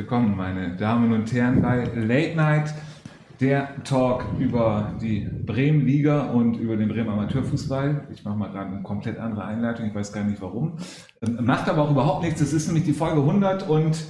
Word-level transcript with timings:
willkommen, 0.00 0.34
meine 0.34 0.76
Damen 0.76 1.12
und 1.12 1.30
Herren, 1.30 1.60
bei 1.60 1.84
Late 1.94 2.34
Night, 2.34 2.74
der 3.38 3.84
Talk 3.84 4.24
über 4.38 4.94
die 4.98 5.28
Bremen-Liga 5.44 6.30
und 6.30 6.56
über 6.56 6.78
den 6.78 6.88
Bremen 6.88 7.10
Amateurfußball. 7.10 8.08
Ich 8.10 8.24
mache 8.24 8.34
mal 8.34 8.50
gerade 8.50 8.70
eine 8.70 8.82
komplett 8.82 9.18
andere 9.18 9.44
Einleitung, 9.44 9.88
ich 9.88 9.94
weiß 9.94 10.14
gar 10.14 10.24
nicht 10.24 10.40
warum. 10.40 10.78
Ähm, 11.20 11.44
macht 11.44 11.68
aber 11.68 11.82
auch 11.82 11.90
überhaupt 11.90 12.22
nichts, 12.24 12.40
es 12.40 12.54
ist 12.54 12.68
nämlich 12.68 12.84
die 12.84 12.94
Folge 12.94 13.20
100 13.20 13.68
und 13.68 14.02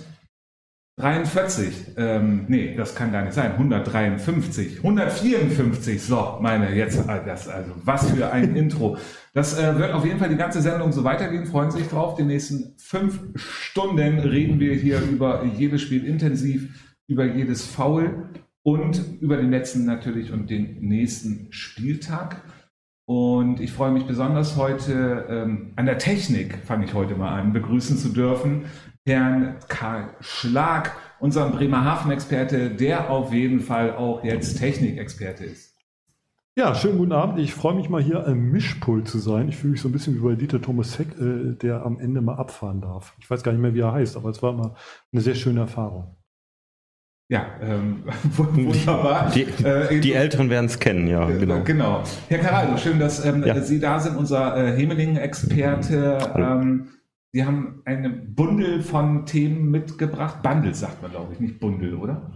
43, 1.01 1.95
ähm, 1.97 2.45
nee, 2.49 2.75
das 2.77 2.95
kann 2.95 3.11
gar 3.11 3.23
nicht 3.23 3.33
sein, 3.33 3.53
153, 3.53 4.79
154, 4.79 6.03
so, 6.03 6.39
meine, 6.41 6.75
jetzt, 6.75 7.09
äh, 7.09 7.25
das, 7.25 7.49
also, 7.49 7.73
was 7.85 8.11
für 8.11 8.31
ein 8.31 8.55
Intro. 8.57 8.99
Das 9.33 9.59
äh, 9.59 9.79
wird 9.79 9.93
auf 9.93 10.05
jeden 10.05 10.19
Fall 10.19 10.29
die 10.29 10.37
ganze 10.37 10.61
Sendung 10.61 10.93
so 10.93 11.03
weitergehen, 11.03 11.47
freuen 11.47 11.71
Sie 11.71 11.79
sich 11.79 11.89
drauf. 11.89 12.17
Die 12.17 12.25
nächsten 12.25 12.75
fünf 12.77 13.21
Stunden 13.37 14.19
reden 14.19 14.61
wir 14.61 14.75
hier 14.75 15.01
über 15.01 15.45
jedes 15.45 15.81
Spiel 15.83 16.05
intensiv, 16.05 16.69
über 17.07 17.25
jedes 17.25 17.65
Foul 17.65 18.29
und 18.63 19.01
über 19.21 19.37
den 19.37 19.51
letzten 19.51 19.87
natürlich 19.87 20.33
und 20.33 20.51
den 20.51 20.81
nächsten 20.81 21.47
Spieltag. 21.51 22.43
Und 23.07 23.61
ich 23.61 23.73
freue 23.73 23.91
mich 23.91 24.05
besonders 24.05 24.57
heute 24.57 25.27
ähm, 25.29 25.73
an 25.77 25.87
der 25.87 25.99
Technik, 25.99 26.59
fange 26.65 26.85
ich 26.85 26.95
heute 26.95 27.17
mal 27.17 27.41
an, 27.41 27.53
begrüßen 27.53 27.97
zu 27.97 28.11
dürfen. 28.11 28.67
Herrn 29.07 29.57
Karl 29.69 30.15
Schlag, 30.21 30.97
unseren 31.19 31.53
Bremerhaven-Experte, 31.53 32.71
der 32.71 33.11
auf 33.11 33.33
jeden 33.33 33.61
Fall 33.61 33.95
auch 33.95 34.23
jetzt 34.25 34.59
Technikexperte 34.59 35.45
ist. 35.45 35.71
Ja, 36.57 36.75
schönen 36.75 36.99
guten 36.99 37.13
Abend. 37.13 37.39
Ich 37.39 37.55
freue 37.55 37.75
mich 37.75 37.89
mal 37.89 38.03
hier 38.03 38.27
am 38.27 38.51
Mischpult 38.51 39.09
zu 39.09 39.19
sein. 39.19 39.49
Ich 39.49 39.57
fühle 39.57 39.73
mich 39.73 39.81
so 39.81 39.89
ein 39.89 39.93
bisschen 39.93 40.17
wie 40.17 40.21
bei 40.21 40.35
Dieter 40.35 40.61
Thomas 40.61 40.99
Heck, 40.99 41.09
äh, 41.19 41.55
der 41.55 41.87
am 41.87 41.99
Ende 41.99 42.21
mal 42.21 42.35
abfahren 42.35 42.81
darf. 42.81 43.15
Ich 43.19 43.31
weiß 43.31 43.43
gar 43.43 43.53
nicht 43.53 43.61
mehr, 43.63 43.75
wie 43.75 43.81
er 43.81 43.93
heißt, 43.93 44.17
aber 44.17 44.31
es 44.31 44.43
war 44.43 44.53
mal 44.53 44.75
eine 45.13 45.23
sehr 45.23 45.37
schöne 45.37 45.61
Erfahrung. 45.61 46.17
Ja, 47.31 47.47
ähm, 47.63 48.03
wunderbar. 48.37 49.31
Die, 49.31 49.45
die, 49.47 49.65
äh, 49.65 50.01
die 50.01 50.13
Älteren 50.13 50.51
werden 50.51 50.67
es 50.67 50.81
kennen, 50.81 51.07
ja, 51.07 51.25
genau. 51.27 51.63
Genau. 51.63 52.03
Herr 52.29 52.39
Caraldo, 52.39 52.77
schön, 52.77 52.99
dass 52.99 53.25
ähm, 53.25 53.45
ja. 53.47 53.59
Sie 53.61 53.79
da 53.79 54.01
sind, 54.01 54.17
unser 54.17 54.57
äh, 54.57 54.77
Hemeling-Experte. 54.77 56.19
Ähm, 56.35 56.89
Sie 57.33 57.45
haben 57.45 57.83
einen 57.85 58.35
Bundel 58.35 58.83
von 58.83 59.25
Themen 59.25 59.71
mitgebracht. 59.71 60.43
Bundle 60.43 60.75
sagt 60.75 61.01
man, 61.03 61.13
glaube 61.13 61.33
ich, 61.33 61.41
nicht 61.41 61.61
Bundel, 61.61 61.95
oder? 61.95 62.31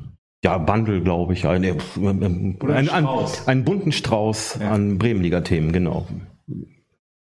Ja, 0.45 0.59
Bundle, 0.59 1.01
glaube 1.01 1.33
ich. 1.33 1.47
Eine, 1.47 1.69
äh, 1.69 1.75
ein, 1.97 2.23
ein, 2.23 2.89
ein, 2.91 3.09
einen 3.47 3.65
bunten 3.65 3.93
Strauß 3.93 4.59
ja. 4.61 4.71
an 4.71 4.99
Bremenliga-Themen, 4.99 5.73
genau. 5.73 6.07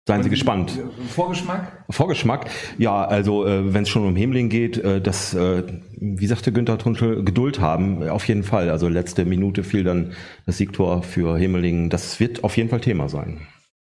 Seien 0.07 0.23
Sie 0.23 0.29
gespannt. 0.31 0.79
Vorgeschmack? 1.09 1.85
Vorgeschmack, 1.91 2.49
ja, 2.79 3.05
also 3.05 3.45
äh, 3.45 3.71
wenn 3.75 3.83
es 3.83 3.89
schon 3.89 4.07
um 4.07 4.15
Hemling 4.15 4.49
geht, 4.49 4.79
äh, 4.79 4.99
das, 4.99 5.35
äh, 5.35 5.61
wie 5.99 6.25
sagte 6.25 6.51
Günther 6.51 6.79
Tunschel, 6.79 7.23
Geduld 7.23 7.59
haben, 7.59 8.09
auf 8.09 8.27
jeden 8.27 8.41
Fall. 8.41 8.71
Also 8.71 8.87
letzte 8.87 9.25
Minute 9.25 9.63
fiel 9.63 9.83
dann 9.83 10.13
das 10.47 10.57
Siegtor 10.57 11.03
für 11.03 11.37
Hemeling. 11.37 11.91
Das 11.91 12.19
wird 12.19 12.43
auf 12.43 12.57
jeden 12.57 12.69
Fall 12.69 12.81
Thema 12.81 13.07
sein. 13.07 13.41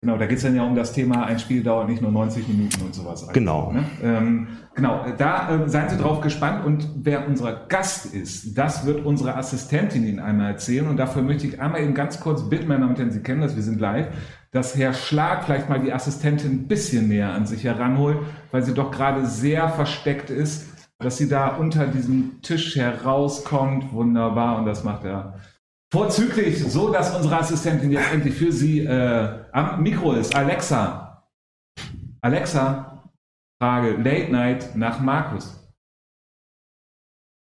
Genau, 0.04 0.18
da 0.18 0.26
geht 0.26 0.38
es 0.38 0.44
dann 0.44 0.56
ja 0.56 0.64
um 0.64 0.76
das 0.76 0.94
Thema, 0.94 1.26
ein 1.26 1.38
Spiel 1.38 1.62
dauert 1.62 1.88
nicht 1.88 2.02
nur 2.02 2.12
90 2.12 2.48
Minuten 2.48 2.82
und 2.82 2.96
sowas. 2.96 3.28
Genau. 3.34 3.72
Ne? 3.72 3.86
Ähm, 4.02 4.48
genau, 4.74 5.06
da 5.16 5.64
äh, 5.64 5.70
seien 5.70 5.90
Sie 5.90 5.98
drauf 5.98 6.22
gespannt 6.22 6.66
und 6.66 6.90
wer 6.96 7.28
unser 7.28 7.68
Gast 7.68 8.08
ist, 8.08 8.58
das 8.58 8.88
wird 8.88 9.06
unsere 9.06 9.36
Assistentin 9.36 10.04
Ihnen 10.04 10.20
einmal 10.20 10.54
erzählen 10.54 10.88
und 10.88 10.98
dafür 10.98 11.22
möchte 11.22 11.46
ich 11.46 11.62
einmal 11.62 11.82
eben 11.82 11.94
ganz 11.94 12.20
kurz 12.20 12.50
bitten, 12.50 12.68
meine 12.68 12.80
Damen 12.80 12.94
und 12.94 12.98
Herren, 12.98 13.12
Sie 13.12 13.22
kennen 13.22 13.42
das, 13.42 13.56
wir 13.56 13.62
sind 13.62 13.80
live, 13.80 14.08
dass 14.50 14.76
Herr 14.76 14.96
Schlag 14.96 15.44
vielleicht 15.44 15.70
mal 15.70 15.80
die 15.80 15.94
Assistentin 15.94 16.52
ein 16.52 16.68
bisschen 16.68 17.08
näher 17.08 17.34
an 17.34 17.46
sich 17.46 17.64
heranholt, 17.64 18.18
weil 18.50 18.64
sie 18.64 18.74
doch 18.74 18.90
gerade 18.90 19.28
sehr 19.28 19.70
versteckt 19.70 20.32
ist, 20.32 20.68
dass 20.98 21.18
sie 21.18 21.30
da 21.30 21.56
unter 21.56 21.86
diesem 21.86 22.42
Tisch 22.42 22.76
herauskommt. 22.76 23.94
Wunderbar 23.94 24.58
und 24.58 24.66
das 24.66 24.84
macht 24.84 25.06
er 25.06 25.36
Vorzüglich, 25.94 26.64
so 26.72 26.90
dass 26.90 27.14
unsere 27.14 27.40
Assistentin 27.40 27.92
jetzt 27.92 28.14
endlich 28.14 28.36
für 28.36 28.52
Sie 28.52 28.80
äh, 28.80 29.28
am 29.52 29.84
Mikro 29.84 30.14
ist. 30.14 30.34
Alexa. 30.34 31.22
Alexa, 32.22 33.04
Frage 33.62 33.98
Late 33.98 34.32
Night 34.32 34.76
nach 34.76 35.02
Markus. 35.02 35.58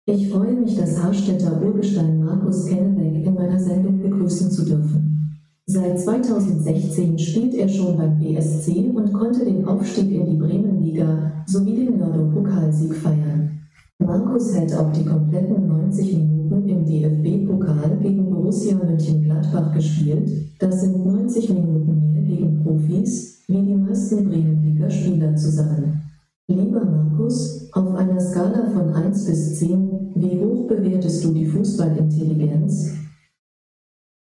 Ich 0.07 0.31
freue 0.31 0.53
mich, 0.53 0.75
das 0.75 0.99
Harstädter 1.03 1.61
Urgestein 1.61 2.23
Markus 2.23 2.65
Kennebeck 2.65 3.27
in 3.27 3.35
meiner 3.35 3.59
Sendung 3.59 4.01
begrüßen 4.01 4.49
zu 4.49 4.65
dürfen. 4.65 5.39
Seit 5.67 5.99
2016 5.99 7.19
spielt 7.19 7.53
er 7.53 7.69
schon 7.69 7.97
beim 7.97 8.17
BSC 8.17 8.89
und 8.95 9.13
konnte 9.13 9.45
den 9.45 9.63
Aufstieg 9.65 10.09
in 10.09 10.25
die 10.25 10.37
Bremenliga 10.37 11.43
sowie 11.45 11.75
den 11.75 11.99
Lotto-Pokalsieg 11.99 12.95
feiern. 12.95 13.68
Markus 14.01 14.55
hält 14.55 14.73
auch 14.75 14.91
die 14.93 15.03
kompletten 15.03 15.67
90 15.67 16.13
Minuten 16.13 16.69
im 16.69 16.85
DFB-Pokal 16.85 17.97
gegen 18.01 18.29
Borussia 18.29 18.77
Mönchengladbach 18.77 19.73
gespielt. 19.73 20.55
Das 20.57 20.81
sind 20.81 21.05
90 21.05 21.49
Minuten 21.49 22.13
mehr 22.13 22.21
gegen 22.23 22.63
Profis, 22.63 23.43
wie 23.47 23.61
die 23.61 23.75
meisten 23.75 24.29
Bremenliga-Spieler 24.29 25.35
zusammen. 25.35 26.01
Lieber 26.47 26.85
Markus, 26.85 27.69
auf 27.73 27.93
einer 27.95 28.21
Skala 28.21 28.71
von 28.71 28.93
1 28.93 29.25
bis 29.25 29.59
10, 29.59 30.13
wie 30.15 30.39
hoch 30.39 30.67
bewertest 30.67 31.23
du 31.25 31.33
die 31.33 31.45
Fußballintelligenz? 31.45 32.95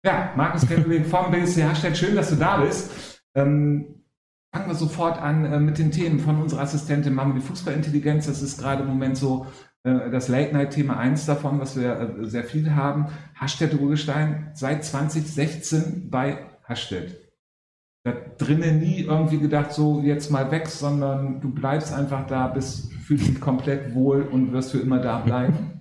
Ja, 0.04 0.32
Markus 0.36 0.66
Kempeling 0.66 1.04
vom 1.04 1.30
BSC 1.30 1.62
Hashtag, 1.62 1.96
schön, 1.96 2.16
dass 2.16 2.30
du 2.30 2.36
da 2.36 2.62
bist. 2.62 3.22
Ähm, 3.36 3.98
fangen 4.52 4.68
wir 4.68 4.74
sofort 4.74 5.20
an 5.20 5.44
äh, 5.44 5.60
mit 5.60 5.78
den 5.78 5.92
Themen 5.92 6.18
von 6.18 6.42
unserer 6.42 6.62
Assistentin. 6.62 7.18
Die 7.36 7.40
Fußballintelligenz, 7.40 8.26
das 8.26 8.42
ist 8.42 8.58
gerade 8.58 8.82
im 8.82 8.88
Moment 8.88 9.16
so 9.16 9.46
das 9.84 10.28
Late-Night-Thema 10.28 10.96
eins 10.96 11.26
davon, 11.26 11.60
was 11.60 11.78
wir 11.78 12.18
äh, 12.20 12.26
sehr 12.26 12.44
viel 12.44 12.74
haben. 12.74 13.06
Hastedt 13.34 13.78
Ruhestein 13.78 14.50
seit 14.54 14.84
2016 14.84 16.10
bei 16.10 16.38
Hastedt. 16.64 17.16
Da 18.04 18.12
drinnen 18.38 18.78
nie 18.80 19.02
irgendwie 19.02 19.38
gedacht, 19.38 19.72
so 19.72 20.00
jetzt 20.00 20.30
mal 20.30 20.50
weg, 20.50 20.68
sondern 20.68 21.40
du 21.40 21.50
bleibst 21.52 21.92
einfach 21.92 22.26
da, 22.26 22.48
bist, 22.48 22.92
fühlst 22.92 23.28
dich 23.28 23.40
komplett 23.40 23.94
wohl 23.94 24.22
und 24.22 24.52
wirst 24.52 24.72
für 24.72 24.78
immer 24.78 24.98
da 25.00 25.18
bleiben. 25.18 25.54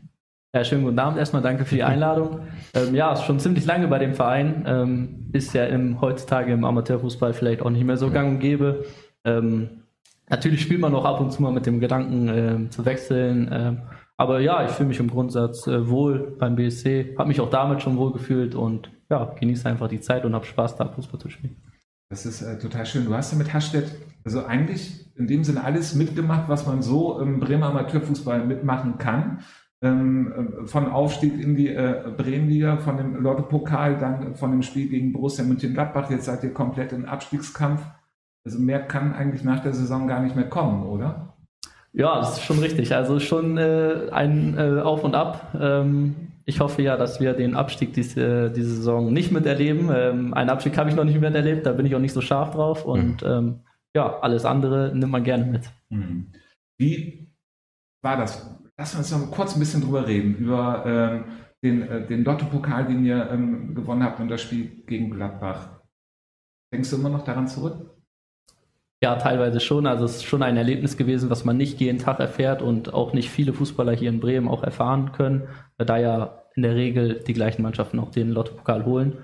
Ja, 0.56 0.63
schönen 0.63 0.86
guten 0.86 0.97
Abend 0.97 1.19
erstmal, 1.19 1.41
danke 1.44 1.66
für 1.66 1.75
die 1.75 1.84
Einladung. 1.84 2.40
Ähm, 2.74 2.96
ja, 2.96 3.13
ist 3.13 3.25
schon 3.25 3.40
ziemlich 3.40 3.66
lange 3.66 3.90
bei 3.90 4.00
dem 4.00 4.16
Verein, 4.16 4.63
ähm, 4.66 5.30
ist 5.34 5.53
ja 5.53 5.66
im, 5.66 6.00
heutzutage 6.02 6.52
im 6.53 6.63
Amateurfußball 6.63 7.34
vielleicht 7.34 7.62
auch 7.62 7.69
nicht 7.69 7.84
mehr 7.84 7.97
so 7.97 8.09
gang 8.09 8.30
und 8.30 8.40
gäbe. 8.40 8.86
Ähm, 9.25 9.84
Natürlich 10.29 10.61
spielt 10.61 10.81
man 10.81 10.93
auch 10.93 11.05
ab 11.05 11.21
und 11.21 11.31
zu 11.31 11.41
mal 11.41 11.51
mit 11.51 11.65
dem 11.65 11.79
Gedanken 11.79 12.27
äh, 12.27 12.69
zu 12.69 12.85
wechseln. 12.85 13.51
Äh, 13.51 13.75
aber 14.17 14.39
ja, 14.39 14.65
ich 14.65 14.71
fühle 14.71 14.89
mich 14.89 14.99
im 14.99 15.09
Grundsatz 15.09 15.67
äh, 15.67 15.88
wohl 15.88 16.35
beim 16.39 16.55
BSC, 16.55 17.15
habe 17.17 17.29
mich 17.29 17.39
auch 17.39 17.49
damit 17.49 17.81
schon 17.81 17.97
wohl 17.97 18.11
gefühlt 18.11 18.55
und 18.55 18.91
ja, 19.09 19.25
genieße 19.39 19.69
einfach 19.69 19.88
die 19.88 20.01
Zeit 20.01 20.25
und 20.25 20.33
habe 20.33 20.45
Spaß, 20.45 20.75
da 20.75 20.88
Fußball 20.89 21.19
zu 21.19 21.29
spielen. 21.29 21.55
Das 22.09 22.25
ist 22.25 22.41
äh, 22.41 22.57
total 22.57 22.85
schön. 22.85 23.05
Du 23.05 23.13
hast 23.13 23.31
ja 23.31 23.38
mit 23.38 23.53
Hastedt 23.53 23.91
also 24.27 24.45
eigentlich 24.45 25.05
in 25.15 25.27
dem 25.27 25.45
Sinne 25.45 25.63
alles 25.63 25.95
mitgemacht, 25.95 26.49
was 26.49 26.67
man 26.67 26.81
so 26.81 27.19
im 27.19 27.39
Bremer 27.39 27.67
Amateurfußball 27.67 28.45
mitmachen 28.45 28.97
kann. 28.97 29.39
Ähm, 29.81 30.61
äh, 30.63 30.67
von 30.67 30.89
Aufstieg 30.89 31.39
in 31.39 31.55
die 31.55 31.69
äh, 31.69 32.11
Bremenliga, 32.17 32.77
von 32.77 32.97
dem 32.97 33.15
Lotto-Pokal, 33.21 33.97
dann 33.97 34.35
von 34.35 34.51
dem 34.51 34.63
Spiel 34.63 34.89
gegen 34.89 35.13
Borussia 35.13 35.45
Mönchengladbach. 35.45 36.09
Jetzt 36.09 36.25
seid 36.25 36.44
ihr 36.44 36.53
komplett 36.53 36.91
im 36.91 37.05
Abstiegskampf. 37.05 37.81
Also 38.47 38.59
mehr 38.59 38.80
kann 38.80 39.13
eigentlich 39.13 39.44
nach 39.44 39.62
der 39.62 39.74
Saison 39.74 40.08
gar 40.08 40.22
nicht 40.22 40.38
mehr 40.38 40.47
kommen, 40.47 40.85
oder? 40.85 41.35
Ja, 41.91 42.16
das 42.16 42.38
ist 42.38 42.46
schon 42.46 42.59
richtig. 42.59 42.96
Also 42.96 43.19
schon 43.19 43.58
äh, 43.58 44.08
ein 44.09 44.58
äh, 44.58 44.80
Auf 44.80 45.03
und 45.03 45.16
Ab. 45.16 45.53
Ähm, 45.59 46.16
ich 46.46 46.62
hoffe 46.62 46.81
ja, 46.81 46.96
dass 46.96 47.19
wir 47.19 47.34
den 47.34 47.57
Abstieg 47.57 47.91
diese, 47.91 48.50
diese 48.50 48.75
Saison 48.75 49.12
nicht 49.12 49.33
miterleben. 49.33 49.89
Ähm, 49.94 50.33
einen 50.33 50.50
Abstieg 50.50 50.77
habe 50.77 50.89
ich 50.89 50.95
noch 50.95 51.04
nicht 51.04 51.19
miterlebt, 51.19 51.66
da 51.66 51.74
bin 51.74 51.86
ich 51.86 51.94
auch 51.94 52.00
nicht 52.00 52.13
so 52.13 52.21
scharf 52.21 52.51
drauf. 52.51 52.86
Und 52.86 53.21
mhm. 53.21 53.27
ähm, 53.27 53.60
ja, 53.94 54.18
alles 54.21 54.45
andere 54.45 54.95
nimmt 54.95 55.12
man 55.12 55.25
gerne 55.25 55.44
mit. 55.44 55.69
Mhm. 55.89 56.31
Wie 56.80 57.27
war 58.01 58.16
das? 58.16 58.57
Lass 58.77 58.95
uns 58.95 59.12
noch 59.12 59.30
kurz 59.30 59.57
ein 59.57 59.60
bisschen 59.60 59.81
drüber 59.81 60.07
reden, 60.07 60.36
über 60.36 60.86
ähm, 60.86 61.24
den, 61.62 61.81
äh, 61.81 62.07
den 62.07 62.24
Lotto-Pokal, 62.24 62.86
den 62.86 63.04
ihr 63.04 63.30
ähm, 63.30 63.75
gewonnen 63.75 64.04
habt 64.04 64.21
und 64.21 64.30
das 64.30 64.42
Spiel 64.42 64.86
gegen 64.86 65.12
Gladbach. 65.12 65.81
Denkst 66.74 66.92
du 66.92 66.95
immer 66.95 67.10
noch 67.10 67.25
daran 67.25 67.50
zurück? 67.50 67.96
Ja, 69.03 69.15
teilweise 69.15 69.59
schon. 69.59 69.85
Also 69.85 70.05
es 70.05 70.17
ist 70.17 70.25
schon 70.25 70.41
ein 70.41 70.57
Erlebnis 70.57 70.97
gewesen, 70.97 71.29
was 71.29 71.45
man 71.45 71.55
nicht 71.57 71.79
jeden 71.79 71.99
Tag 71.99 72.19
erfährt 72.19 72.61
und 72.61 72.94
auch 72.94 73.13
nicht 73.13 73.29
viele 73.29 73.53
Fußballer 73.53 73.94
hier 73.94 74.09
in 74.09 74.19
Bremen 74.19 74.47
auch 74.47 74.63
erfahren 74.63 75.11
können, 75.11 75.47
da 75.77 75.97
ja 75.97 76.44
in 76.55 76.63
der 76.63 76.75
Regel 76.75 77.23
die 77.25 77.33
gleichen 77.33 77.61
Mannschaften 77.61 77.99
auch 77.99 78.09
den 78.09 78.31
Lottopokal 78.31 78.85
holen. 78.85 79.17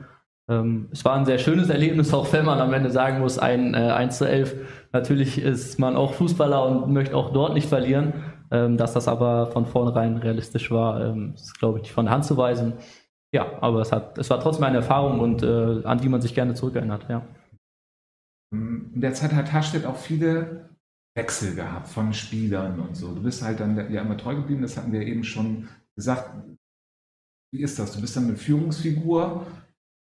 Ähm, 0.48 0.90
es 0.92 1.04
war 1.04 1.16
ein 1.16 1.26
sehr 1.26 1.40
schönes 1.40 1.70
Erlebnis, 1.70 2.14
auch 2.14 2.32
wenn 2.34 2.46
man 2.46 2.60
am 2.60 2.74
Ende 2.74 2.92
sagen 2.92 3.20
muss, 3.20 3.40
ein 3.40 3.74
äh, 3.74 3.78
1 3.78 4.18
zu 4.20 4.28
11. 4.28 4.56
Natürlich 4.92 5.42
ist 5.42 5.80
man 5.80 5.96
auch 5.96 6.14
Fußballer 6.14 6.66
und 6.66 6.94
möchte 6.94 7.16
auch 7.16 7.34
dort 7.34 7.54
nicht 7.56 7.68
verlieren. 7.68 8.14
Ähm, 8.52 8.78
dass 8.78 8.94
das 8.94 9.08
aber 9.08 9.48
von 9.48 9.66
vornherein 9.66 10.18
realistisch 10.18 10.70
war, 10.70 11.04
ähm, 11.04 11.34
ist, 11.34 11.58
glaube 11.58 11.80
ich, 11.80 11.84
nicht 11.84 11.94
von 11.94 12.06
der 12.06 12.14
Hand 12.14 12.26
zu 12.26 12.38
weisen. 12.38 12.74
Ja, 13.34 13.48
aber 13.62 13.82
es, 13.82 13.92
hat, 13.92 14.20
es 14.20 14.30
war 14.30 14.40
trotzdem 14.40 14.66
eine 14.66 14.78
Erfahrung 14.78 15.22
und 15.22 15.42
äh, 15.42 15.84
an 15.84 15.98
die 15.98 16.08
man 16.08 16.22
sich 16.22 16.36
gerne 16.36 16.54
zurückerinnert, 16.54 17.08
ja. 17.10 17.24
In 18.54 19.02
der 19.02 19.14
Zeit 19.14 19.34
hat 19.34 19.52
Hastedt 19.52 19.86
auch 19.86 19.98
viele 19.98 20.70
Wechsel 21.16 21.56
gehabt 21.56 21.88
von 21.88 22.14
Spielern 22.14 22.80
und 22.80 22.96
so. 22.96 23.14
Du 23.14 23.24
bist 23.24 23.44
halt 23.44 23.60
dann 23.60 23.92
ja 23.92 24.02
immer 24.02 24.18
treu 24.18 24.36
geblieben, 24.36 24.62
das 24.62 24.78
hatten 24.78 24.92
wir 24.92 25.02
eben 25.02 25.24
schon 25.24 25.68
gesagt. 25.96 26.32
Wie 27.52 27.62
ist 27.62 27.78
das? 27.80 27.94
Du 27.94 28.02
bist 28.02 28.16
dann 28.16 28.26
eine 28.26 28.36
Führungsfigur 28.36 29.46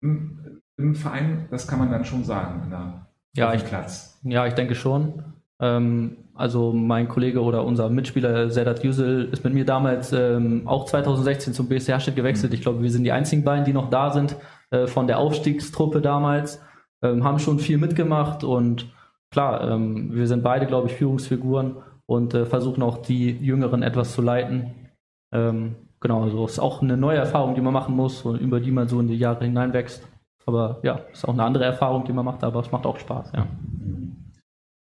im, 0.01 0.61
im 0.77 0.95
Verein, 0.95 1.47
das 1.49 1.67
kann 1.67 1.79
man 1.79 1.91
dann 1.91 2.05
schon 2.05 2.23
sagen, 2.23 2.69
der, 2.69 3.07
ja, 3.35 3.53
ich, 3.53 3.65
Platz. 3.65 4.19
Ja, 4.23 4.47
ich 4.47 4.53
denke 4.53 4.75
schon. 4.75 5.23
Ähm, 5.59 6.17
also 6.33 6.71
mein 6.71 7.07
Kollege 7.07 7.41
oder 7.41 7.65
unser 7.65 7.89
Mitspieler 7.89 8.50
Sedat 8.50 8.83
Yüsel 8.83 9.29
ist 9.31 9.43
mit 9.43 9.53
mir 9.53 9.65
damals 9.65 10.13
ähm, 10.13 10.67
auch 10.67 10.85
2016 10.85 11.53
zum 11.53 11.67
BSC 11.67 11.91
Herstedt 11.91 12.15
gewechselt. 12.15 12.51
Mhm. 12.51 12.55
Ich 12.55 12.61
glaube, 12.61 12.81
wir 12.81 12.91
sind 12.91 13.03
die 13.03 13.11
einzigen 13.11 13.43
beiden, 13.43 13.65
die 13.65 13.73
noch 13.73 13.89
da 13.89 14.11
sind 14.11 14.35
äh, 14.69 14.88
von 14.88 15.07
der 15.07 15.19
Aufstiegstruppe 15.19 16.01
damals. 16.01 16.61
Ähm, 17.03 17.23
haben 17.23 17.39
schon 17.39 17.59
viel 17.59 17.77
mitgemacht 17.77 18.44
und 18.44 18.91
klar, 19.31 19.69
ähm, 19.69 20.13
wir 20.13 20.27
sind 20.27 20.44
beide, 20.44 20.65
glaube 20.65 20.88
ich, 20.88 20.95
Führungsfiguren 20.95 21.77
und 22.07 22.33
äh, 22.33 22.45
versuchen 22.45 22.81
auch 22.81 22.97
die 22.97 23.31
Jüngeren 23.31 23.83
etwas 23.83 24.13
zu 24.13 24.21
leiten. 24.21 24.73
Ähm, 25.33 25.75
genau, 25.99 26.23
also 26.23 26.45
ist 26.45 26.59
auch 26.59 26.81
eine 26.81 26.97
neue 26.97 27.17
Erfahrung, 27.17 27.53
die 27.53 27.61
man 27.61 27.73
machen 27.73 27.95
muss 27.95 28.23
und 28.23 28.39
über 28.39 28.59
die 28.59 28.71
man 28.71 28.88
so 28.88 28.99
in 28.99 29.07
die 29.07 29.17
Jahre 29.17 29.45
hineinwächst. 29.45 30.07
Aber 30.45 30.79
ja, 30.81 31.01
ist 31.11 31.27
auch 31.27 31.33
eine 31.33 31.44
andere 31.44 31.65
Erfahrung, 31.65 32.05
die 32.05 32.13
man 32.13 32.25
macht, 32.25 32.44
aber 32.44 32.61
es 32.61 32.71
macht 32.71 32.85
auch 32.85 32.97
Spaß, 32.97 33.33
ja. 33.33 33.45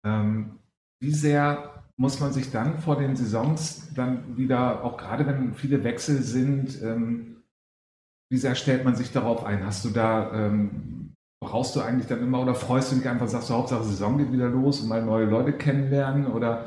Ähm, 0.07 0.59
wie 1.01 1.11
sehr 1.11 1.79
muss 1.97 2.21
man 2.21 2.33
sich 2.33 2.51
dann 2.51 2.79
vor 2.79 2.97
den 2.97 3.17
Saisons 3.17 3.93
dann 3.95 4.37
wieder, 4.37 4.85
auch 4.85 4.97
gerade 4.97 5.27
wenn 5.27 5.53
viele 5.55 5.83
Wechsel 5.83 6.23
sind, 6.23 6.81
ähm, 6.83 7.43
wie 8.31 8.39
sehr 8.39 8.55
stellt 8.55 8.85
man 8.85 8.95
sich 8.95 9.11
darauf 9.13 9.45
ein? 9.45 9.67
Hast 9.67 9.85
du 9.85 9.91
da, 9.91 10.33
ähm, 10.33 11.08
brauchst 11.41 11.77
du 11.77 11.81
eigentlich 11.81 12.07
dann 12.07 12.21
immer 12.21 12.41
oder 12.41 12.55
freust 12.55 12.93
du 12.93 12.97
dich 12.97 13.09
einfach, 13.09 13.29
sagst 13.29 13.51
du, 13.51 13.55
Hauptsache 13.55 13.85
Saison 13.85 14.19
geht 14.19 14.33
wieder 14.33 14.49
los 14.49 14.81
und 14.81 14.89
mal 14.89 15.05
neue 15.05 15.27
Leute 15.27 15.53
kennenlernen? 15.53 16.27
Oder 16.27 16.67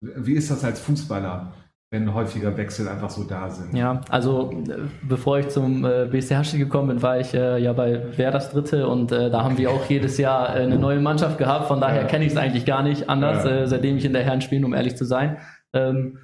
wie 0.00 0.34
ist 0.34 0.50
das 0.50 0.64
als 0.64 0.80
Fußballer? 0.80 1.52
wenn 1.90 2.12
häufiger 2.12 2.54
Wechsel 2.56 2.86
einfach 2.86 3.08
so 3.08 3.24
da 3.24 3.48
sind. 3.48 3.74
Ja, 3.74 4.02
also 4.10 4.50
äh, 4.50 4.88
bevor 5.02 5.38
ich 5.38 5.48
zum 5.48 5.86
äh, 5.86 6.06
BSC 6.06 6.36
Haschel 6.36 6.58
gekommen 6.58 6.88
bin, 6.88 7.02
war 7.02 7.18
ich 7.18 7.32
äh, 7.32 7.58
ja 7.58 7.72
bei 7.72 8.02
Wer 8.14 8.30
das 8.30 8.50
Dritte 8.50 8.86
und 8.86 9.10
äh, 9.10 9.30
da 9.30 9.42
haben 9.42 9.56
wir 9.56 9.70
auch 9.70 9.88
jedes 9.88 10.18
Jahr 10.18 10.54
äh, 10.54 10.64
eine 10.64 10.78
neue 10.78 11.00
Mannschaft 11.00 11.38
gehabt. 11.38 11.66
Von 11.68 11.80
daher 11.80 12.02
ja. 12.02 12.06
kenne 12.06 12.26
ich 12.26 12.32
es 12.32 12.36
eigentlich 12.36 12.66
gar 12.66 12.82
nicht 12.82 13.08
anders, 13.08 13.44
ja. 13.44 13.62
äh, 13.62 13.66
seitdem 13.66 13.96
ich 13.96 14.04
in 14.04 14.12
der 14.12 14.22
Herren 14.22 14.42
spiele, 14.42 14.66
um 14.66 14.74
ehrlich 14.74 14.96
zu 14.96 15.06
sein. 15.06 15.38
Ähm, 15.72 16.18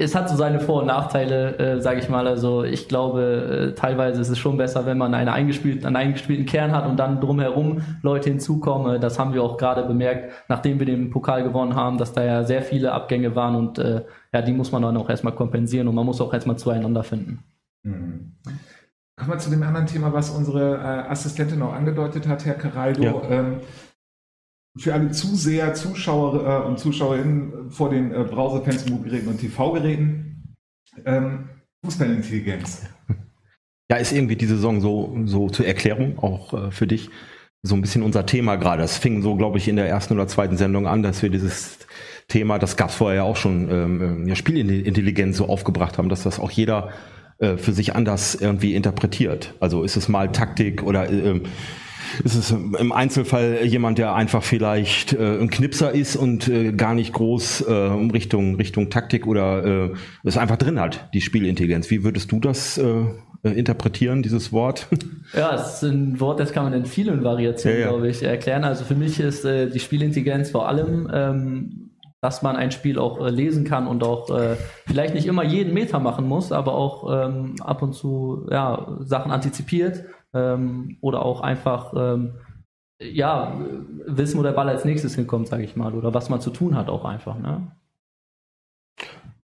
es 0.00 0.14
hat 0.14 0.28
so 0.28 0.36
seine 0.36 0.60
Vor- 0.60 0.80
und 0.80 0.86
Nachteile, 0.86 1.58
äh, 1.58 1.80
sage 1.80 2.00
ich 2.00 2.08
mal. 2.08 2.26
Also 2.26 2.64
ich 2.64 2.88
glaube, 2.88 3.72
äh, 3.72 3.74
teilweise 3.74 4.20
ist 4.20 4.30
es 4.30 4.38
schon 4.38 4.56
besser, 4.56 4.86
wenn 4.86 4.98
man 4.98 5.14
eine 5.14 5.32
eingespielt, 5.32 5.84
einen 5.84 5.96
eingespielten 5.96 6.46
Kern 6.46 6.72
hat 6.72 6.86
und 6.86 6.96
dann 6.96 7.20
drumherum 7.20 7.82
Leute 8.02 8.30
hinzukommen. 8.30 9.00
Das 9.00 9.18
haben 9.18 9.34
wir 9.34 9.42
auch 9.42 9.58
gerade 9.58 9.84
bemerkt, 9.84 10.32
nachdem 10.48 10.78
wir 10.78 10.86
den 10.86 11.10
Pokal 11.10 11.42
gewonnen 11.42 11.74
haben, 11.74 11.98
dass 11.98 12.12
da 12.12 12.24
ja 12.24 12.44
sehr 12.44 12.62
viele 12.62 12.92
Abgänge 12.92 13.36
waren 13.36 13.54
und 13.54 13.78
äh, 13.78 14.04
ja, 14.32 14.42
die 14.42 14.52
muss 14.52 14.72
man 14.72 14.82
dann 14.82 14.96
auch 14.96 15.10
erstmal 15.10 15.34
kompensieren 15.34 15.86
und 15.86 15.94
man 15.94 16.06
muss 16.06 16.20
auch 16.20 16.32
erstmal 16.32 16.56
zueinander 16.56 17.02
finden. 17.02 17.44
Mhm. 17.82 18.32
Kommen 19.16 19.32
wir 19.32 19.38
zu 19.38 19.50
dem 19.50 19.62
anderen 19.62 19.86
Thema, 19.86 20.14
was 20.14 20.30
unsere 20.30 20.76
äh, 20.76 21.10
Assistentin 21.10 21.60
auch 21.60 21.74
angedeutet 21.74 22.26
hat, 22.26 22.46
Herr 22.46 22.54
Caraldo. 22.54 23.02
Ja. 23.02 23.22
Ähm, 23.28 23.60
für 24.78 24.94
alle 24.94 25.10
Zuseher, 25.10 25.74
Zuschauer 25.74 26.64
äh, 26.64 26.68
und 26.68 26.78
Zuschauerinnen 26.78 27.70
vor 27.70 27.90
den 27.90 28.12
äh, 28.12 28.24
Browserfans, 28.24 28.88
Mobilgeräten 28.88 29.28
und 29.28 29.40
TV-Geräten. 29.40 30.56
Ähm, 31.04 31.48
Fußballintelligenz. 31.84 32.82
Ja, 33.90 33.96
ist 33.96 34.12
irgendwie 34.12 34.36
die 34.36 34.46
Saison 34.46 34.80
so, 34.80 35.16
so 35.24 35.48
zur 35.50 35.66
Erklärung, 35.66 36.18
auch 36.18 36.54
äh, 36.54 36.70
für 36.70 36.86
dich, 36.86 37.10
so 37.62 37.74
ein 37.74 37.80
bisschen 37.80 38.02
unser 38.02 38.24
Thema 38.24 38.56
gerade. 38.56 38.82
Es 38.82 38.98
fing 38.98 39.22
so, 39.22 39.36
glaube 39.36 39.58
ich, 39.58 39.68
in 39.68 39.76
der 39.76 39.88
ersten 39.88 40.14
oder 40.14 40.28
zweiten 40.28 40.56
Sendung 40.56 40.86
an, 40.86 41.02
dass 41.02 41.22
wir 41.22 41.30
dieses 41.30 41.78
Thema, 42.28 42.58
das 42.58 42.76
gab 42.76 42.90
es 42.90 42.94
vorher 42.94 43.16
ja 43.16 43.22
auch 43.24 43.36
schon, 43.36 43.68
ähm, 43.70 44.28
ja, 44.28 44.36
Spielintelligenz 44.36 45.36
so 45.36 45.48
aufgebracht 45.48 45.98
haben, 45.98 46.08
dass 46.08 46.22
das 46.22 46.38
auch 46.38 46.50
jeder 46.50 46.90
äh, 47.38 47.56
für 47.56 47.72
sich 47.72 47.96
anders 47.96 48.34
irgendwie 48.34 48.74
interpretiert. 48.74 49.54
Also 49.60 49.82
ist 49.82 49.96
es 49.96 50.08
mal 50.08 50.30
Taktik 50.30 50.82
oder 50.82 51.10
äh, 51.10 51.40
ist 52.24 52.34
es 52.34 52.50
im 52.50 52.92
Einzelfall 52.92 53.64
jemand, 53.64 53.98
der 53.98 54.14
einfach 54.14 54.42
vielleicht 54.42 55.12
äh, 55.12 55.38
ein 55.38 55.50
Knipser 55.50 55.92
ist 55.92 56.16
und 56.16 56.48
äh, 56.48 56.72
gar 56.72 56.94
nicht 56.94 57.12
groß 57.12 57.62
äh, 57.62 57.72
Richtung 57.72 58.56
Richtung 58.56 58.90
Taktik 58.90 59.26
oder 59.26 59.64
äh, 59.64 59.90
es 60.24 60.36
einfach 60.36 60.56
drin 60.56 60.80
hat, 60.80 61.08
die 61.14 61.20
Spielintelligenz. 61.20 61.90
Wie 61.90 62.04
würdest 62.04 62.32
du 62.32 62.40
das 62.40 62.78
äh, 62.78 63.04
interpretieren, 63.42 64.22
dieses 64.22 64.52
Wort? 64.52 64.86
Ja, 65.32 65.54
es 65.54 65.74
ist 65.74 65.84
ein 65.84 66.18
Wort, 66.18 66.40
das 66.40 66.52
kann 66.52 66.64
man 66.64 66.72
in 66.72 66.86
vielen 66.86 67.22
Variationen, 67.22 67.78
ja, 67.78 67.84
ja. 67.84 67.90
glaube 67.92 68.08
ich, 68.08 68.20
erklären. 68.20 68.64
Also 68.64 68.84
für 68.84 68.96
mich 68.96 69.20
ist 69.20 69.44
äh, 69.44 69.70
die 69.70 69.78
Spielintelligenz 69.78 70.50
vor 70.50 70.68
allem 70.68 71.08
ähm, 71.12 71.90
dass 72.20 72.42
man 72.42 72.56
ein 72.56 72.70
Spiel 72.70 72.98
auch 72.98 73.24
äh, 73.24 73.30
lesen 73.30 73.64
kann 73.64 73.86
und 73.86 74.02
auch 74.04 74.30
äh, 74.30 74.56
vielleicht 74.86 75.14
nicht 75.14 75.26
immer 75.26 75.42
jeden 75.42 75.72
Meter 75.72 76.00
machen 76.00 76.28
muss, 76.28 76.52
aber 76.52 76.74
auch 76.74 77.10
ähm, 77.10 77.54
ab 77.60 77.82
und 77.82 77.94
zu 77.94 78.46
ja, 78.50 78.98
Sachen 79.00 79.32
antizipiert 79.32 80.04
ähm, 80.34 80.96
oder 81.00 81.24
auch 81.24 81.40
einfach 81.40 81.92
ähm, 81.96 82.34
ja, 83.00 83.58
wissen, 84.06 84.38
wo 84.38 84.42
der 84.42 84.52
Ball 84.52 84.68
als 84.68 84.84
nächstes 84.84 85.14
hinkommt, 85.14 85.48
sage 85.48 85.64
ich 85.64 85.76
mal, 85.76 85.94
oder 85.94 86.12
was 86.12 86.28
man 86.28 86.40
zu 86.40 86.50
tun 86.50 86.76
hat 86.76 86.88
auch 86.88 87.04
einfach. 87.04 87.38
Ne? 87.38 87.70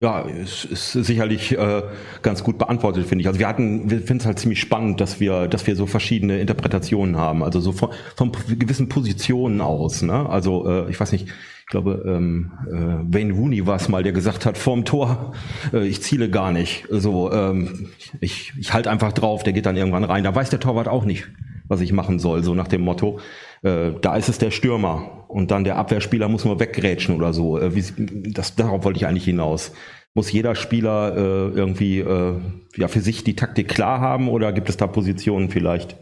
Ja, 0.00 0.26
es 0.28 0.66
ist 0.66 0.92
sicherlich 0.92 1.56
äh, 1.56 1.82
ganz 2.20 2.44
gut 2.44 2.58
beantwortet, 2.58 3.06
finde 3.06 3.22
ich. 3.22 3.28
Also 3.28 3.40
wir 3.40 3.48
hatten, 3.48 3.90
wir 3.90 3.98
finden 3.98 4.20
es 4.20 4.26
halt 4.26 4.38
ziemlich 4.38 4.60
spannend, 4.60 5.00
dass 5.00 5.20
wir, 5.20 5.48
dass 5.48 5.66
wir 5.66 5.74
so 5.74 5.86
verschiedene 5.86 6.38
Interpretationen 6.38 7.16
haben. 7.16 7.42
Also 7.42 7.60
so 7.60 7.72
von, 7.72 7.90
von 8.14 8.30
gewissen 8.58 8.90
Positionen 8.90 9.62
aus. 9.62 10.02
Ne? 10.02 10.28
Also 10.28 10.68
äh, 10.68 10.90
ich 10.90 11.00
weiß 11.00 11.12
nicht, 11.12 11.28
ich 11.28 11.66
glaube, 11.66 12.04
ähm, 12.06 12.52
äh, 12.68 13.14
Wayne 13.14 13.32
Rooney 13.32 13.66
war 13.66 13.76
es 13.76 13.88
mal, 13.88 14.02
der 14.02 14.12
gesagt 14.12 14.44
hat, 14.44 14.58
vorm 14.58 14.84
Tor, 14.84 15.32
äh, 15.72 15.86
ich 15.86 16.02
ziele 16.02 16.28
gar 16.28 16.52
nicht. 16.52 16.86
So, 16.90 17.32
ähm, 17.32 17.88
ich, 18.20 18.52
ich 18.58 18.74
halte 18.74 18.90
einfach 18.90 19.12
drauf, 19.12 19.44
der 19.44 19.54
geht 19.54 19.64
dann 19.64 19.76
irgendwann 19.76 20.04
rein. 20.04 20.24
Da 20.24 20.34
weiß 20.34 20.50
der 20.50 20.60
Torwart 20.60 20.88
auch 20.88 21.06
nicht, 21.06 21.26
was 21.68 21.80
ich 21.80 21.92
machen 21.92 22.18
soll, 22.18 22.44
so 22.44 22.54
nach 22.54 22.68
dem 22.68 22.82
Motto. 22.82 23.18
Äh, 23.62 23.92
da 24.00 24.16
ist 24.16 24.28
es 24.28 24.38
der 24.38 24.50
Stürmer 24.50 25.24
und 25.28 25.50
dann 25.50 25.64
der 25.64 25.76
Abwehrspieler 25.76 26.28
muss 26.28 26.44
nur 26.44 26.60
weggrätschen 26.60 27.14
oder 27.16 27.32
so. 27.32 27.58
Äh, 27.58 27.74
wie, 27.74 28.32
das, 28.32 28.54
darauf 28.56 28.84
wollte 28.84 28.98
ich 28.98 29.06
eigentlich 29.06 29.24
hinaus. 29.24 29.72
Muss 30.14 30.32
jeder 30.32 30.54
Spieler 30.54 31.14
äh, 31.16 31.48
irgendwie 31.56 32.00
äh, 32.00 32.40
ja 32.76 32.88
für 32.88 33.00
sich 33.00 33.24
die 33.24 33.36
Taktik 33.36 33.68
klar 33.68 34.00
haben 34.00 34.28
oder 34.28 34.52
gibt 34.52 34.68
es 34.68 34.76
da 34.76 34.86
Positionen 34.86 35.50
vielleicht, 35.50 35.98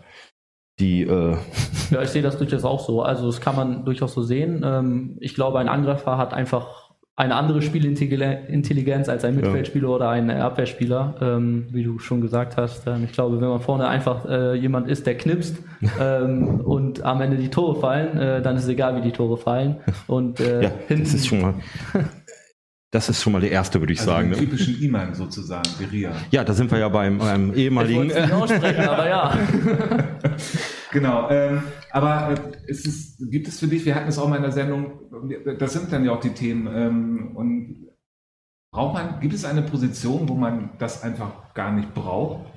die 0.79 1.03
äh 1.03 1.37
Ja, 1.91 2.03
ich 2.03 2.11
sehe 2.11 2.23
das 2.23 2.39
durchaus 2.39 2.65
auch 2.65 2.85
so. 2.85 3.03
Also 3.03 3.27
das 3.27 3.41
kann 3.41 3.57
man 3.57 3.85
durchaus 3.85 4.15
so 4.15 4.23
sehen. 4.23 4.63
Ähm, 4.65 5.17
ich 5.21 5.35
glaube, 5.35 5.59
ein 5.59 5.69
Angreifer 5.69 6.17
hat 6.17 6.33
einfach 6.33 6.84
eine 7.17 7.37
andere 7.37 7.63
Spielintelligenz 7.63 9.09
als 9.09 9.25
ein 9.25 9.37
Mittelfeldspieler 9.37 9.89
ja. 9.89 9.95
oder 9.95 10.09
ein 10.11 10.31
Abwehrspieler, 10.31 11.15
ähm, 11.21 11.67
wie 11.71 11.85
du 11.85 12.01
schon 12.01 12.21
gesagt 12.21 12.57
hast. 12.57 12.89
Ähm, 12.89 13.05
ich 13.05 13.13
glaube, 13.13 13.41
wenn 13.41 13.49
man 13.49 13.61
vorne 13.61 13.87
einfach 13.87 14.27
äh, 14.29 14.55
jemand 14.55 14.89
ist, 14.89 15.07
der 15.07 15.17
knipst 15.17 15.57
ähm, 16.01 16.61
und 16.61 17.03
am 17.05 17.21
Ende 17.21 17.37
die 17.37 17.51
Tore 17.51 17.81
fallen, 17.81 18.19
äh, 18.19 18.43
dann 18.43 18.57
ist 18.57 18.65
es 18.65 18.69
egal, 18.69 18.97
wie 18.97 19.03
die 19.03 19.13
Tore 19.13 19.37
fallen. 19.37 19.77
Und 20.09 20.41
äh, 20.41 20.65
ja, 20.65 20.71
hinten, 20.89 21.05
das 21.05 21.15
ist 21.15 21.27
schon 21.27 21.41
mal. 21.41 21.55
Das 22.91 23.09
ist 23.09 23.23
schon 23.23 23.33
mal 23.33 23.41
der 23.41 23.51
erste, 23.51 23.81
würde 23.81 23.93
ich 23.93 23.99
also 24.01 24.13
sagen. 24.13 24.31
Den 24.31 24.39
ne? 24.39 24.45
typischen 24.45 24.81
Iman 24.81 25.15
sozusagen, 25.15 25.69
Beria. 25.81 26.13
Ja, 26.31 26.45
da 26.45 26.53
sind 26.53 26.71
wir 26.71 26.79
ja 26.79 26.89
beim, 26.89 27.19
beim 27.19 27.53
ehemaligen. 27.53 28.11
Ich 28.11 28.15
nicht 28.15 28.33
aussprechen, 28.33 28.89
aber 28.89 29.09
ja. 29.09 29.37
genau. 30.95 31.29
Ähm, 31.29 31.63
aber 31.91 32.31
äh, 32.31 32.53
es 32.67 32.87
ist, 32.87 33.31
gibt 33.31 33.49
es 33.49 33.61
für 33.61 33.67
dich, 33.67 33.85
wir 33.85 33.95
hatten 33.95 34.09
es 34.09 34.19
auch 34.19 34.29
mal 34.29 34.37
in 34.37 34.43
der 34.43 34.53
Sendung, 34.53 35.01
das 35.59 35.75
sind 35.75 35.93
dann 35.93 36.07
ja 36.07 36.13
auch 36.13 36.21
die 36.21 36.33
Themen. 36.33 36.67
Ähm, 36.75 37.37
und 37.37 37.91
braucht 38.73 38.95
man, 38.95 39.21
gibt 39.21 39.35
es 39.35 39.45
eine 39.45 39.61
Position, 39.61 40.27
wo 40.27 40.35
man 40.35 40.71
das 40.79 41.03
einfach 41.03 41.53
gar 41.53 41.71
nicht 41.73 41.93
braucht? 41.93 42.51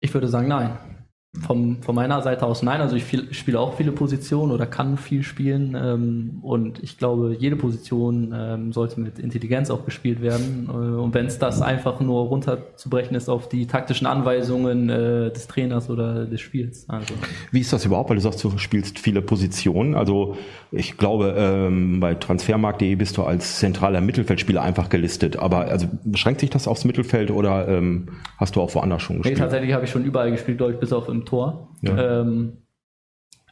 Ich 0.00 0.14
würde 0.14 0.28
sagen, 0.28 0.48
nein. 0.48 0.93
Vom, 1.42 1.82
von 1.82 1.96
meiner 1.96 2.22
Seite 2.22 2.46
aus 2.46 2.62
nein. 2.62 2.80
Also 2.80 2.94
ich 2.94 3.04
viel, 3.04 3.34
spiele 3.34 3.58
auch 3.58 3.74
viele 3.74 3.90
Positionen 3.90 4.52
oder 4.52 4.66
kann 4.66 4.96
viel 4.96 5.24
spielen. 5.24 5.76
Ähm, 5.78 6.38
und 6.42 6.82
ich 6.82 6.96
glaube, 6.96 7.36
jede 7.38 7.56
Position 7.56 8.32
ähm, 8.34 8.72
sollte 8.72 9.00
mit 9.00 9.18
Intelligenz 9.18 9.68
auch 9.68 9.84
gespielt 9.84 10.22
werden. 10.22 10.68
Äh, 10.68 10.72
und 10.72 11.12
wenn 11.12 11.26
es 11.26 11.38
das 11.38 11.60
einfach 11.60 11.98
nur 12.00 12.26
runterzubrechen 12.26 13.16
ist 13.16 13.28
auf 13.28 13.48
die 13.48 13.66
taktischen 13.66 14.06
Anweisungen 14.06 14.88
äh, 14.88 15.32
des 15.32 15.48
Trainers 15.48 15.90
oder 15.90 16.24
des 16.24 16.40
Spiels. 16.40 16.88
Also. 16.88 17.14
Wie 17.50 17.60
ist 17.60 17.72
das 17.72 17.84
überhaupt? 17.84 18.10
Weil 18.10 18.16
du 18.16 18.22
sagst, 18.22 18.42
du 18.44 18.56
spielst 18.58 19.00
viele 19.00 19.20
Positionen. 19.20 19.96
Also 19.96 20.36
ich 20.70 20.96
glaube, 20.96 21.34
ähm, 21.36 21.98
bei 21.98 22.14
transfermarkt.de 22.14 22.94
bist 22.94 23.16
du 23.16 23.24
als 23.24 23.58
zentraler 23.58 24.00
Mittelfeldspieler 24.00 24.62
einfach 24.62 24.88
gelistet. 24.88 25.36
Aber 25.36 25.66
also 25.66 25.88
beschränkt 26.04 26.40
sich 26.40 26.50
das 26.50 26.68
aufs 26.68 26.84
Mittelfeld 26.84 27.30
oder 27.30 27.66
ähm, 27.68 28.08
hast 28.38 28.56
du 28.56 28.60
auch 28.60 28.74
woanders 28.74 29.02
schon 29.02 29.16
gespielt? 29.16 29.36
Nee, 29.36 29.42
tatsächlich 29.42 29.72
habe 29.72 29.84
ich 29.84 29.90
schon 29.90 30.04
überall 30.04 30.30
gespielt, 30.30 30.58
glaube 30.58 30.72
ich, 30.72 30.78
bis 30.78 30.92
auf 30.92 31.08
im 31.08 31.23
Tor. 31.24 31.68
Ja, 31.82 32.20
ähm, 32.20 32.58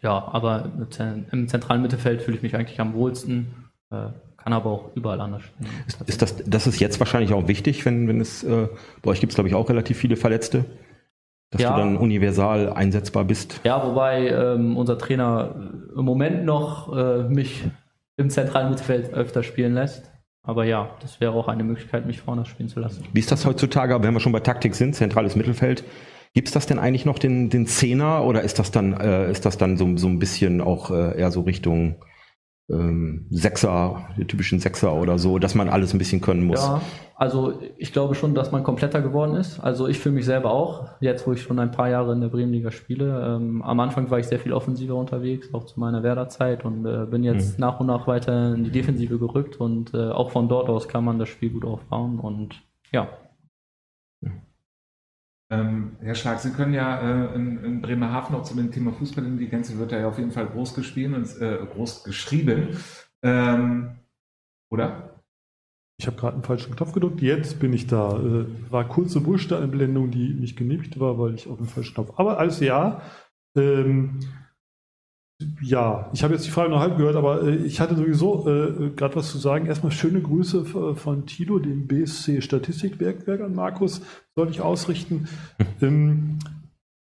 ja 0.02 0.12
aber 0.32 0.70
im 1.32 1.48
zentralen 1.48 1.82
Mittelfeld 1.82 2.22
fühle 2.22 2.36
ich 2.36 2.42
mich 2.42 2.54
eigentlich 2.56 2.80
am 2.80 2.94
wohlsten. 2.94 3.54
Äh, 3.90 4.08
kann 4.36 4.52
aber 4.54 4.70
auch 4.70 4.90
überall 4.96 5.20
anders 5.20 5.42
spielen. 5.42 5.70
Ist, 5.86 6.00
ist, 6.02 6.20
das, 6.22 6.36
das 6.44 6.66
ist 6.66 6.80
jetzt 6.80 6.98
wahrscheinlich 6.98 7.32
auch 7.32 7.46
wichtig, 7.46 7.84
wenn, 7.84 8.08
wenn 8.08 8.20
es, 8.20 8.42
äh, 8.42 8.68
bei 9.02 9.10
euch 9.10 9.20
gibt 9.20 9.32
es 9.32 9.36
glaube 9.36 9.48
ich 9.48 9.54
auch 9.54 9.68
relativ 9.68 9.98
viele 9.98 10.16
Verletzte. 10.16 10.64
dass 11.50 11.60
Ja. 11.62 11.70
du 11.76 11.80
dann 11.80 11.96
universal 11.98 12.72
einsetzbar 12.72 13.24
bist. 13.24 13.60
Ja, 13.62 13.86
wobei 13.86 14.28
ähm, 14.28 14.76
unser 14.76 14.98
Trainer 14.98 15.54
im 15.96 16.04
Moment 16.04 16.44
noch 16.44 16.92
äh, 16.96 17.22
mich 17.28 17.62
im 18.16 18.30
zentralen 18.30 18.70
Mittelfeld 18.70 19.12
öfter 19.14 19.42
spielen 19.42 19.74
lässt. 19.74 20.10
Aber 20.44 20.64
ja, 20.64 20.90
das 21.00 21.20
wäre 21.20 21.32
auch 21.34 21.46
eine 21.46 21.62
Möglichkeit, 21.62 22.04
mich 22.06 22.20
vorne 22.20 22.44
spielen 22.46 22.68
zu 22.68 22.80
lassen. 22.80 23.04
Wie 23.12 23.20
ist 23.20 23.30
das 23.30 23.46
heutzutage, 23.46 24.02
wenn 24.02 24.12
wir 24.12 24.18
schon 24.20 24.32
bei 24.32 24.40
Taktik 24.40 24.74
sind, 24.74 24.96
zentrales 24.96 25.36
Mittelfeld? 25.36 25.84
Gibt 26.34 26.48
es 26.48 26.54
das 26.54 26.66
denn 26.66 26.78
eigentlich 26.78 27.04
noch 27.04 27.18
den, 27.18 27.50
den 27.50 27.66
Zehner 27.66 28.24
oder 28.24 28.42
ist 28.42 28.58
das 28.58 28.70
dann, 28.70 28.94
äh, 28.94 29.30
ist 29.30 29.44
das 29.44 29.58
dann 29.58 29.76
so, 29.76 29.96
so 29.96 30.08
ein 30.08 30.18
bisschen 30.18 30.60
auch 30.60 30.90
äh, 30.90 31.18
eher 31.18 31.30
so 31.30 31.42
Richtung 31.42 31.96
ähm, 32.70 33.26
Sechser, 33.30 34.08
die 34.16 34.24
typischen 34.24 34.58
Sechser 34.58 34.94
oder 34.94 35.18
so, 35.18 35.38
dass 35.38 35.54
man 35.54 35.68
alles 35.68 35.92
ein 35.92 35.98
bisschen 35.98 36.22
können 36.22 36.46
muss? 36.46 36.60
Ja, 36.60 36.80
also 37.16 37.60
ich 37.76 37.92
glaube 37.92 38.14
schon, 38.14 38.34
dass 38.34 38.50
man 38.50 38.64
kompletter 38.64 39.02
geworden 39.02 39.36
ist. 39.36 39.60
Also 39.60 39.88
ich 39.88 39.98
fühle 39.98 40.14
mich 40.14 40.24
selber 40.24 40.52
auch, 40.52 40.88
jetzt 41.00 41.26
wo 41.26 41.32
ich 41.32 41.42
schon 41.42 41.58
ein 41.58 41.70
paar 41.70 41.90
Jahre 41.90 42.12
in 42.12 42.20
der 42.20 42.28
Bremenliga 42.28 42.70
spiele. 42.70 43.36
Ähm, 43.36 43.62
am 43.62 43.80
Anfang 43.80 44.10
war 44.10 44.18
ich 44.18 44.26
sehr 44.26 44.38
viel 44.38 44.52
offensiver 44.52 44.94
unterwegs, 44.94 45.52
auch 45.52 45.64
zu 45.64 45.78
meiner 45.78 46.02
Werderzeit 46.02 46.64
und 46.64 46.86
äh, 46.86 47.06
bin 47.06 47.24
jetzt 47.24 47.58
nach 47.58 47.78
und 47.78 47.88
nach 47.88 48.06
weiter 48.06 48.54
in 48.54 48.64
die 48.64 48.70
Defensive 48.70 49.18
gerückt 49.18 49.56
und 49.56 49.92
äh, 49.92 50.08
auch 50.08 50.30
von 50.30 50.48
dort 50.48 50.68
aus 50.68 50.88
kann 50.88 51.04
man 51.04 51.18
das 51.18 51.28
Spiel 51.28 51.50
gut 51.50 51.64
aufbauen 51.64 52.18
und 52.18 52.62
ja. 52.90 53.08
Ähm, 55.52 55.96
Herr 56.00 56.14
Schlag, 56.14 56.40
Sie 56.40 56.50
können 56.50 56.72
ja 56.72 56.98
äh, 56.98 57.34
in, 57.34 57.62
in 57.62 57.82
Bremerhaven 57.82 58.34
auch 58.34 58.42
zu 58.42 58.56
dem 58.56 58.72
Thema 58.72 58.90
Fußballintelligenz 58.90 59.76
wird 59.76 59.92
da 59.92 59.98
ja 59.98 60.08
auf 60.08 60.16
jeden 60.16 60.30
Fall 60.30 60.46
groß 60.46 60.74
gespielt 60.74 61.14
und 61.14 61.40
äh, 61.42 61.58
groß 61.74 62.04
geschrieben. 62.04 62.78
Ähm, 63.22 63.98
oder? 64.70 65.20
Ich 66.00 66.06
habe 66.06 66.16
gerade 66.16 66.34
einen 66.36 66.42
falschen 66.42 66.74
Knopf 66.74 66.92
gedrückt. 66.92 67.20
Jetzt 67.20 67.60
bin 67.60 67.74
ich 67.74 67.86
da. 67.86 68.18
Äh, 68.18 68.46
war 68.70 68.88
kurze 68.88 69.20
Buchstabenblendung, 69.20 70.10
die 70.10 70.32
nicht 70.32 70.56
genehmigt 70.56 70.98
war, 70.98 71.18
weil 71.18 71.34
ich 71.34 71.46
auf 71.46 71.58
den 71.58 71.66
falschen 71.66 71.94
Knopf. 71.96 72.14
Aber 72.16 72.38
alles 72.38 72.60
ja. 72.60 73.02
Ähm, 73.54 74.20
ja, 75.60 76.08
ich 76.12 76.22
habe 76.22 76.34
jetzt 76.34 76.46
die 76.46 76.50
Frage 76.50 76.70
noch 76.70 76.78
halb 76.80 76.96
gehört, 76.96 77.16
aber 77.16 77.42
äh, 77.42 77.56
ich 77.56 77.80
hatte 77.80 77.96
sowieso 77.96 78.46
äh, 78.48 78.90
gerade 78.90 79.16
was 79.16 79.30
zu 79.30 79.38
sagen. 79.38 79.66
Erstmal 79.66 79.90
schöne 79.92 80.20
Grüße 80.20 80.60
f- 80.60 80.98
von 81.00 81.26
Tilo, 81.26 81.58
dem 81.58 81.86
BSC 81.88 82.40
Statistikwerkwerk 82.42 83.40
an 83.40 83.54
Markus, 83.54 84.02
soll 84.36 84.50
ich 84.50 84.60
ausrichten. 84.60 85.26
ähm, 85.82 86.38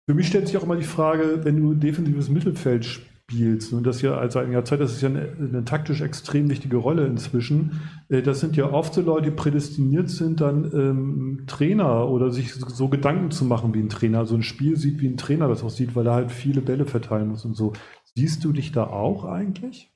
für 0.09 0.15
mich 0.15 0.29
stellt 0.29 0.47
sich 0.47 0.57
auch 0.57 0.63
immer 0.65 0.77
die 0.77 0.85
Frage, 0.85 1.41
wenn 1.45 1.61
du 1.61 1.75
defensives 1.75 2.29
Mittelfeld 2.29 2.85
spielst, 2.85 3.73
und 3.75 3.87
das 3.87 4.01
ja 4.03 4.17
als 4.17 4.37
ein 4.37 4.53
Jahr 4.53 4.65
Zeit, 4.65 4.81
das 4.81 4.93
ist 4.93 5.03
ja 5.03 5.09
eine, 5.11 5.29
eine 5.39 5.65
taktisch 5.65 6.01
extrem 6.01 6.49
wichtige 6.49 6.77
Rolle 6.79 7.07
inzwischen. 7.07 7.81
Äh, 8.09 8.23
Das 8.23 8.39
sind 8.41 8.57
ja 8.57 8.71
oft 8.73 8.95
so 8.95 9.03
Leute, 9.03 9.31
die 9.31 9.37
prädestiniert 9.37 10.09
sind, 10.11 10.41
dann 10.41 10.71
ähm, 10.73 11.45
Trainer 11.49 12.09
oder 12.09 12.31
sich 12.31 12.55
so 12.55 12.89
Gedanken 12.89 13.33
zu 13.33 13.45
machen 13.45 13.75
wie 13.75 13.81
ein 13.81 13.89
Trainer. 13.91 14.27
So 14.27 14.37
ein 14.37 14.43
Spiel 14.45 14.77
sieht, 14.77 15.01
wie 15.01 15.09
ein 15.09 15.17
Trainer 15.17 15.49
das 15.49 15.65
aussieht, 15.65 15.97
weil 15.97 16.07
er 16.07 16.15
halt 16.15 16.31
viele 16.31 16.61
Bälle 16.61 16.87
verteilen 16.87 17.29
muss 17.29 17.45
und 17.45 17.55
so. 17.55 17.73
Siehst 18.17 18.45
du 18.45 18.53
dich 18.53 18.73
da 18.73 18.85
auch 18.89 19.25
eigentlich? 19.25 19.91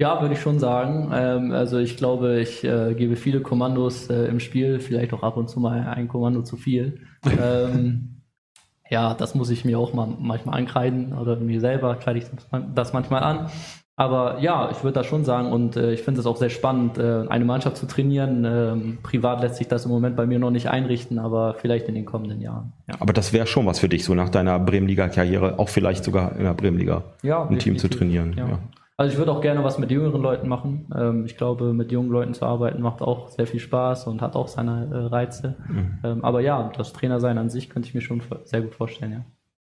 Ja, 0.00 0.20
würde 0.20 0.34
ich 0.34 0.40
schon 0.40 0.58
sagen. 0.60 1.10
Ähm, 1.12 1.52
also 1.52 1.78
ich 1.78 1.96
glaube, 1.96 2.40
ich 2.40 2.62
äh, 2.64 2.94
gebe 2.94 3.16
viele 3.16 3.40
Kommandos 3.40 4.08
äh, 4.10 4.26
im 4.26 4.38
Spiel, 4.40 4.78
vielleicht 4.80 5.12
auch 5.12 5.22
ab 5.22 5.36
und 5.36 5.48
zu 5.50 5.58
mal 5.60 5.80
ein 5.88 6.06
Kommando 6.08 6.42
zu 6.42 6.56
viel. 6.56 7.06
ähm, 7.24 8.22
ja, 8.90 9.14
das 9.14 9.34
muss 9.34 9.50
ich 9.50 9.64
mir 9.64 9.78
auch 9.78 9.92
mal 9.94 10.06
manchmal 10.20 10.58
ankreiden 10.58 11.12
oder 11.14 11.36
mir 11.36 11.60
selber 11.60 11.96
kreide 11.96 12.20
ich 12.20 12.26
das- 12.26 12.46
das 12.74 12.92
manchmal 12.92 13.22
an. 13.22 13.50
Aber 13.98 14.38
ja, 14.38 14.70
ich 14.70 14.84
würde 14.84 14.94
das 14.94 15.06
schon 15.06 15.24
sagen 15.24 15.50
und 15.50 15.76
äh, 15.76 15.92
ich 15.92 16.02
finde 16.02 16.20
es 16.20 16.26
auch 16.26 16.36
sehr 16.36 16.50
spannend, 16.50 16.98
äh, 16.98 17.24
eine 17.28 17.44
Mannschaft 17.44 17.76
zu 17.76 17.86
trainieren. 17.86 18.44
Ähm, 18.44 18.98
privat 19.02 19.42
lässt 19.42 19.56
sich 19.56 19.66
das 19.66 19.86
im 19.86 19.90
Moment 19.90 20.14
bei 20.14 20.24
mir 20.24 20.38
noch 20.38 20.52
nicht 20.52 20.70
einrichten, 20.70 21.18
aber 21.18 21.54
vielleicht 21.54 21.88
in 21.88 21.96
den 21.96 22.04
kommenden 22.04 22.40
Jahren. 22.40 22.72
Ja, 22.86 22.94
Aber 23.00 23.12
das 23.12 23.32
wäre 23.32 23.48
schon 23.48 23.66
was 23.66 23.80
für 23.80 23.88
dich, 23.88 24.04
so 24.04 24.14
nach 24.14 24.28
deiner 24.28 24.60
Bremenliga-Karriere, 24.60 25.58
auch 25.58 25.68
vielleicht 25.68 26.04
sogar 26.04 26.36
in 26.36 26.44
der 26.44 26.54
Bremenliga 26.54 27.02
ja 27.22 27.44
ein 27.48 27.58
Team 27.58 27.76
zu 27.76 27.88
trainieren. 27.88 28.34
Ja. 28.36 28.48
Ja. 28.48 28.58
Also 28.96 29.12
ich 29.12 29.18
würde 29.18 29.32
auch 29.32 29.40
gerne 29.40 29.64
was 29.64 29.80
mit 29.80 29.90
jüngeren 29.90 30.22
Leuten 30.22 30.46
machen. 30.46 30.86
Ähm, 30.96 31.24
ich 31.26 31.36
glaube, 31.36 31.72
mit 31.72 31.90
jungen 31.90 32.10
Leuten 32.10 32.34
zu 32.34 32.46
arbeiten 32.46 32.80
macht 32.80 33.02
auch 33.02 33.30
sehr 33.30 33.48
viel 33.48 33.58
Spaß 33.58 34.06
und 34.06 34.22
hat 34.22 34.36
auch 34.36 34.46
seine 34.46 34.88
äh, 34.92 34.96
Reize. 35.06 35.56
Mhm. 35.66 35.98
Ähm, 36.04 36.24
aber 36.24 36.40
ja, 36.40 36.70
das 36.76 36.92
Trainersein 36.92 37.36
an 37.36 37.50
sich 37.50 37.68
könnte 37.68 37.88
ich 37.88 37.96
mir 37.96 38.00
schon 38.00 38.22
sehr 38.44 38.60
gut 38.60 38.76
vorstellen, 38.76 39.12
ja. 39.12 39.24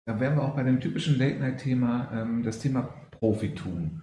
Da 0.05 0.21
wären 0.21 0.37
wir 0.37 0.43
auch 0.43 0.57
bei 0.57 0.63
dem 0.63 0.79
typischen 0.79 1.19
Late-Night-Thema, 1.19 2.09
ähm, 2.13 2.43
das 2.43 2.59
Thema 2.59 2.91
Profitum. 3.13 4.03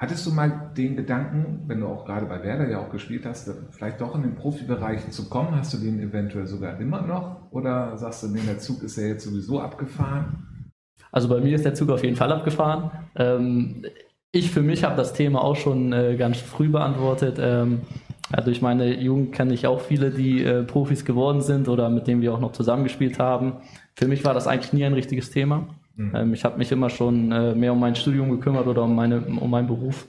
Hattest 0.00 0.24
du 0.26 0.30
mal 0.30 0.72
den 0.74 0.96
Gedanken, 0.96 1.64
wenn 1.66 1.80
du 1.80 1.86
auch 1.86 2.06
gerade 2.06 2.24
bei 2.24 2.42
Werder 2.42 2.66
ja 2.70 2.80
auch 2.80 2.88
gespielt 2.88 3.26
hast, 3.26 3.50
vielleicht 3.70 4.00
doch 4.00 4.14
in 4.14 4.22
den 4.22 4.34
Profibereich 4.34 5.10
zu 5.10 5.28
kommen? 5.28 5.54
Hast 5.54 5.74
du 5.74 5.76
den 5.76 6.00
eventuell 6.00 6.46
sogar 6.46 6.80
immer 6.80 7.02
noch? 7.02 7.50
Oder 7.50 7.98
sagst 7.98 8.22
du, 8.22 8.28
nee, 8.28 8.40
der 8.46 8.58
Zug 8.58 8.82
ist 8.82 8.96
ja 8.96 9.08
jetzt 9.08 9.24
sowieso 9.24 9.60
abgefahren? 9.60 10.72
Also 11.12 11.28
bei 11.28 11.42
mir 11.42 11.54
ist 11.54 11.66
der 11.66 11.74
Zug 11.74 11.90
auf 11.90 12.02
jeden 12.02 12.16
Fall 12.16 12.32
abgefahren. 12.32 12.90
Ähm, 13.14 13.84
ich 14.32 14.50
für 14.50 14.62
mich 14.62 14.84
habe 14.84 14.96
das 14.96 15.12
Thema 15.12 15.44
auch 15.44 15.56
schon 15.56 15.92
äh, 15.92 16.16
ganz 16.16 16.38
früh 16.38 16.70
beantwortet. 16.70 17.36
Ähm, 17.38 17.82
durch 18.42 18.62
meine 18.62 18.98
Jugend 18.98 19.34
kenne 19.34 19.52
ich 19.52 19.66
auch 19.66 19.82
viele, 19.82 20.10
die 20.10 20.42
äh, 20.42 20.62
Profis 20.62 21.04
geworden 21.04 21.42
sind 21.42 21.68
oder 21.68 21.90
mit 21.90 22.06
denen 22.06 22.22
wir 22.22 22.32
auch 22.32 22.40
noch 22.40 22.52
zusammengespielt 22.52 23.18
haben. 23.18 23.56
Für 23.96 24.08
mich 24.08 24.24
war 24.24 24.32
das 24.32 24.46
eigentlich 24.46 24.72
nie 24.72 24.86
ein 24.86 24.94
richtiges 24.94 25.30
Thema. 25.30 25.68
Mhm. 25.96 26.12
Ähm, 26.14 26.34
ich 26.34 26.44
habe 26.44 26.58
mich 26.58 26.72
immer 26.72 26.90
schon 26.90 27.32
äh, 27.32 27.54
mehr 27.54 27.72
um 27.72 27.80
mein 27.80 27.94
Studium 27.94 28.30
gekümmert 28.30 28.66
oder 28.66 28.84
um, 28.84 28.94
meine, 28.94 29.20
um 29.20 29.50
meinen 29.50 29.66
Beruf. 29.66 30.06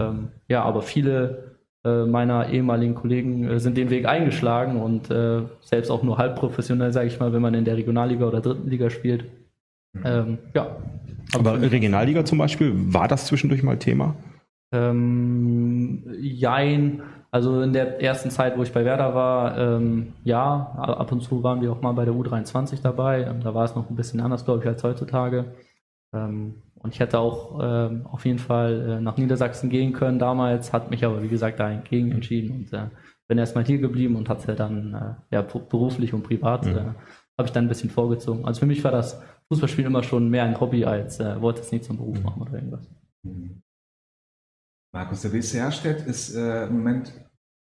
Ähm, 0.00 0.28
ja, 0.48 0.62
aber 0.62 0.82
viele 0.82 1.56
äh, 1.84 2.04
meiner 2.04 2.48
ehemaligen 2.48 2.94
Kollegen 2.94 3.44
äh, 3.44 3.60
sind 3.60 3.76
den 3.76 3.90
Weg 3.90 4.06
eingeschlagen 4.06 4.80
und 4.80 5.10
äh, 5.10 5.42
selbst 5.60 5.90
auch 5.90 6.02
nur 6.02 6.18
halb 6.18 6.36
professionell, 6.36 6.92
sage 6.92 7.08
ich 7.08 7.20
mal, 7.20 7.32
wenn 7.32 7.42
man 7.42 7.54
in 7.54 7.64
der 7.64 7.76
Regionalliga 7.76 8.26
oder 8.26 8.40
dritten 8.40 8.68
Liga 8.68 8.90
spielt. 8.90 9.26
Ähm, 10.04 10.38
ja. 10.54 10.76
Aber 11.34 11.60
Regionalliga 11.60 12.24
zum 12.24 12.38
Beispiel, 12.38 12.72
war 12.74 13.06
das 13.06 13.26
zwischendurch 13.26 13.62
mal 13.62 13.78
Thema? 13.78 14.16
Ähm, 14.72 16.04
jein. 16.20 17.02
Also 17.34 17.62
in 17.62 17.72
der 17.72 18.00
ersten 18.00 18.30
Zeit, 18.30 18.56
wo 18.56 18.62
ich 18.62 18.72
bei 18.72 18.84
Werder 18.84 19.12
war, 19.12 19.58
ähm, 19.58 20.12
ja, 20.22 20.72
ab 20.76 21.10
und 21.10 21.20
zu 21.20 21.42
waren 21.42 21.60
wir 21.62 21.72
auch 21.72 21.82
mal 21.82 21.90
bei 21.90 22.04
der 22.04 22.14
U23 22.14 22.80
dabei. 22.80 23.24
Ähm, 23.24 23.40
Da 23.42 23.52
war 23.54 23.64
es 23.64 23.74
noch 23.74 23.90
ein 23.90 23.96
bisschen 23.96 24.20
anders, 24.20 24.44
glaube 24.44 24.60
ich, 24.60 24.68
als 24.68 24.84
heutzutage. 24.84 25.46
Ähm, 26.14 26.62
und 26.76 26.94
ich 26.94 27.00
hätte 27.00 27.18
auch 27.18 27.58
ähm, 27.60 28.06
auf 28.06 28.24
jeden 28.24 28.38
Fall 28.38 28.88
äh, 28.88 29.00
nach 29.00 29.16
Niedersachsen 29.16 29.68
gehen 29.68 29.92
können 29.94 30.20
damals, 30.20 30.72
hat 30.72 30.90
mich 30.90 31.04
aber, 31.04 31.24
wie 31.24 31.28
gesagt, 31.28 31.58
dagegen 31.58 32.12
entschieden 32.12 32.50
und 32.56 32.72
äh, 32.72 32.86
bin 33.26 33.38
erstmal 33.38 33.64
hier 33.64 33.78
geblieben 33.78 34.14
und 34.14 34.28
hatte 34.28 34.54
dann 34.54 34.94
äh, 34.94 35.34
ja, 35.34 35.42
beruflich 35.42 36.14
und 36.14 36.22
privat 36.22 36.66
Mhm. 36.66 36.76
äh, 36.76 36.80
habe 37.36 37.46
ich 37.46 37.52
dann 37.52 37.64
ein 37.64 37.68
bisschen 37.68 37.90
vorgezogen. 37.90 38.44
Also 38.44 38.60
für 38.60 38.66
mich 38.66 38.84
war 38.84 38.92
das 38.92 39.20
Fußballspielen 39.48 39.90
immer 39.90 40.04
schon 40.04 40.28
mehr 40.30 40.44
ein 40.44 40.60
Hobby 40.60 40.84
als 40.84 41.18
äh, 41.18 41.40
wollte 41.40 41.62
es 41.62 41.72
nicht 41.72 41.84
zum 41.84 41.96
Beruf 41.96 42.22
machen 42.22 42.42
oder 42.42 42.54
irgendwas. 42.54 42.88
Markus, 44.94 45.22
der 45.22 45.32
WC 45.32 45.58
Herstedt 45.58 46.06
ist 46.06 46.36
äh, 46.36 46.66
im 46.66 46.74
Moment, 46.74 47.12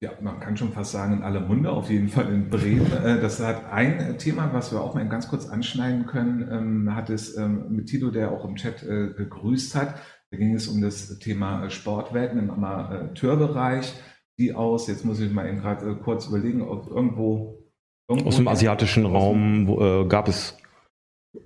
ja, 0.02 0.10
man 0.20 0.38
kann 0.38 0.58
schon 0.58 0.72
fast 0.72 0.92
sagen, 0.92 1.14
in 1.14 1.22
aller 1.22 1.40
Munde, 1.40 1.72
auf 1.72 1.88
jeden 1.88 2.10
Fall 2.10 2.30
in 2.30 2.50
Bremen. 2.50 2.92
Äh, 3.04 3.22
das 3.22 3.40
hat 3.40 3.72
ein 3.72 4.18
Thema, 4.18 4.52
was 4.52 4.70
wir 4.70 4.82
auch 4.82 4.94
mal 4.94 5.08
ganz 5.08 5.28
kurz 5.28 5.48
anschneiden 5.48 6.04
können, 6.04 6.46
ähm, 6.52 6.94
hat 6.94 7.08
es 7.08 7.34
ähm, 7.38 7.70
mit 7.70 7.86
Tilo, 7.86 8.10
der 8.10 8.32
auch 8.32 8.44
im 8.44 8.56
Chat 8.56 8.82
äh, 8.82 9.14
gegrüßt 9.16 9.74
hat. 9.74 9.94
Da 10.30 10.36
ging 10.36 10.54
es 10.54 10.68
um 10.68 10.82
das 10.82 11.18
Thema 11.20 11.64
äh, 11.64 11.70
Sportwetten 11.70 12.38
im 12.38 12.50
Amateurbereich. 12.50 13.94
Die 14.38 14.54
aus, 14.54 14.86
jetzt 14.86 15.06
muss 15.06 15.18
ich 15.18 15.32
mal 15.32 15.48
eben 15.48 15.60
gerade 15.60 15.90
äh, 15.90 15.94
kurz 15.94 16.26
überlegen, 16.26 16.60
ob 16.60 16.86
irgendwo, 16.86 17.64
irgendwo 18.10 18.28
Aus 18.28 18.36
dem 18.36 18.48
asiatischen 18.48 19.06
Raum 19.06 19.68
äh, 19.68 20.06
gab 20.06 20.28
es 20.28 20.58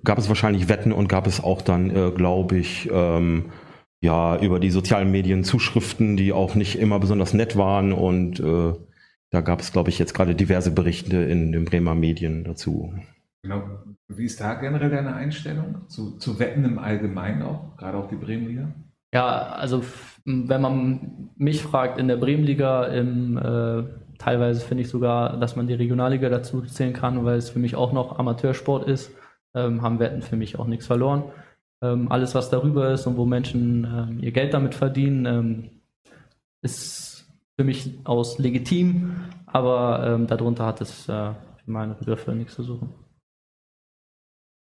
gab 0.03 0.17
es 0.17 0.27
wahrscheinlich 0.27 0.67
Wetten 0.67 0.91
und 0.91 1.07
gab 1.07 1.27
es 1.27 1.41
auch 1.41 1.61
dann, 1.61 1.89
äh, 1.89 2.11
glaube 2.11 2.57
ich, 2.57 2.89
ähm, 2.91 3.45
ja 4.01 4.39
über 4.39 4.59
die 4.59 4.69
sozialen 4.69 5.11
Medien 5.11 5.43
Zuschriften, 5.43 6.17
die 6.17 6.33
auch 6.33 6.55
nicht 6.55 6.77
immer 6.77 6.99
besonders 6.99 7.33
nett 7.33 7.57
waren 7.57 7.93
und 7.93 8.39
äh, 8.39 8.73
da 9.29 9.41
gab 9.41 9.59
es, 9.59 9.73
glaube 9.73 9.89
ich, 9.89 9.99
jetzt 9.99 10.13
gerade 10.13 10.35
diverse 10.35 10.71
Berichte 10.71 11.17
in 11.17 11.51
den 11.51 11.65
Bremer 11.65 11.95
Medien 11.95 12.43
dazu. 12.43 12.93
Genau. 13.43 13.63
Wie 14.07 14.25
ist 14.25 14.39
da 14.39 14.53
generell 14.53 14.89
deine 14.89 15.13
Einstellung 15.13 15.87
zu, 15.87 16.17
zu 16.17 16.39
Wetten 16.39 16.63
im 16.63 16.79
Allgemeinen 16.79 17.41
auch, 17.41 17.75
gerade 17.75 17.97
auch 17.97 18.07
die 18.07 18.15
Bremenliga? 18.15 18.73
Ja, 19.13 19.49
also 19.49 19.83
wenn 20.25 20.61
man 20.61 21.29
mich 21.35 21.61
fragt, 21.61 21.97
in 21.97 22.07
der 22.07 22.17
Bremenliga, 22.17 22.85
im, 22.85 23.37
äh, 23.37 23.83
teilweise 24.17 24.65
finde 24.65 24.83
ich 24.83 24.89
sogar, 24.89 25.37
dass 25.39 25.55
man 25.55 25.67
die 25.67 25.73
Regionalliga 25.73 26.29
dazu 26.29 26.61
zählen 26.61 26.93
kann, 26.93 27.25
weil 27.25 27.37
es 27.37 27.49
für 27.49 27.59
mich 27.59 27.75
auch 27.75 27.93
noch 27.93 28.17
Amateursport 28.17 28.87
ist, 28.87 29.11
ähm, 29.53 29.81
haben 29.81 29.99
Wetten 29.99 30.21
für 30.21 30.35
mich 30.35 30.57
auch 30.57 30.67
nichts 30.67 30.87
verloren. 30.87 31.23
Ähm, 31.83 32.11
alles, 32.11 32.33
was 32.33 32.49
darüber 32.49 32.91
ist 32.91 33.05
und 33.05 33.17
wo 33.17 33.25
Menschen 33.25 33.85
ähm, 33.85 34.19
ihr 34.19 34.31
Geld 34.31 34.53
damit 34.53 34.73
verdienen, 34.73 35.25
ähm, 35.25 35.69
ist 36.63 37.27
für 37.55 37.63
mich 37.63 37.99
aus 38.03 38.39
legitim, 38.39 39.15
aber 39.45 40.05
ähm, 40.07 40.27
darunter 40.27 40.65
hat 40.65 40.81
es 40.81 41.07
äh, 41.07 41.33
für 41.33 41.71
meine 41.71 41.93
Begriffe 41.93 42.33
nichts 42.33 42.55
zu 42.55 42.63
suchen. 42.63 42.93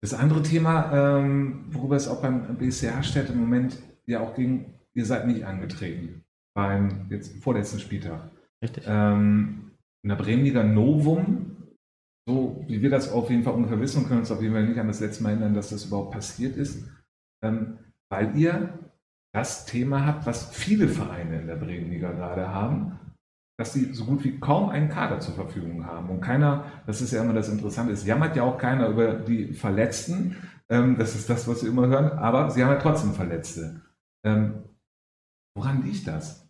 Das 0.02 0.14
andere 0.14 0.42
Thema, 0.42 1.18
ähm, 1.18 1.66
worüber 1.70 1.96
es 1.96 2.08
auch 2.08 2.22
beim 2.22 2.56
BCH 2.56 3.02
steht, 3.02 3.28
im 3.28 3.38
Moment 3.38 3.78
ja 4.06 4.20
auch 4.20 4.34
ging, 4.34 4.74
ihr 4.94 5.04
seid 5.04 5.26
nicht 5.26 5.44
angetreten 5.44 6.24
beim 6.54 7.06
jetzt 7.10 7.42
vorletzten 7.42 7.80
Spieltag. 7.80 8.30
Richtig. 8.62 8.84
Ähm, 8.86 9.72
in 10.02 10.08
der 10.08 10.16
Bremenliga 10.16 10.62
Novum 10.62 11.50
so 12.30 12.64
wie 12.68 12.80
wir 12.82 12.90
das 12.90 13.10
auf 13.12 13.30
jeden 13.30 13.42
Fall 13.42 13.54
ungefähr 13.54 13.80
wissen 13.80 14.06
können 14.06 14.20
uns 14.20 14.30
auf 14.30 14.42
jeden 14.42 14.54
Fall 14.54 14.66
nicht 14.66 14.78
an 14.78 14.86
das 14.86 15.00
letzte 15.00 15.22
Mal 15.22 15.30
erinnern, 15.30 15.54
dass 15.54 15.70
das 15.70 15.86
überhaupt 15.86 16.12
passiert 16.12 16.56
ist, 16.56 16.84
weil 17.42 18.36
ihr 18.36 18.78
das 19.34 19.66
Thema 19.66 20.06
habt, 20.06 20.26
was 20.26 20.54
viele 20.54 20.88
Vereine 20.88 21.40
in 21.40 21.46
der 21.46 21.56
Bremenliga 21.56 22.12
gerade 22.12 22.48
haben, 22.48 22.98
dass 23.58 23.72
sie 23.72 23.92
so 23.92 24.06
gut 24.06 24.24
wie 24.24 24.40
kaum 24.40 24.70
einen 24.70 24.88
Kader 24.88 25.20
zur 25.20 25.34
Verfügung 25.34 25.86
haben. 25.86 26.08
Und 26.08 26.20
keiner, 26.20 26.64
das 26.86 27.00
ist 27.00 27.12
ja 27.12 27.22
immer 27.22 27.34
das 27.34 27.48
Interessante, 27.48 27.92
es 27.92 28.06
jammert 28.06 28.34
ja 28.34 28.42
auch 28.42 28.58
keiner 28.58 28.88
über 28.88 29.14
die 29.14 29.52
Verletzten, 29.52 30.36
ähm, 30.70 30.96
das 30.96 31.14
ist 31.14 31.28
das, 31.28 31.46
was 31.46 31.62
wir 31.62 31.70
immer 31.70 31.88
hören, 31.88 32.18
aber 32.18 32.50
sie 32.50 32.64
haben 32.64 32.70
ja 32.70 32.78
trotzdem 32.78 33.12
Verletzte. 33.12 33.82
Ähm, 34.24 34.64
woran 35.56 35.82
liegt 35.82 36.06
das? 36.06 36.48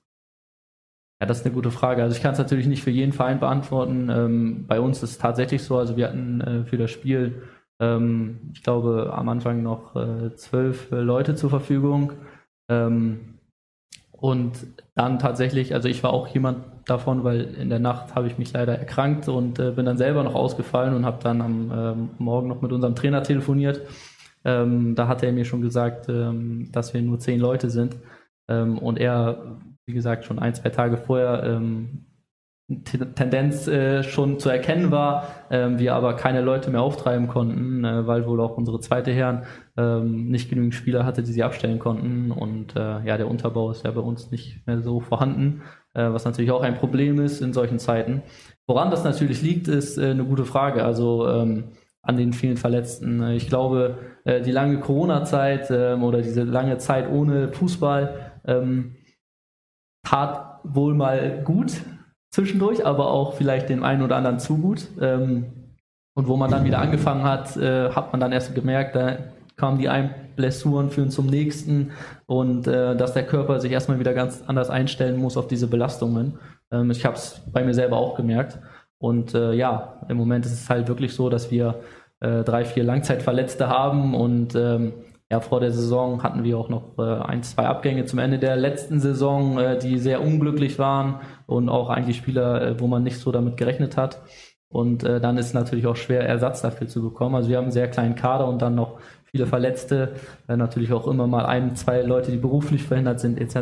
Ja, 1.21 1.27
das 1.27 1.41
ist 1.41 1.47
eine 1.47 1.55
gute 1.55 1.71
Frage. 1.71 2.03
Also 2.03 2.17
ich 2.17 2.23
kann 2.23 2.33
es 2.33 2.39
natürlich 2.39 2.67
nicht 2.67 2.83
für 2.83 2.91
jeden 2.91 3.13
Verein 3.13 3.41
beantworten. 3.41 4.09
Ähm, 4.09 4.67
bei 4.67 4.81
uns 4.81 5.03
ist 5.03 5.11
es 5.11 5.19
tatsächlich 5.19 5.63
so, 5.63 5.79
also 5.79 5.97
wir 5.97 6.09
hatten 6.09 6.41
äh, 6.41 6.65
für 6.65 6.79
das 6.79 6.91
Spiel, 6.91 7.43
ähm, 7.81 8.51
ich 8.53 8.63
glaube, 8.63 9.13
am 9.13 9.29
Anfang 9.29 9.63
noch 9.63 9.97
äh, 9.97 10.35
zwölf 10.37 10.93
äh, 10.93 10.97
Leute 10.97 11.35
zur 11.35 11.51
Verfügung. 11.51 12.13
Ähm, 12.69 13.39
und 14.13 14.67
dann 14.95 15.19
tatsächlich, 15.19 15.73
also 15.73 15.89
ich 15.89 16.03
war 16.03 16.13
auch 16.13 16.29
jemand 16.29 16.65
davon, 16.87 17.25
weil 17.25 17.55
in 17.55 17.71
der 17.71 17.79
Nacht 17.79 18.15
habe 18.15 18.27
ich 18.27 18.37
mich 18.37 18.53
leider 18.53 18.79
erkrankt 18.79 19.29
und 19.29 19.59
äh, 19.59 19.71
bin 19.71 19.87
dann 19.87 19.97
selber 19.97 20.23
noch 20.23 20.35
ausgefallen 20.35 20.95
und 20.95 21.07
habe 21.07 21.23
dann 21.23 21.41
am 21.41 21.73
ähm, 21.75 22.11
Morgen 22.19 22.49
noch 22.49 22.61
mit 22.61 22.71
unserem 22.73 22.95
Trainer 22.95 23.23
telefoniert. 23.23 23.81
Ähm, 24.45 24.95
da 24.95 25.09
hat 25.09 25.23
er 25.23 25.33
mir 25.33 25.47
schon 25.47 25.63
gesagt, 25.63 26.09
ähm, 26.11 26.71
dass 26.71 26.93
wir 26.93 27.01
nur 27.01 27.19
zehn 27.19 27.41
Leute 27.41 27.71
sind. 27.71 27.97
Ähm, 28.49 28.79
und 28.79 28.99
er, 28.99 29.59
wie 29.87 29.95
gesagt, 29.95 30.27
schon 30.27 30.39
ein, 30.39 30.55
zwei 30.55 30.69
Tage 30.69 30.99
vorher 30.99 31.43
ähm, 31.45 32.05
Tendenz 32.85 33.67
äh, 33.67 34.05
schon 34.05 34.39
zu 34.39 34.49
erkennen 34.49 34.93
war, 34.93 35.27
ähm, 35.51 35.79
wir 35.79 35.95
aber 35.95 36.15
keine 36.15 36.41
Leute 36.41 36.71
mehr 36.71 36.83
auftreiben 36.83 37.27
konnten, 37.27 37.85
äh, 37.85 38.07
weil 38.07 38.27
wohl 38.27 38.41
auch 38.41 38.57
unsere 38.57 38.79
zweite 38.81 39.11
Herren 39.11 39.43
ähm, 39.77 40.29
nicht 40.29 40.49
genügend 40.49 40.75
Spieler 40.75 41.05
hatte, 41.05 41.23
die 41.23 41.33
sie 41.33 41.43
abstellen 41.43 41.81
konnten. 41.81 42.31
Und 42.31 42.77
äh, 42.77 43.05
ja, 43.05 43.17
der 43.17 43.29
Unterbau 43.29 43.73
ist 43.73 43.85
ja 43.85 43.91
bei 43.91 44.01
uns 44.01 44.31
nicht 44.31 44.65
mehr 44.67 44.81
so 44.83 45.01
vorhanden, 45.01 45.63
äh, 45.95 46.13
was 46.13 46.25
natürlich 46.25 46.53
auch 46.53 46.63
ein 46.63 46.77
Problem 46.77 47.21
ist 47.21 47.41
in 47.41 47.53
solchen 47.53 47.81
Zeiten. 47.81 48.23
Woran 48.69 48.91
das 48.91 49.03
natürlich 49.03 49.43
liegt, 49.43 49.67
ist 49.67 49.99
äh, 49.99 50.11
eine 50.11 50.25
gute 50.25 50.45
Frage. 50.45 50.85
Also 50.85 51.29
ähm, 51.29 51.73
an 52.03 52.17
den 52.17 52.33
vielen 52.33 52.57
Verletzten. 52.57 53.31
Ich 53.33 53.49
glaube, 53.49 53.99
äh, 54.25 54.41
die 54.41 54.53
lange 54.53 54.79
Corona-Zeit 54.79 55.71
ähm, 55.71 56.03
oder 56.05 56.23
diese 56.23 56.45
lange 56.45 56.79
Zeit 56.79 57.11
ohne 57.11 57.49
Fußball 57.49 58.33
ähm, 58.47 58.97
tat 60.07 60.61
wohl 60.63 60.95
mal 60.95 61.43
gut 61.45 61.73
zwischendurch, 62.31 62.85
aber 62.87 63.11
auch 63.11 63.35
vielleicht 63.35 63.69
dem 63.69 63.83
einen 63.83 64.03
oder 64.03 64.17
anderen 64.17 64.39
zu 64.39 64.59
gut. 64.59 64.89
Ähm, 65.01 65.47
und 66.15 66.29
wo 66.29 66.37
man 66.37 66.51
dann 66.51 66.65
wieder 66.65 66.79
angefangen 66.79 67.25
hat, 67.25 67.57
äh, 67.57 67.91
hat 67.91 68.13
man 68.13 68.21
dann 68.21 68.33
erst 68.33 68.55
gemerkt, 68.55 68.97
da 68.97 69.19
kamen 69.57 69.79
die 69.79 69.89
einen 69.89 70.11
Blessuren, 70.37 70.91
führen 70.91 71.11
zum 71.11 71.27
nächsten 71.27 71.93
und 72.27 72.67
äh, 72.67 72.97
dass 72.97 73.13
der 73.13 73.27
Körper 73.27 73.61
sich 73.61 73.73
erstmal 73.73 73.99
wieder 73.99 74.15
ganz 74.15 74.43
anders 74.47 74.71
einstellen 74.71 75.19
muss 75.19 75.37
auf 75.37 75.49
diese 75.49 75.69
Belastungen. 75.69 76.39
Ähm, 76.73 76.91
ich 76.91 77.05
habe 77.05 77.17
es 77.17 77.41
bei 77.53 77.63
mir 77.65 77.75
selber 77.75 77.99
auch 77.99 78.17
gemerkt. 78.17 78.59
Und 78.99 79.35
äh, 79.35 79.53
ja, 79.53 80.01
im 80.09 80.17
Moment 80.17 80.45
ist 80.47 80.53
es 80.53 80.69
halt 80.69 80.89
wirklich 80.89 81.15
so, 81.15 81.31
dass 81.31 81.51
wir 81.51 81.81
äh, 82.21 82.43
drei, 82.43 82.65
vier 82.65 82.85
Langzeitverletzte 82.85 83.69
haben 83.69 84.15
und 84.15 84.55
ähm, 84.55 84.93
ja, 85.31 85.39
vor 85.41 85.61
der 85.61 85.71
Saison 85.71 86.23
hatten 86.25 86.43
wir 86.43 86.59
auch 86.59 86.69
noch 86.69 86.99
äh, 86.99 87.03
ein, 87.03 87.45
zwei 87.45 87.67
Abgänge 87.67 88.05
zum 88.05 88.19
Ende 88.19 88.41
der 88.41 88.57
letzten 88.57 88.99
Saison, 88.99 89.59
äh, 89.59 89.79
die 89.79 89.99
sehr 89.99 90.23
unglücklich 90.23 90.79
waren 90.79 91.21
und 91.47 91.69
auch 91.69 91.89
eigentlich 91.89 92.17
Spieler, 92.17 92.63
äh, 92.63 92.81
wo 92.81 92.89
man 92.89 93.05
nicht 93.05 93.19
so 93.19 93.31
damit 93.31 93.57
gerechnet 93.57 93.97
hat. 93.97 94.23
Und 94.69 95.05
äh, 95.05 95.21
dann 95.21 95.39
ist 95.39 95.47
es 95.47 95.55
natürlich 95.55 95.87
auch 95.87 95.97
schwer, 95.97 96.27
Ersatz 96.27 96.63
dafür 96.63 96.89
zu 96.89 97.03
bekommen. 97.03 97.37
Also 97.37 97.49
wir 97.49 97.57
haben 97.57 97.65
einen 97.65 97.73
sehr 97.73 97.89
kleinen 97.89 98.17
Kader 98.17 98.49
und 98.49 98.61
dann 98.61 98.75
noch 98.75 98.99
viele 99.25 99.47
Verletzte, 99.47 100.15
äh, 100.49 100.57
natürlich 100.57 100.93
auch 100.93 101.07
immer 101.07 101.29
mal 101.29 101.47
ein, 101.47 101.77
zwei 101.77 102.03
Leute, 102.03 102.33
die 102.33 102.37
beruflich 102.37 102.83
verhindert 102.83 103.21
sind 103.21 103.41
etc. 103.41 103.57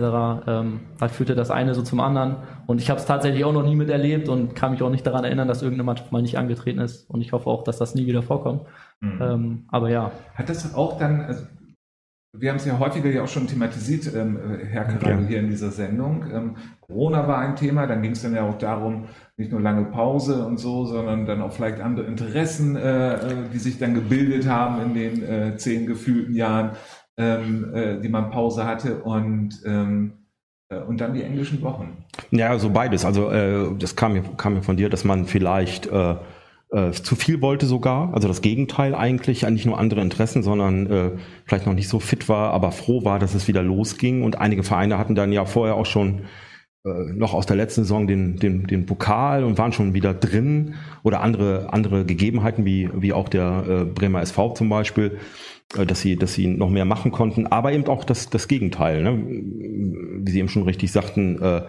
Ähm, 0.46 0.80
da 0.98 1.08
führte 1.08 1.34
das 1.34 1.50
eine 1.50 1.74
so 1.74 1.82
zum 1.82 2.00
anderen. 2.00 2.36
Und 2.66 2.80
ich 2.80 2.88
habe 2.88 2.98
es 2.98 3.04
tatsächlich 3.04 3.44
auch 3.44 3.52
noch 3.52 3.64
nie 3.64 3.76
miterlebt 3.76 4.30
und 4.30 4.54
kann 4.54 4.72
mich 4.72 4.82
auch 4.82 4.90
nicht 4.90 5.06
daran 5.06 5.24
erinnern, 5.24 5.48
dass 5.48 5.60
irgendeine 5.60 5.84
Mannschaft 5.84 6.12
mal 6.12 6.22
nicht 6.22 6.38
angetreten 6.38 6.80
ist. 6.80 7.08
Und 7.10 7.20
ich 7.20 7.32
hoffe 7.32 7.50
auch, 7.50 7.64
dass 7.64 7.76
das 7.76 7.94
nie 7.94 8.06
wieder 8.06 8.22
vorkommt. 8.22 8.62
Mhm. 9.00 9.22
Ähm, 9.22 9.64
aber 9.68 9.90
ja. 9.90 10.10
Hat 10.34 10.48
das 10.48 10.74
auch 10.74 10.98
dann, 10.98 11.22
also 11.22 11.44
wir 12.40 12.50
haben 12.50 12.56
es 12.56 12.64
ja 12.64 12.78
häufiger 12.78 13.10
ja 13.10 13.22
auch 13.22 13.28
schon 13.28 13.46
thematisiert, 13.46 14.14
ähm, 14.14 14.38
Herr 14.70 14.84
Karado, 14.84 15.26
hier 15.26 15.40
in 15.40 15.48
dieser 15.48 15.70
Sendung. 15.70 16.24
Ähm, 16.32 16.56
Corona 16.80 17.26
war 17.28 17.38
ein 17.38 17.56
Thema, 17.56 17.86
dann 17.86 18.02
ging 18.02 18.12
es 18.12 18.22
dann 18.22 18.34
ja 18.34 18.42
auch 18.42 18.58
darum, 18.58 19.06
nicht 19.36 19.52
nur 19.52 19.60
lange 19.60 19.84
Pause 19.86 20.44
und 20.46 20.58
so, 20.58 20.84
sondern 20.84 21.26
dann 21.26 21.42
auch 21.42 21.52
vielleicht 21.52 21.80
andere 21.80 22.06
Interessen, 22.06 22.76
äh, 22.76 23.14
äh, 23.14 23.18
die 23.52 23.58
sich 23.58 23.78
dann 23.78 23.94
gebildet 23.94 24.48
haben 24.48 24.82
in 24.82 24.94
den 24.94 25.22
äh, 25.22 25.56
zehn 25.56 25.86
gefühlten 25.86 26.34
Jahren, 26.34 26.70
ähm, 27.16 27.74
äh, 27.74 28.00
die 28.00 28.08
man 28.08 28.30
Pause 28.30 28.64
hatte 28.64 29.02
und 29.02 29.60
ähm, 29.64 30.12
äh, 30.70 30.80
und 30.80 31.00
dann 31.00 31.14
die 31.14 31.22
englischen 31.22 31.62
Wochen. 31.62 32.04
Ja, 32.30 32.58
so 32.58 32.70
beides. 32.70 33.04
Also 33.04 33.30
äh, 33.30 33.70
das 33.78 33.96
kam 33.96 34.14
mir, 34.14 34.22
kam 34.36 34.54
mir 34.54 34.62
von 34.62 34.76
dir, 34.76 34.88
dass 34.90 35.04
man 35.04 35.26
vielleicht 35.26 35.88
äh, 36.70 36.90
zu 36.92 37.16
viel 37.16 37.40
wollte 37.40 37.66
sogar, 37.66 38.12
also 38.14 38.28
das 38.28 38.42
Gegenteil 38.42 38.94
eigentlich, 38.94 39.42
nicht 39.48 39.66
nur 39.66 39.78
andere 39.78 40.02
Interessen, 40.02 40.42
sondern 40.42 40.86
äh, 40.86 41.10
vielleicht 41.46 41.66
noch 41.66 41.74
nicht 41.74 41.88
so 41.88 41.98
fit 41.98 42.28
war, 42.28 42.52
aber 42.52 42.72
froh 42.72 43.04
war, 43.04 43.18
dass 43.18 43.34
es 43.34 43.48
wieder 43.48 43.62
losging. 43.62 44.22
Und 44.22 44.38
einige 44.38 44.62
Vereine 44.62 44.98
hatten 44.98 45.14
dann 45.14 45.32
ja 45.32 45.46
vorher 45.46 45.76
auch 45.76 45.86
schon 45.86 46.22
äh, 46.84 47.12
noch 47.14 47.34
aus 47.34 47.46
der 47.46 47.56
letzten 47.56 47.82
Saison 47.82 48.06
den, 48.06 48.36
den, 48.36 48.66
den 48.66 48.86
Pokal 48.86 49.44
und 49.44 49.56
waren 49.56 49.72
schon 49.72 49.94
wieder 49.94 50.12
drin 50.12 50.74
oder 51.02 51.22
andere, 51.22 51.72
andere 51.72 52.04
Gegebenheiten, 52.04 52.64
wie, 52.64 52.90
wie 52.94 53.12
auch 53.12 53.28
der 53.28 53.64
äh, 53.68 53.84
Bremer 53.84 54.20
SV 54.20 54.52
zum 54.52 54.68
Beispiel, 54.68 55.18
äh, 55.76 55.86
dass 55.86 56.02
sie, 56.02 56.16
dass 56.16 56.34
sie 56.34 56.48
noch 56.48 56.70
mehr 56.70 56.84
machen 56.84 57.12
konnten, 57.12 57.46
aber 57.46 57.72
eben 57.72 57.86
auch 57.86 58.04
das, 58.04 58.28
das 58.28 58.46
Gegenteil, 58.46 59.02
ne? 59.02 59.18
wie 60.20 60.30
Sie 60.30 60.38
eben 60.38 60.48
schon 60.48 60.64
richtig 60.64 60.92
sagten, 60.92 61.40
äh, 61.40 61.62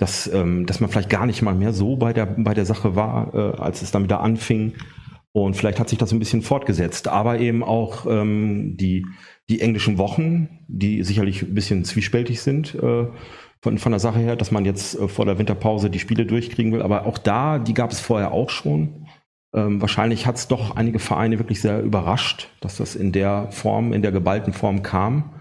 dass, 0.00 0.32
ähm, 0.32 0.64
dass 0.64 0.80
man 0.80 0.88
vielleicht 0.88 1.10
gar 1.10 1.26
nicht 1.26 1.42
mal 1.42 1.54
mehr 1.54 1.74
so 1.74 1.96
bei 1.96 2.14
der, 2.14 2.24
bei 2.24 2.54
der 2.54 2.64
Sache 2.64 2.96
war, 2.96 3.34
äh, 3.34 3.60
als 3.60 3.82
es 3.82 3.90
dann 3.90 4.04
wieder 4.04 4.20
anfing. 4.20 4.72
Und 5.32 5.56
vielleicht 5.56 5.78
hat 5.78 5.90
sich 5.90 5.98
das 5.98 6.10
ein 6.10 6.18
bisschen 6.18 6.42
fortgesetzt, 6.42 7.06
aber 7.06 7.38
eben 7.38 7.62
auch 7.62 8.06
ähm, 8.06 8.76
die, 8.78 9.06
die 9.50 9.60
englischen 9.60 9.98
Wochen, 9.98 10.48
die 10.68 11.04
sicherlich 11.04 11.42
ein 11.42 11.54
bisschen 11.54 11.84
zwiespältig 11.84 12.40
sind 12.40 12.74
äh, 12.74 13.06
von, 13.60 13.78
von 13.78 13.92
der 13.92 14.00
Sache 14.00 14.18
her, 14.20 14.36
dass 14.36 14.50
man 14.50 14.64
jetzt 14.64 14.98
äh, 14.98 15.06
vor 15.06 15.26
der 15.26 15.38
Winterpause 15.38 15.90
die 15.90 15.98
Spiele 15.98 16.24
durchkriegen 16.24 16.72
will. 16.72 16.82
Aber 16.82 17.04
auch 17.04 17.18
da, 17.18 17.58
die 17.58 17.74
gab 17.74 17.92
es 17.92 18.00
vorher 18.00 18.32
auch 18.32 18.48
schon. 18.48 19.06
Ähm, 19.54 19.82
wahrscheinlich 19.82 20.26
hat 20.26 20.36
es 20.36 20.48
doch 20.48 20.76
einige 20.76 20.98
Vereine 20.98 21.38
wirklich 21.38 21.60
sehr 21.60 21.82
überrascht, 21.82 22.48
dass 22.60 22.78
das 22.78 22.96
in 22.96 23.12
der 23.12 23.48
Form, 23.50 23.92
in 23.92 24.00
der 24.00 24.12
geballten 24.12 24.54
Form 24.54 24.82
kam. 24.82 25.34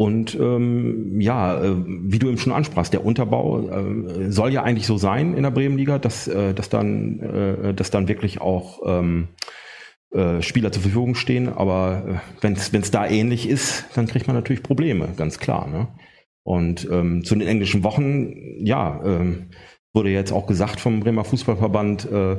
Und 0.00 0.34
ähm, 0.34 1.20
ja, 1.20 1.62
äh, 1.62 1.76
wie 1.84 2.18
du 2.18 2.28
eben 2.28 2.38
schon 2.38 2.54
ansprachst, 2.54 2.94
der 2.94 3.04
Unterbau 3.04 3.68
äh, 3.68 4.32
soll 4.32 4.50
ja 4.50 4.62
eigentlich 4.62 4.86
so 4.86 4.96
sein 4.96 5.34
in 5.34 5.42
der 5.42 5.50
Bremenliga, 5.50 5.98
dass, 5.98 6.26
äh, 6.26 6.54
dass, 6.54 6.70
dann, 6.70 7.20
äh, 7.20 7.74
dass 7.74 7.90
dann 7.90 8.08
wirklich 8.08 8.40
auch 8.40 8.80
ähm, 8.86 9.28
äh, 10.10 10.40
Spieler 10.40 10.72
zur 10.72 10.80
Verfügung 10.80 11.16
stehen. 11.16 11.50
Aber 11.50 12.22
äh, 12.40 12.40
wenn 12.40 12.54
es 12.54 12.90
da 12.90 13.06
ähnlich 13.06 13.46
ist, 13.46 13.84
dann 13.94 14.06
kriegt 14.06 14.26
man 14.26 14.34
natürlich 14.34 14.62
Probleme, 14.62 15.10
ganz 15.18 15.38
klar. 15.38 15.68
Ne? 15.68 15.88
Und 16.44 16.88
ähm, 16.90 17.22
zu 17.22 17.34
den 17.34 17.46
englischen 17.46 17.84
Wochen, 17.84 18.32
ja, 18.64 19.02
ähm, 19.04 19.50
wurde 19.92 20.08
jetzt 20.08 20.32
auch 20.32 20.46
gesagt 20.46 20.80
vom 20.80 21.00
Bremer 21.00 21.24
Fußballverband, 21.24 22.10
äh, 22.10 22.36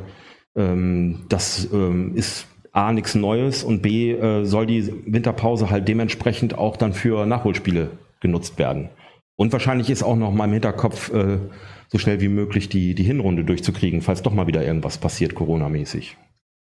ähm, 0.56 1.28
das 1.30 1.70
ähm, 1.72 2.16
ist 2.16 2.48
A, 2.72 2.94
nichts 2.94 3.16
Neues 3.16 3.64
und 3.64 3.82
B, 3.82 4.12
äh, 4.12 4.46
soll 4.46 4.66
die 4.66 4.94
Winterpause 5.06 5.70
halt 5.70 5.88
dementsprechend 5.88 6.58
auch 6.58 6.78
dann 6.78 6.94
für 6.94 7.26
Nachholspiele 7.26 7.92
genutzt 8.22 8.58
werden. 8.58 8.90
Und 9.36 9.52
wahrscheinlich 9.52 9.90
ist 9.90 10.04
auch 10.04 10.16
noch 10.16 10.32
mal 10.32 10.46
im 10.46 10.54
Hinterkopf, 10.54 11.12
äh, 11.14 11.40
so 11.90 11.98
schnell 11.98 12.22
wie 12.22 12.30
möglich 12.30 12.70
die, 12.70 12.96
die 12.96 13.04
Hinrunde 13.04 13.44
durchzukriegen, 13.44 14.02
falls 14.02 14.22
doch 14.22 14.34
mal 14.34 14.48
wieder 14.48 14.66
irgendwas 14.66 14.98
passiert, 14.98 15.36
Corona-mäßig. 15.36 16.16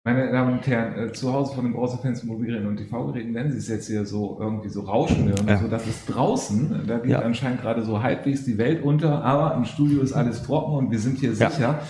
Meine 0.05 0.33
Damen 0.33 0.55
und 0.55 0.67
Herren, 0.67 1.09
äh, 1.09 1.13
zu 1.13 1.35
Hause 1.35 1.55
von 1.55 1.65
den 1.65 1.75
Browserfans, 1.75 2.25
Mobilgeräten 2.25 2.67
und 2.67 2.79
TV-Geräten 2.79 3.33
nennen 3.33 3.51
Sie 3.51 3.59
es 3.59 3.69
jetzt 3.69 3.89
hier 3.89 4.07
so 4.07 4.39
irgendwie 4.41 4.71
so 4.71 4.81
rauschen 4.83 5.31
und 5.31 5.49
ja. 5.49 5.59
so. 5.59 5.69
Das 5.69 5.87
ist 5.87 6.07
draußen, 6.07 6.85
da 6.87 6.99
geht 6.99 7.11
ja. 7.11 7.21
anscheinend 7.21 7.61
gerade 7.61 7.83
so 7.83 8.03
halbwegs 8.03 8.45
die 8.47 8.57
Welt 8.57 8.83
unter, 8.83 9.23
aber 9.23 9.55
im 9.55 9.67
Studio 9.67 10.01
ist 10.01 10.15
alles 10.15 10.43
trocken 10.45 10.73
und 10.77 10.91
wir 10.91 10.99
sind 10.99 11.19
hier 11.19 11.33
ja. 11.33 11.51
sicher. 11.51 11.81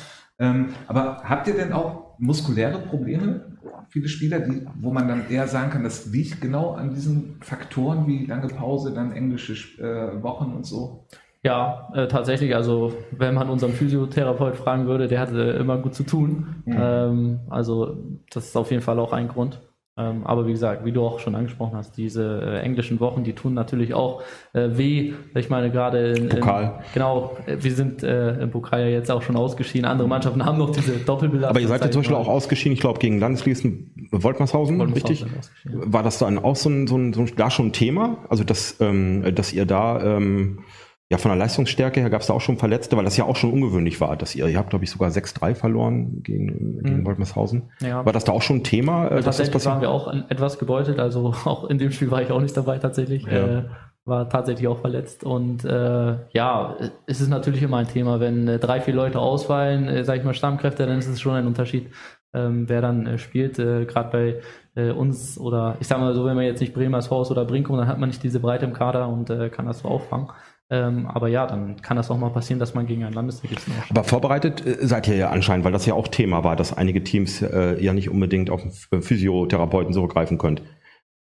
Ähm, 0.40 0.70
aber 0.88 1.22
habt 1.22 1.46
ihr 1.46 1.54
denn 1.54 1.72
auch 1.72 2.18
muskuläre 2.18 2.81
Probleme? 2.81 3.47
Viele 3.88 4.09
Spieler, 4.09 4.40
die, 4.40 4.66
wo 4.81 4.92
man 4.92 5.09
dann 5.09 5.31
eher 5.31 5.47
sagen 5.49 5.71
kann, 5.71 5.85
das 5.85 6.07
liegt 6.07 6.40
genau 6.40 6.73
an 6.73 6.90
diesen 6.90 7.37
Faktoren 7.40 8.07
wie 8.07 8.27
lange 8.27 8.49
Pause, 8.49 8.92
dann 8.92 9.12
englische 9.12 9.55
äh, 9.83 10.23
Wochen 10.23 10.53
und 10.53 10.66
so? 10.66 11.07
Ja, 11.42 11.90
äh, 11.94 12.09
tatsächlich. 12.09 12.55
Also 12.55 12.92
wenn 13.12 13.35
man 13.35 13.49
unseren 13.49 13.73
Physiotherapeut 13.73 14.57
fragen 14.57 14.87
würde, 14.87 15.07
der 15.07 15.21
hatte 15.21 15.40
immer 15.40 15.79
gut 15.79 15.94
zu 15.94 16.03
tun. 16.03 16.62
Mhm. 16.64 16.77
Ähm, 16.79 17.40
also 17.49 17.97
das 18.31 18.47
ist 18.47 18.57
auf 18.57 18.71
jeden 18.71 18.83
Fall 18.83 18.99
auch 18.99 19.12
ein 19.12 19.29
Grund. 19.29 19.61
Ähm, 19.98 20.24
aber 20.24 20.46
wie 20.46 20.52
gesagt, 20.52 20.84
wie 20.84 20.92
du 20.92 21.04
auch 21.04 21.18
schon 21.18 21.34
angesprochen 21.34 21.76
hast, 21.76 21.96
diese 21.96 22.40
äh, 22.40 22.61
englischen 22.61 23.00
Wochen, 23.00 23.24
die 23.24 23.32
tun 23.32 23.52
natürlich 23.52 23.94
auch 23.94 24.22
äh, 24.52 24.68
weh. 24.72 25.12
Ich 25.34 25.50
meine, 25.50 25.72
gerade 25.72 26.12
in, 26.12 26.28
Pokal. 26.28 26.64
In, 26.64 26.70
genau, 26.94 27.37
äh, 27.46 27.56
wir 27.58 27.72
sind 27.72 28.04
äh, 28.04 28.40
im 28.40 28.50
Pokal 28.52 28.82
ja 28.82 28.87
jetzt 28.87 29.11
auch 29.11 29.22
schon 29.22 29.37
ausgeschieden. 29.37 29.87
Andere 29.87 30.06
Mannschaften 30.06 30.44
haben 30.44 30.58
noch 30.58 30.70
diese 30.70 30.92
Doppelbelastung. 30.92 31.50
Aber 31.50 31.61
ihr 31.61 31.66
seid 31.66 31.82
ja 31.82 31.90
zum 31.90 32.02
Beispiel 32.02 32.16
auch 32.16 32.28
ausgeschieden, 32.28 32.74
ich 32.74 32.80
glaube, 32.80 33.00
gegen 33.00 33.18
Landesligisten 33.18 34.08
Woltmarshausen, 34.12 34.80
richtig? 34.80 35.26
War 35.64 36.04
das 36.04 36.18
dann 36.18 36.38
auch 36.38 36.54
so 36.54 36.70
ein, 36.70 36.87
so 36.87 36.96
ein, 36.96 37.12
so 37.12 37.22
ein 37.22 37.32
da 37.37 37.50
schon 37.50 37.66
ein 37.66 37.72
Thema? 37.72 38.18
Also, 38.28 38.44
dass, 38.44 38.76
ähm, 38.80 39.34
dass 39.34 39.52
ihr 39.52 39.66
da 39.66 40.16
ähm, 40.16 40.61
ja 41.11 41.18
von 41.18 41.31
der 41.31 41.38
Leistungsstärke 41.38 42.01
her 42.01 42.11
gab 42.11 42.21
es 42.21 42.27
da 42.27 42.35
auch 42.35 42.40
schon 42.40 42.59
Verletzte, 42.59 42.97
weil 42.97 43.05
das 43.05 43.16
ja 43.16 43.25
auch 43.25 43.37
schon 43.37 43.53
ungewöhnlich 43.53 44.01
war, 44.01 44.16
dass 44.16 44.35
ihr, 44.35 44.47
ihr 44.47 44.59
habt, 44.59 44.71
glaube 44.71 44.85
ich, 44.85 44.90
sogar 44.90 45.11
6-3 45.11 45.55
verloren 45.55 46.23
gegen, 46.23 46.83
gegen 46.83 47.01
Mhm. 47.01 47.07
Woltmarshausen. 47.07 47.71
Ja. 47.81 48.05
War 48.05 48.12
das 48.12 48.25
da 48.25 48.33
auch 48.33 48.42
schon 48.42 48.57
ein 48.59 48.64
Thema, 48.64 49.07
äh, 49.07 49.23
dass 49.23 49.25
das 49.25 49.37
Tatsächlich 49.37 49.64
waren 49.66 49.81
wir 49.81 49.90
auch 49.90 50.12
etwas 50.29 50.59
gebeutelt, 50.59 50.99
also 50.99 51.33
auch 51.44 51.64
in 51.71 51.79
dem 51.79 51.90
Spiel 51.92 52.11
war 52.11 52.23
ich 52.23 52.31
auch 52.31 52.40
nicht 52.40 52.57
dabei 52.57 52.79
tatsächlich. 52.79 53.25
Ja. 53.25 53.59
Äh, 53.61 53.64
war 54.05 54.27
tatsächlich 54.31 54.66
auch 54.68 54.81
verletzt 54.81 55.23
und 55.23 55.66
äh, 55.66 56.16
ja, 56.33 56.77
es 57.05 57.21
ist 57.21 57.29
natürlich 57.29 57.62
immer 57.62 57.77
ein 57.77 57.88
Thema, 57.88 58.21
wenn 58.21 58.49
äh, 58.49 58.59
drei, 58.59 58.81
vier 58.81 58.94
Leute 58.94 59.18
ausfallen, 59.18 59.87
äh, 59.87 60.03
sag 60.03 60.16
ich 60.16 60.25
mal 60.25 60.33
Stammkräfte, 60.33 60.87
dann 60.87 60.99
ist 60.99 61.09
es 61.09 61.21
schon 61.21 61.35
ein 61.35 61.47
Unterschied, 61.47 61.90
ähm, 62.33 62.66
wer 62.71 62.81
dann 62.81 63.07
äh, 63.07 63.18
spielt. 63.18 63.59
Äh, 63.59 63.85
Gerade 63.85 64.40
bei 64.75 64.81
äh, 64.83 64.92
uns 64.92 65.38
oder 65.38 65.77
ich 65.81 65.88
sag 65.88 65.99
mal 66.01 66.14
so, 66.14 66.25
wenn 66.25 66.37
man 66.37 66.47
jetzt 66.47 66.61
nicht 66.61 66.73
Bremers 66.73 67.11
Haus 67.11 67.31
oder 67.31 67.44
Brinkum, 67.44 67.77
dann 67.77 67.87
hat 67.87 67.99
man 67.99 68.09
nicht 68.09 68.23
diese 68.23 68.40
Breite 68.40 68.64
im 68.64 68.73
Kader 68.73 69.09
und 69.11 69.29
äh, 69.29 69.51
kann 69.51 69.66
das 69.66 69.81
so 69.81 69.88
auffangen. 69.88 70.29
Ähm, 70.70 71.07
aber 71.07 71.28
ja, 71.28 71.46
dann 71.46 71.81
kann 71.81 71.96
das 71.96 72.11
auch 72.11 72.18
mal 72.18 72.31
passieren, 72.31 72.61
dass 72.61 72.74
man 72.74 72.87
gegen 72.87 73.04
einen 73.04 73.14
Landesligisten 73.14 73.72
auch 73.72 73.90
Aber 73.90 74.04
vorbereitet 74.04 74.66
äh, 74.66 74.87
seid 74.87 75.09
ihr 75.09 75.16
ja 75.16 75.31
anscheinend, 75.31 75.64
weil 75.64 75.72
das 75.72 75.87
ja 75.87 75.94
auch 75.94 76.09
Thema 76.09 76.44
war, 76.44 76.57
dass 76.57 76.76
einige 76.76 77.02
Teams 77.02 77.40
äh, 77.40 77.83
ja 77.83 77.94
nicht 77.94 78.11
unbedingt 78.11 78.50
auf 78.50 78.62
einen 78.62 79.02
Physiotherapeuten 79.02 79.94
zurückgreifen 79.94 80.37
könnt. 80.37 80.62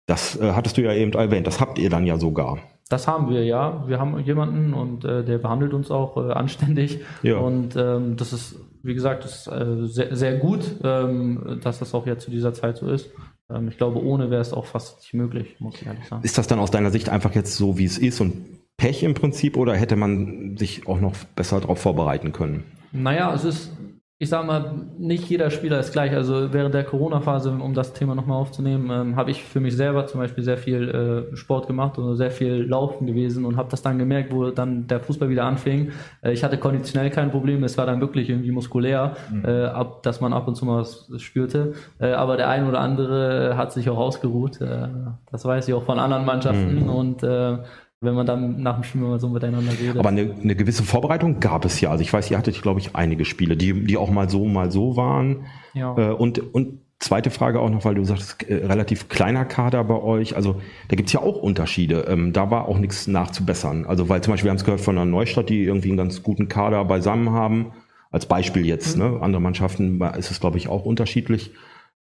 Das 0.06 0.40
äh, 0.40 0.52
hattest 0.52 0.78
du 0.78 0.82
ja 0.82 0.94
eben 0.94 1.14
erwähnt, 1.14 1.48
das 1.48 1.62
habt 1.62 1.80
ihr 1.80 1.90
dann 1.90 2.06
ja 2.06 2.18
sogar. 2.18 2.60
Das 2.90 3.08
haben 3.08 3.30
wir, 3.30 3.44
ja. 3.44 3.84
Wir 3.88 4.00
haben 4.00 4.20
jemanden 4.20 4.74
und 4.74 5.04
äh, 5.04 5.24
der 5.24 5.38
behandelt 5.38 5.74
uns 5.74 5.92
auch 5.92 6.18
äh, 6.18 6.32
anständig. 6.32 7.02
Ja. 7.24 7.38
Und 7.38 7.76
ähm, 7.76 8.16
das 8.16 8.34
ist, 8.34 8.56
wie 8.84 8.94
gesagt, 8.94 9.26
ist, 9.26 9.48
äh, 9.48 9.86
sehr, 9.86 10.16
sehr 10.16 10.38
gut, 10.38 10.76
ähm, 10.84 11.60
dass 11.62 11.80
das 11.80 11.94
auch 11.94 12.06
jetzt 12.06 12.24
zu 12.24 12.32
dieser 12.32 12.54
Zeit 12.54 12.78
so 12.78 12.90
ist. 12.90 13.10
Ähm, 13.50 13.68
ich 13.68 13.78
glaube, 13.78 14.02
ohne 14.02 14.30
wäre 14.30 14.42
es 14.42 14.54
auch 14.54 14.66
fast 14.66 15.00
nicht 15.00 15.14
möglich, 15.14 15.56
muss 15.60 15.82
ich 15.82 15.88
ehrlich 15.88 16.06
sagen. 16.06 16.24
Ist 16.24 16.38
das 16.38 16.48
dann 16.48 16.60
aus 16.60 16.72
deiner 16.72 16.92
Sicht 16.92 17.10
einfach 17.10 17.36
jetzt 17.36 17.58
so, 17.58 17.78
wie 17.78 17.86
es 17.86 17.98
ist 17.98 18.22
und 18.22 18.57
Pech 18.78 19.02
im 19.02 19.16
Prinzip 19.16 19.58
oder 19.58 19.76
hätte 19.76 19.96
man 19.96 20.56
sich 20.56 20.88
auch 20.88 21.00
noch 21.00 21.16
besser 21.36 21.60
darauf 21.60 21.80
vorbereiten 21.80 22.32
können? 22.32 22.64
Naja, 22.92 23.34
es 23.34 23.44
ist, 23.44 23.76
ich 24.20 24.30
sag 24.30 24.46
mal, 24.46 24.86
nicht 25.00 25.28
jeder 25.30 25.50
Spieler 25.50 25.80
ist 25.80 25.94
gleich. 25.94 26.14
Also 26.14 26.54
während 26.54 26.76
der 26.76 26.84
Corona-Phase, 26.84 27.50
um 27.52 27.74
das 27.74 27.94
Thema 27.94 28.14
nochmal 28.14 28.40
aufzunehmen, 28.40 28.92
ähm, 28.92 29.16
habe 29.16 29.32
ich 29.32 29.44
für 29.44 29.60
mich 29.60 29.76
selber 29.76 30.06
zum 30.06 30.20
Beispiel 30.20 30.44
sehr 30.44 30.60
viel 30.60 31.28
äh, 31.34 31.36
Sport 31.36 31.66
gemacht 31.66 31.98
und 31.98 32.16
sehr 32.18 32.30
viel 32.30 32.64
Laufen 32.70 33.08
gewesen 33.08 33.46
und 33.46 33.58
habe 33.58 33.70
das 33.70 33.82
dann 33.82 33.98
gemerkt, 33.98 34.32
wo 34.32 34.52
dann 34.52 34.86
der 34.86 35.00
Fußball 35.00 35.30
wieder 35.30 35.46
anfing. 35.46 35.92
Äh, 36.22 36.34
ich 36.34 36.44
hatte 36.44 36.60
konditionell 36.60 37.10
kein 37.10 37.32
Problem, 37.32 37.64
es 37.64 37.80
war 37.80 37.88
dann 37.88 38.00
wirklich 38.00 38.30
irgendwie 38.30 38.52
muskulär, 38.52 39.18
äh, 39.44 39.66
ab, 39.66 40.04
dass 40.04 40.22
man 40.22 40.34
ab 40.34 40.48
und 40.48 40.54
zu 40.54 40.66
mal 40.66 40.82
was 40.82 41.10
spürte. 41.18 41.74
Äh, 42.00 42.12
aber 42.12 42.38
der 42.38 42.50
ein 42.50 42.68
oder 42.68 42.80
andere 42.80 43.58
hat 43.58 43.74
sich 43.74 43.90
auch 43.90 43.98
ausgeruht. 43.98 44.62
Äh, 44.62 44.88
das 45.32 45.46
weiß 45.46 45.68
ich 45.68 45.74
auch 45.74 45.84
von 45.84 45.98
anderen 45.98 46.26
Mannschaften 46.26 46.90
und 46.90 47.24
äh, 47.24 47.58
wenn 48.02 48.14
man 48.14 48.26
dann 48.26 48.62
nach 48.62 48.76
dem 48.76 48.84
Spiel 48.84 49.02
mal 49.02 49.20
so 49.20 49.30
miteinander 49.30 49.72
redet. 49.72 49.98
Aber 49.98 50.10
eine, 50.10 50.36
eine 50.42 50.56
gewisse 50.56 50.84
Vorbereitung 50.84 51.40
gab 51.40 51.66
es 51.66 51.82
ja. 51.82 51.90
Also 51.90 52.04
ich 52.04 52.14
weiß, 52.14 52.30
ihr 52.30 52.38
hattet, 52.38 52.62
glaube 52.62 52.80
ich, 52.80 52.96
einige 52.96 53.26
Spiele, 53.26 53.58
die, 53.58 53.86
die 53.86 53.98
auch 53.98 54.12
mal 54.12 54.30
so, 54.30 54.46
mal 54.46 54.72
so 54.72 54.96
waren. 54.96 55.48
ja. 55.74 55.96
Äh, 55.98 56.12
und, 56.12 56.54
und 56.54 56.80
zweite 57.00 57.32
Frage 57.32 57.60
auch 57.60 57.70
noch, 57.70 57.86
weil 57.86 57.96
du 57.96 58.04
sagst, 58.04 58.44
äh, 58.44 58.66
relativ 58.66 59.10
kleiner 59.10 59.46
Kader 59.46 59.84
bei 59.84 60.00
euch. 60.00 60.36
Also 60.36 60.62
da 60.90 60.96
gibt's 60.96 61.14
ja 61.14 61.22
auch 61.22 61.38
Unterschiede. 61.38 62.06
Ähm, 62.08 62.34
da 62.34 62.52
war 62.52 62.68
auch 62.68 62.78
nichts 62.78 63.08
nachzubessern. 63.08 63.86
Also 63.86 64.10
weil 64.10 64.22
zum 64.22 64.34
Beispiel, 64.34 64.46
wir 64.46 64.52
haben 64.52 64.58
es 64.58 64.66
gehört 64.66 64.82
von 64.82 64.98
einer 64.98 65.06
Neustadt, 65.06 65.50
die 65.50 65.64
irgendwie 65.64 65.90
einen 65.90 65.98
ganz 65.98 66.22
guten 66.22 66.48
Kader 66.48 66.86
beisammen 66.86 67.32
haben. 67.32 67.74
Als 68.12 68.26
Beispiel 68.26 68.66
jetzt, 68.66 68.98
ne? 68.98 69.18
Andere 69.22 69.42
Mannschaften 69.42 70.02
ist 70.18 70.32
es, 70.32 70.40
glaube 70.40 70.58
ich, 70.58 70.70
auch 70.70 70.86
unterschiedlich. 70.86 71.52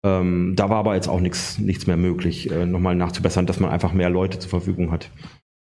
Ähm, 0.04 0.54
da 0.56 0.70
war 0.70 0.78
aber 0.78 0.96
jetzt 0.96 1.08
auch 1.08 1.20
nichts, 1.20 1.60
nichts 1.60 1.86
mehr 1.86 1.98
möglich, 1.98 2.50
äh, 2.50 2.66
nochmal 2.66 2.96
nachzubessern, 2.96 3.46
dass 3.46 3.60
man 3.60 3.70
einfach 3.70 3.94
mehr 3.94 4.10
Leute 4.10 4.40
zur 4.40 4.50
Verfügung 4.50 4.92
hat. 4.92 5.12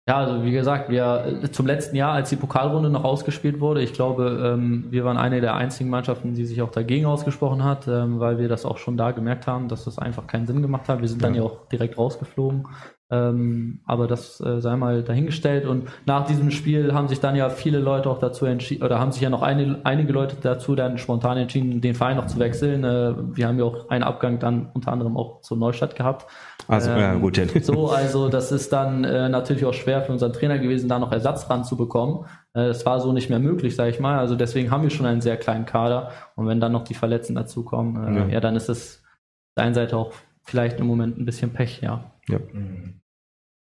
Ja, 0.07 0.17
also 0.17 0.43
wie 0.43 0.51
gesagt, 0.51 0.89
wir 0.89 1.39
äh, 1.43 1.51
zum 1.51 1.65
letzten 1.65 1.95
Jahr, 1.95 2.13
als 2.13 2.29
die 2.29 2.35
Pokalrunde 2.35 2.91
noch 2.91 3.03
ausgespielt 3.03 3.59
wurde, 3.59 3.81
ich 3.81 3.91
glaube, 3.93 4.53
ähm, 4.53 4.85
wir 4.91 5.03
waren 5.03 5.17
eine 5.17 5.41
der 5.41 5.55
einzigen 5.55 5.89
Mannschaften, 5.89 6.35
die 6.35 6.45
sich 6.45 6.61
auch 6.61 6.69
dagegen 6.69 7.07
ausgesprochen 7.07 7.63
hat, 7.63 7.87
ähm, 7.87 8.19
weil 8.19 8.37
wir 8.37 8.47
das 8.47 8.65
auch 8.65 8.77
schon 8.77 8.97
da 8.97 9.11
gemerkt 9.11 9.47
haben, 9.47 9.67
dass 9.67 9.85
das 9.85 9.97
einfach 9.97 10.27
keinen 10.27 10.45
Sinn 10.45 10.61
gemacht 10.61 10.87
hat. 10.89 11.01
Wir 11.01 11.07
sind 11.07 11.23
dann 11.23 11.33
Ja. 11.33 11.41
ja 11.41 11.47
auch 11.49 11.67
direkt 11.69 11.97
rausgeflogen. 11.97 12.67
Ähm, 13.11 13.81
aber 13.85 14.07
das 14.07 14.41
äh, 14.41 14.59
sei 14.61 14.75
mal 14.75 15.03
dahingestellt. 15.03 15.65
Und 15.67 15.89
nach 16.07 16.25
diesem 16.25 16.49
Spiel 16.49 16.93
haben 16.93 17.07
sich 17.07 17.19
dann 17.19 17.35
ja 17.35 17.49
viele 17.49 17.77
Leute 17.77 18.09
auch 18.09 18.17
dazu 18.17 18.45
entschieden, 18.45 18.83
oder 18.83 18.99
haben 18.99 19.11
sich 19.11 19.21
ja 19.21 19.29
noch 19.29 19.43
eine, 19.43 19.79
einige 19.83 20.11
Leute 20.11 20.37
dazu 20.41 20.75
dann 20.75 20.97
spontan 20.97 21.37
entschieden, 21.37 21.81
den 21.81 21.93
Verein 21.93 22.17
noch 22.17 22.25
zu 22.25 22.39
wechseln. 22.39 22.83
Äh, 22.83 23.13
wir 23.35 23.47
haben 23.47 23.59
ja 23.59 23.65
auch 23.65 23.89
einen 23.89 24.03
Abgang 24.03 24.39
dann 24.39 24.69
unter 24.73 24.91
anderem 24.91 25.17
auch 25.17 25.41
zur 25.41 25.57
Neustadt 25.57 25.95
gehabt. 25.95 26.25
Also, 26.67 26.89
ja, 26.89 27.13
Ähm, 27.13 27.21
gut, 27.21 27.37
denn. 27.37 27.49
So, 27.61 27.89
also 27.89 28.27
das 28.27 28.51
ist 28.51 28.73
dann 28.73 29.03
äh, 29.03 29.29
natürlich 29.29 29.65
auch 29.65 29.73
schwer 29.73 30.01
für 30.01 30.11
unseren 30.11 30.33
Trainer 30.33 30.57
gewesen, 30.57 30.89
da 30.89 30.97
noch 30.97 31.11
Ersatz 31.11 31.47
ranzubekommen. 31.47 32.25
Äh, 32.53 32.67
das 32.67 32.87
war 32.87 32.99
so 32.99 33.13
nicht 33.13 33.29
mehr 33.29 33.37
möglich, 33.39 33.75
sage 33.75 33.91
ich 33.91 33.99
mal. 33.99 34.17
Also 34.17 34.35
deswegen 34.35 34.71
haben 34.71 34.81
wir 34.81 34.89
schon 34.89 35.05
einen 35.05 35.21
sehr 35.21 35.37
kleinen 35.37 35.67
Kader. 35.67 36.09
Und 36.35 36.47
wenn 36.47 36.59
dann 36.59 36.71
noch 36.71 36.83
die 36.83 36.95
Verletzten 36.95 37.35
dazukommen, 37.35 38.15
äh, 38.15 38.19
Ja. 38.19 38.27
ja. 38.29 38.39
dann 38.39 38.55
ist 38.55 38.67
es 38.67 39.03
auf 39.03 39.55
der 39.57 39.65
einen 39.65 39.75
Seite 39.75 39.95
auch 39.95 40.11
vielleicht 40.43 40.79
im 40.79 40.87
Moment 40.87 41.19
ein 41.19 41.25
bisschen 41.25 41.51
Pech, 41.51 41.81
ja. 41.81 42.03
Ja. 42.29 42.39
Mhm. 42.39 43.01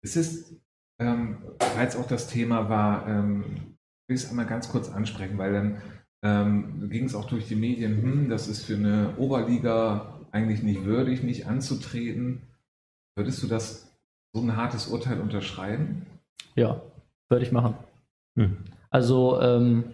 Es 0.01 0.15
ist, 0.15 0.53
ähm, 0.99 1.37
weil 1.75 1.87
es 1.87 1.95
auch 1.95 2.07
das 2.07 2.27
Thema 2.27 2.69
war, 2.69 3.07
ähm, 3.07 3.43
will 4.07 4.15
ich 4.15 4.23
es 4.23 4.29
einmal 4.29 4.45
ganz 4.45 4.69
kurz 4.69 4.89
ansprechen, 4.89 5.37
weil 5.37 5.53
dann 5.53 5.81
ähm, 6.23 6.89
ging 6.89 7.05
es 7.05 7.15
auch 7.15 7.25
durch 7.25 7.47
die 7.47 7.55
Medien, 7.55 8.01
hm, 8.01 8.29
das 8.29 8.47
ist 8.47 8.65
für 8.65 8.75
eine 8.75 9.15
Oberliga 9.17 10.19
eigentlich 10.31 10.63
nicht 10.63 10.83
würdig, 10.83 11.23
nicht 11.23 11.47
anzutreten. 11.47 12.41
Würdest 13.15 13.41
du 13.43 13.47
das 13.47 13.91
so 14.33 14.41
ein 14.41 14.55
hartes 14.55 14.87
Urteil 14.87 15.19
unterschreiben? 15.19 16.05
Ja, 16.55 16.81
würde 17.29 17.45
ich 17.45 17.51
machen. 17.51 17.75
Hm. 18.37 18.57
Also 18.89 19.39
ähm, 19.41 19.93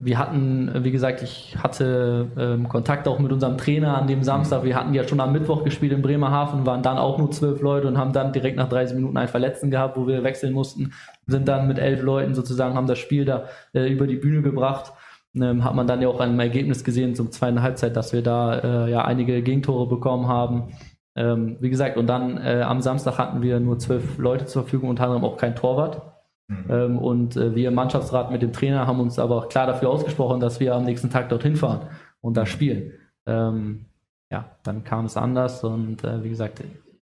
wir 0.00 0.16
hatten, 0.16 0.68
äh, 0.68 0.84
wie 0.84 0.92
gesagt, 0.92 1.22
ich 1.22 1.56
hatte 1.58 2.28
ähm, 2.36 2.68
Kontakt 2.68 3.08
auch 3.08 3.18
mit 3.18 3.32
unserem 3.32 3.58
Trainer 3.58 3.96
an 3.96 4.06
dem 4.06 4.22
Samstag. 4.22 4.62
Wir 4.62 4.76
hatten 4.76 4.94
ja 4.94 5.06
schon 5.06 5.20
am 5.20 5.32
Mittwoch 5.32 5.64
gespielt 5.64 5.92
in 5.92 6.02
Bremerhaven, 6.02 6.66
waren 6.66 6.82
dann 6.82 6.98
auch 6.98 7.18
nur 7.18 7.30
zwölf 7.32 7.60
Leute 7.60 7.88
und 7.88 7.98
haben 7.98 8.12
dann 8.12 8.32
direkt 8.32 8.56
nach 8.56 8.68
30 8.68 8.94
Minuten 8.94 9.16
einen 9.16 9.28
Verletzten 9.28 9.70
gehabt, 9.70 9.96
wo 9.96 10.06
wir 10.06 10.22
wechseln 10.22 10.52
mussten. 10.52 10.92
Sind 11.26 11.48
dann 11.48 11.66
mit 11.66 11.78
elf 11.78 12.02
Leuten 12.02 12.34
sozusagen, 12.34 12.76
haben 12.76 12.86
das 12.86 12.98
Spiel 12.98 13.24
da 13.24 13.46
äh, 13.74 13.88
über 13.92 14.06
die 14.06 14.16
Bühne 14.16 14.42
gebracht. 14.42 14.92
Ähm, 15.34 15.64
hat 15.64 15.74
man 15.74 15.86
dann 15.86 16.00
ja 16.00 16.08
auch 16.08 16.20
an 16.20 16.30
dem 16.30 16.40
Ergebnis 16.40 16.84
gesehen 16.84 17.14
zum 17.16 17.32
zweiten 17.32 17.60
Halbzeit, 17.60 17.96
dass 17.96 18.12
wir 18.12 18.22
da 18.22 18.86
äh, 18.86 18.90
ja 18.90 19.04
einige 19.04 19.42
Gegentore 19.42 19.88
bekommen 19.88 20.28
haben. 20.28 20.74
Ähm, 21.16 21.56
wie 21.60 21.70
gesagt, 21.70 21.96
und 21.96 22.06
dann 22.06 22.38
äh, 22.38 22.62
am 22.62 22.80
Samstag 22.80 23.18
hatten 23.18 23.42
wir 23.42 23.58
nur 23.58 23.78
zwölf 23.80 24.16
Leute 24.18 24.46
zur 24.46 24.62
Verfügung, 24.62 24.90
unter 24.90 25.04
anderem 25.04 25.24
auch 25.24 25.36
kein 25.36 25.56
Torwart. 25.56 26.17
Mhm. 26.48 26.64
Ähm, 26.68 26.98
und 26.98 27.36
äh, 27.36 27.54
wir 27.54 27.68
im 27.68 27.74
Mannschaftsrat 27.74 28.30
mit 28.30 28.42
dem 28.42 28.52
Trainer 28.52 28.86
haben 28.86 29.00
uns 29.00 29.18
aber 29.18 29.36
auch 29.36 29.48
klar 29.48 29.66
dafür 29.66 29.90
ausgesprochen, 29.90 30.40
dass 30.40 30.60
wir 30.60 30.74
am 30.74 30.84
nächsten 30.84 31.10
Tag 31.10 31.28
dorthin 31.28 31.56
fahren 31.56 31.88
und 32.20 32.36
da 32.36 32.46
spielen. 32.46 32.92
Ähm, 33.26 33.84
ja, 34.32 34.56
dann 34.62 34.84
kam 34.84 35.04
es 35.04 35.16
anders 35.16 35.62
und 35.62 36.04
äh, 36.04 36.22
wie 36.24 36.30
gesagt, 36.30 36.62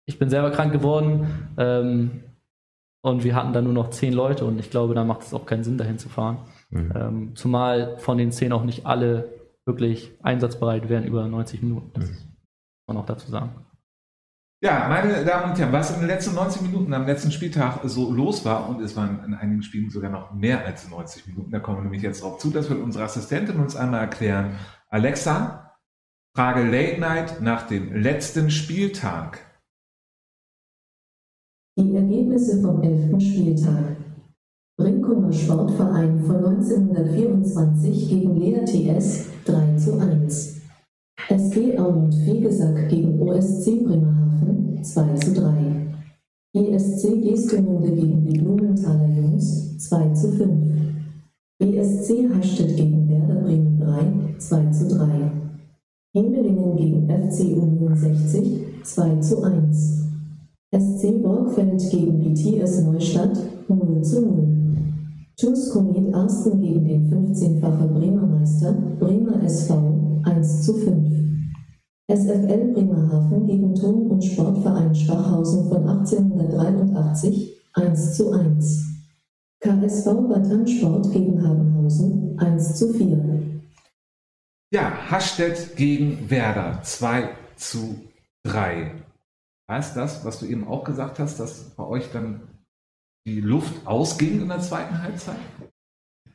ich 0.05 0.19
bin 0.19 0.29
selber 0.29 0.51
krank 0.51 0.71
geworden 0.71 1.49
ähm, 1.57 2.23
und 3.01 3.23
wir 3.23 3.35
hatten 3.35 3.53
dann 3.53 3.65
nur 3.65 3.73
noch 3.73 3.89
zehn 3.89 4.13
Leute 4.13 4.45
und 4.45 4.59
ich 4.59 4.69
glaube, 4.69 4.93
da 4.93 5.03
macht 5.03 5.21
es 5.21 5.33
auch 5.33 5.45
keinen 5.45 5.63
Sinn, 5.63 5.77
dahin 5.77 5.97
zu 5.97 6.09
fahren. 6.09 6.37
Mhm. 6.69 6.93
Ähm, 6.95 7.35
zumal 7.35 7.97
von 7.99 8.17
den 8.17 8.31
zehn 8.31 8.51
auch 8.53 8.63
nicht 8.63 8.85
alle 8.85 9.29
wirklich 9.65 10.11
einsatzbereit 10.21 10.89
wären 10.89 11.05
über 11.05 11.27
90 11.27 11.61
Minuten. 11.61 11.91
Das 11.93 12.09
muss 12.09 12.17
man 12.87 12.97
auch 12.97 13.05
dazu 13.05 13.29
sagen. 13.29 13.49
Ja, 14.65 14.87
meine 14.89 15.23
Damen 15.23 15.51
und 15.51 15.59
Herren, 15.59 15.71
was 15.71 15.91
in 15.91 15.99
den 15.99 16.07
letzten 16.07 16.33
90 16.33 16.63
Minuten 16.63 16.91
am 16.91 17.05
letzten 17.05 17.29
Spieltag 17.29 17.81
so 17.83 18.11
los 18.11 18.45
war, 18.45 18.67
und 18.67 18.81
es 18.81 18.95
waren 18.95 19.23
in 19.23 19.35
einigen 19.35 19.61
Spielen 19.61 19.91
sogar 19.91 20.09
noch 20.09 20.33
mehr 20.33 20.65
als 20.65 20.89
90 20.89 21.27
Minuten, 21.27 21.51
da 21.51 21.59
kommen 21.59 21.77
wir 21.77 21.83
nämlich 21.83 22.01
jetzt 22.01 22.23
drauf 22.23 22.39
zu, 22.39 22.49
das 22.49 22.67
wird 22.67 22.81
unsere 22.81 23.03
Assistentin 23.03 23.57
uns 23.57 23.75
einmal 23.75 23.99
erklären. 23.99 24.55
Alexa, 24.89 25.77
Frage 26.35 26.63
Late 26.63 26.99
Night 26.99 27.41
nach 27.41 27.67
dem 27.67 27.93
letzten 27.93 28.49
Spieltag. 28.49 29.37
Die 31.77 31.95
Ergebnisse 31.95 32.59
vom 32.59 32.81
11. 32.81 33.21
Spieltag. 33.21 33.97
Brinkumer 34.79 35.31
Sportverein 35.31 36.23
von 36.25 36.37
1924 36.43 38.09
gegen 38.09 38.35
Lea 38.35 38.65
TS 38.65 39.27
3 39.45 39.75
zu 39.77 39.99
1. 39.99 40.54
SG 41.29 41.75
Aumund 41.79 42.13
Fegesack 42.13 42.87
gegen 42.87 43.19
OSC 43.19 43.83
Bremerhaven 43.83 44.83
2 44.83 45.13
zu 45.15 45.33
3. 45.33 45.51
ESC 46.53 47.23
Gestemünde 47.23 47.91
gegen 47.91 48.23
die 48.23 48.39
Blumenthaler 48.39 49.07
Jungs 49.07 49.75
2 49.79 50.09
zu 50.09 50.31
5. 50.33 50.51
BSC 51.57 52.29
Hastedt 52.29 52.77
gegen 52.77 53.09
Werder 53.09 53.41
Bremen 53.41 53.79
3 53.79 54.37
2 54.37 54.69
zu 54.69 54.87
3. 54.87 55.31
Himmelingen 56.13 56.75
gegen 56.75 57.09
FC 57.09 57.57
Union 57.57 57.95
60 57.95 58.83
2 58.83 59.15
zu 59.17 59.43
1. 59.43 60.05
SC 60.71 61.23
Borgfeld 61.23 61.89
gegen 61.89 62.19
BTS 62.19 62.83
Neustadt 62.83 63.35
0 63.67 64.01
zu 64.03 64.21
0. 64.21 64.47
TuS 65.37 65.71
Komet 65.71 66.13
Arsten 66.15 66.61
gegen 66.61 66.85
den 66.85 67.11
15-fache 67.11 67.87
Bremer 67.87 68.25
Meister 68.25 68.71
Bremer 68.71 69.43
SV 69.43 70.21
1 70.23 70.61
zu 70.61 70.73
5. 70.75 71.09
SFL 72.07 72.71
Bremerhaven 72.73 73.45
gegen 73.45 73.75
Turm- 73.75 74.11
und 74.11 74.23
Sportverein 74.23 74.95
Schwachhausen 74.95 75.67
von 75.67 75.89
1883 75.89 77.53
1 77.73 78.15
zu 78.15 78.31
1. 78.31 78.85
KSV 79.59 80.05
Bad 80.05 80.69
Sport 80.69 81.11
gegen 81.11 81.45
Habenhausen 81.45 82.39
1 82.39 82.75
zu 82.75 82.93
4. 82.93 83.59
Ja, 84.71 85.11
Hastedt 85.11 85.75
gegen 85.75 86.29
Werder 86.29 86.79
2 86.81 87.29
zu 87.57 87.95
3. 88.43 89.03
Heißt 89.69 89.97
das, 89.97 90.23
was 90.23 90.39
du 90.39 90.45
eben 90.45 90.65
auch 90.65 90.85
gesagt 90.85 91.19
hast, 91.19 91.41
dass 91.41 91.75
bei 91.75 91.85
euch 91.85 92.09
dann 92.13 92.54
die 93.25 93.41
Luft 93.41 93.73
ausging 93.85 94.41
in 94.41 94.47
der 94.47 94.59
zweiten 94.59 95.01
Halbzeit? 95.01 95.35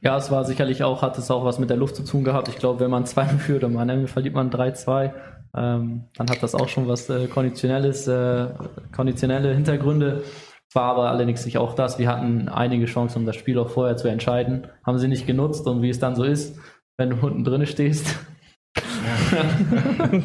Ja, 0.03 0.17
es 0.17 0.31
war 0.31 0.45
sicherlich 0.45 0.83
auch, 0.83 1.03
hat 1.03 1.19
es 1.19 1.31
auch 1.31 1.45
was 1.45 1.59
mit 1.59 1.71
der 1.71 1.77
Luft 1.77 1.95
zu 1.95 2.05
tun 2.05 2.25
gehabt. 2.25 2.49
Ich 2.49 2.57
glaube, 2.57 2.81
wenn 2.81 2.91
man 2.91 3.07
2 3.07 3.27
führt 3.27 3.65
und 3.65 3.75
man 3.75 4.09
verliert 4.09 4.35
man 4.35 4.51
3-2, 4.51 5.13
ähm, 5.57 6.05
dann 6.17 6.31
hat 6.31 6.43
das 6.43 6.55
auch 6.55 6.69
schon 6.69 6.89
was 6.89 7.09
äh, 7.11 7.27
Konditionelles, 7.27 8.07
äh, 8.09 8.49
konditionelle 8.95 9.55
Hintergründe. 9.55 10.25
War 10.73 10.93
aber 10.93 11.11
allerdings 11.11 11.45
nicht 11.45 11.59
auch 11.59 11.75
das. 11.75 11.99
Wir 11.99 12.09
hatten 12.09 12.49
einige 12.49 12.87
Chancen, 12.87 13.19
um 13.21 13.27
das 13.27 13.35
Spiel 13.35 13.59
auch 13.59 13.71
vorher 13.71 13.97
zu 13.97 14.07
entscheiden. 14.07 14.69
Haben 14.87 14.99
sie 14.99 15.09
nicht 15.09 15.27
genutzt 15.27 15.67
und 15.67 15.83
wie 15.83 15.91
es 15.91 15.99
dann 15.99 16.15
so 16.15 16.23
ist, 16.23 16.57
wenn 16.97 17.11
du 17.11 17.17
unten 17.17 17.43
drin 17.43 17.67
stehst. 17.67 18.17
Ja. 18.77 19.41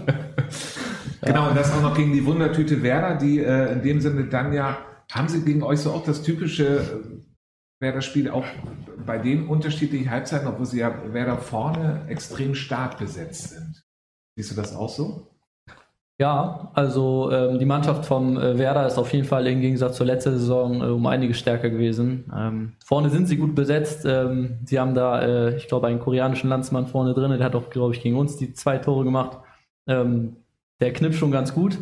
genau, 1.21 1.49
und 1.49 1.57
das 1.57 1.73
auch 1.73 1.81
noch 1.81 1.95
gegen 1.95 2.13
die 2.13 2.23
Wundertüte 2.23 2.83
Werder, 2.83 3.15
die 3.15 3.39
äh, 3.39 3.73
in 3.73 3.81
dem 3.81 4.01
Sinne 4.01 4.25
dann 4.25 4.53
ja, 4.53 4.77
haben 5.15 5.29
sie 5.29 5.43
gegen 5.43 5.63
euch 5.63 5.79
so 5.79 5.91
auch 5.91 6.03
das 6.03 6.21
typische 6.21 6.77
äh, 6.77 7.81
Werder-Spiel 7.81 8.29
auch 8.29 8.45
bei 9.05 9.17
den 9.17 9.47
unterschiedlichen 9.47 10.09
Halbzeiten, 10.09 10.47
obwohl 10.47 10.65
sie 10.65 10.79
ja 10.79 11.13
Werder 11.13 11.37
vorne 11.37 12.05
extrem 12.07 12.55
stark 12.55 12.97
besetzt 12.97 13.51
sind. 13.51 13.83
Siehst 14.35 14.51
du 14.51 14.55
das 14.55 14.75
auch 14.75 14.89
so? 14.89 15.27
Ja, 16.17 16.71
also 16.73 17.29
ähm, 17.31 17.59
die 17.59 17.65
Mannschaft 17.65 18.05
vom 18.05 18.37
äh, 18.37 18.57
Werder 18.57 18.87
ist 18.87 18.97
auf 18.97 19.11
jeden 19.11 19.25
Fall 19.25 19.47
im 19.47 19.59
Gegensatz 19.59 19.97
zur 19.97 20.05
letzten 20.05 20.37
Saison 20.37 20.81
äh, 20.81 20.85
um 20.85 21.05
einiges 21.07 21.37
stärker 21.37 21.69
gewesen. 21.69 22.31
Ähm, 22.33 22.73
vorne 22.85 23.09
sind 23.09 23.27
sie 23.27 23.35
gut 23.35 23.53
besetzt. 23.53 24.05
Ähm, 24.05 24.59
sie 24.63 24.79
haben 24.79 24.93
da, 24.93 25.21
äh, 25.21 25.57
ich 25.57 25.67
glaube, 25.67 25.87
einen 25.87 25.99
koreanischen 25.99 26.49
Landsmann 26.49 26.87
vorne 26.87 27.13
drin, 27.13 27.31
der 27.31 27.43
hat 27.43 27.55
auch, 27.55 27.69
glaube 27.69 27.93
ich, 27.93 28.01
gegen 28.01 28.15
uns 28.15 28.37
die 28.37 28.53
zwei 28.53 28.77
Tore 28.77 29.03
gemacht. 29.03 29.39
Ähm, 29.87 30.37
der 30.79 30.93
knippt 30.93 31.15
schon 31.15 31.31
ganz 31.31 31.53
gut. 31.53 31.77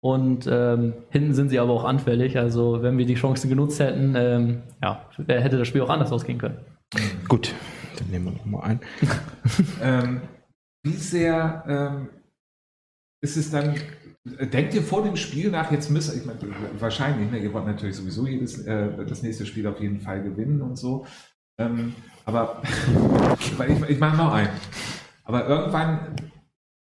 Und 0.00 0.48
ähm, 0.50 0.94
hinten 1.10 1.34
sind 1.34 1.48
sie 1.48 1.58
aber 1.58 1.72
auch 1.72 1.84
anfällig. 1.84 2.38
Also 2.38 2.82
wenn 2.82 2.98
wir 2.98 3.06
die 3.06 3.16
Chance 3.16 3.48
genutzt 3.48 3.80
hätten, 3.80 4.14
ähm, 4.16 4.62
ja, 4.82 5.08
hätte 5.26 5.58
das 5.58 5.66
Spiel 5.66 5.82
auch 5.82 5.90
anders 5.90 6.12
ausgehen 6.12 6.38
können. 6.38 6.58
Gut, 7.28 7.54
dann 7.98 8.08
nehmen 8.08 8.26
wir 8.26 8.32
nochmal 8.32 8.70
ein. 8.70 8.80
ähm, 9.82 10.20
wie 10.84 10.92
sehr 10.92 11.64
ähm, 11.66 12.08
ist 13.20 13.36
es 13.36 13.50
dann, 13.50 13.74
denkt 14.24 14.74
ihr 14.74 14.82
vor 14.82 15.02
dem 15.02 15.16
Spiel 15.16 15.50
nach, 15.50 15.72
jetzt 15.72 15.90
müsst 15.90 16.14
ich 16.14 16.24
meine, 16.24 16.38
wahrscheinlich, 16.78 17.30
ne, 17.30 17.38
ihr 17.38 17.52
wollt 17.52 17.66
natürlich 17.66 17.96
sowieso 17.96 18.26
jedes, 18.26 18.64
äh, 18.66 19.04
das 19.04 19.22
nächste 19.22 19.46
Spiel 19.46 19.66
auf 19.66 19.80
jeden 19.80 20.00
Fall 20.00 20.22
gewinnen 20.22 20.62
und 20.62 20.76
so. 20.76 21.06
Ähm, 21.58 21.94
aber 22.24 22.62
ich, 23.40 23.90
ich 23.90 23.98
mache 23.98 24.16
noch 24.16 24.32
ein. 24.32 24.48
Aber 25.24 25.46
irgendwann, 25.46 26.16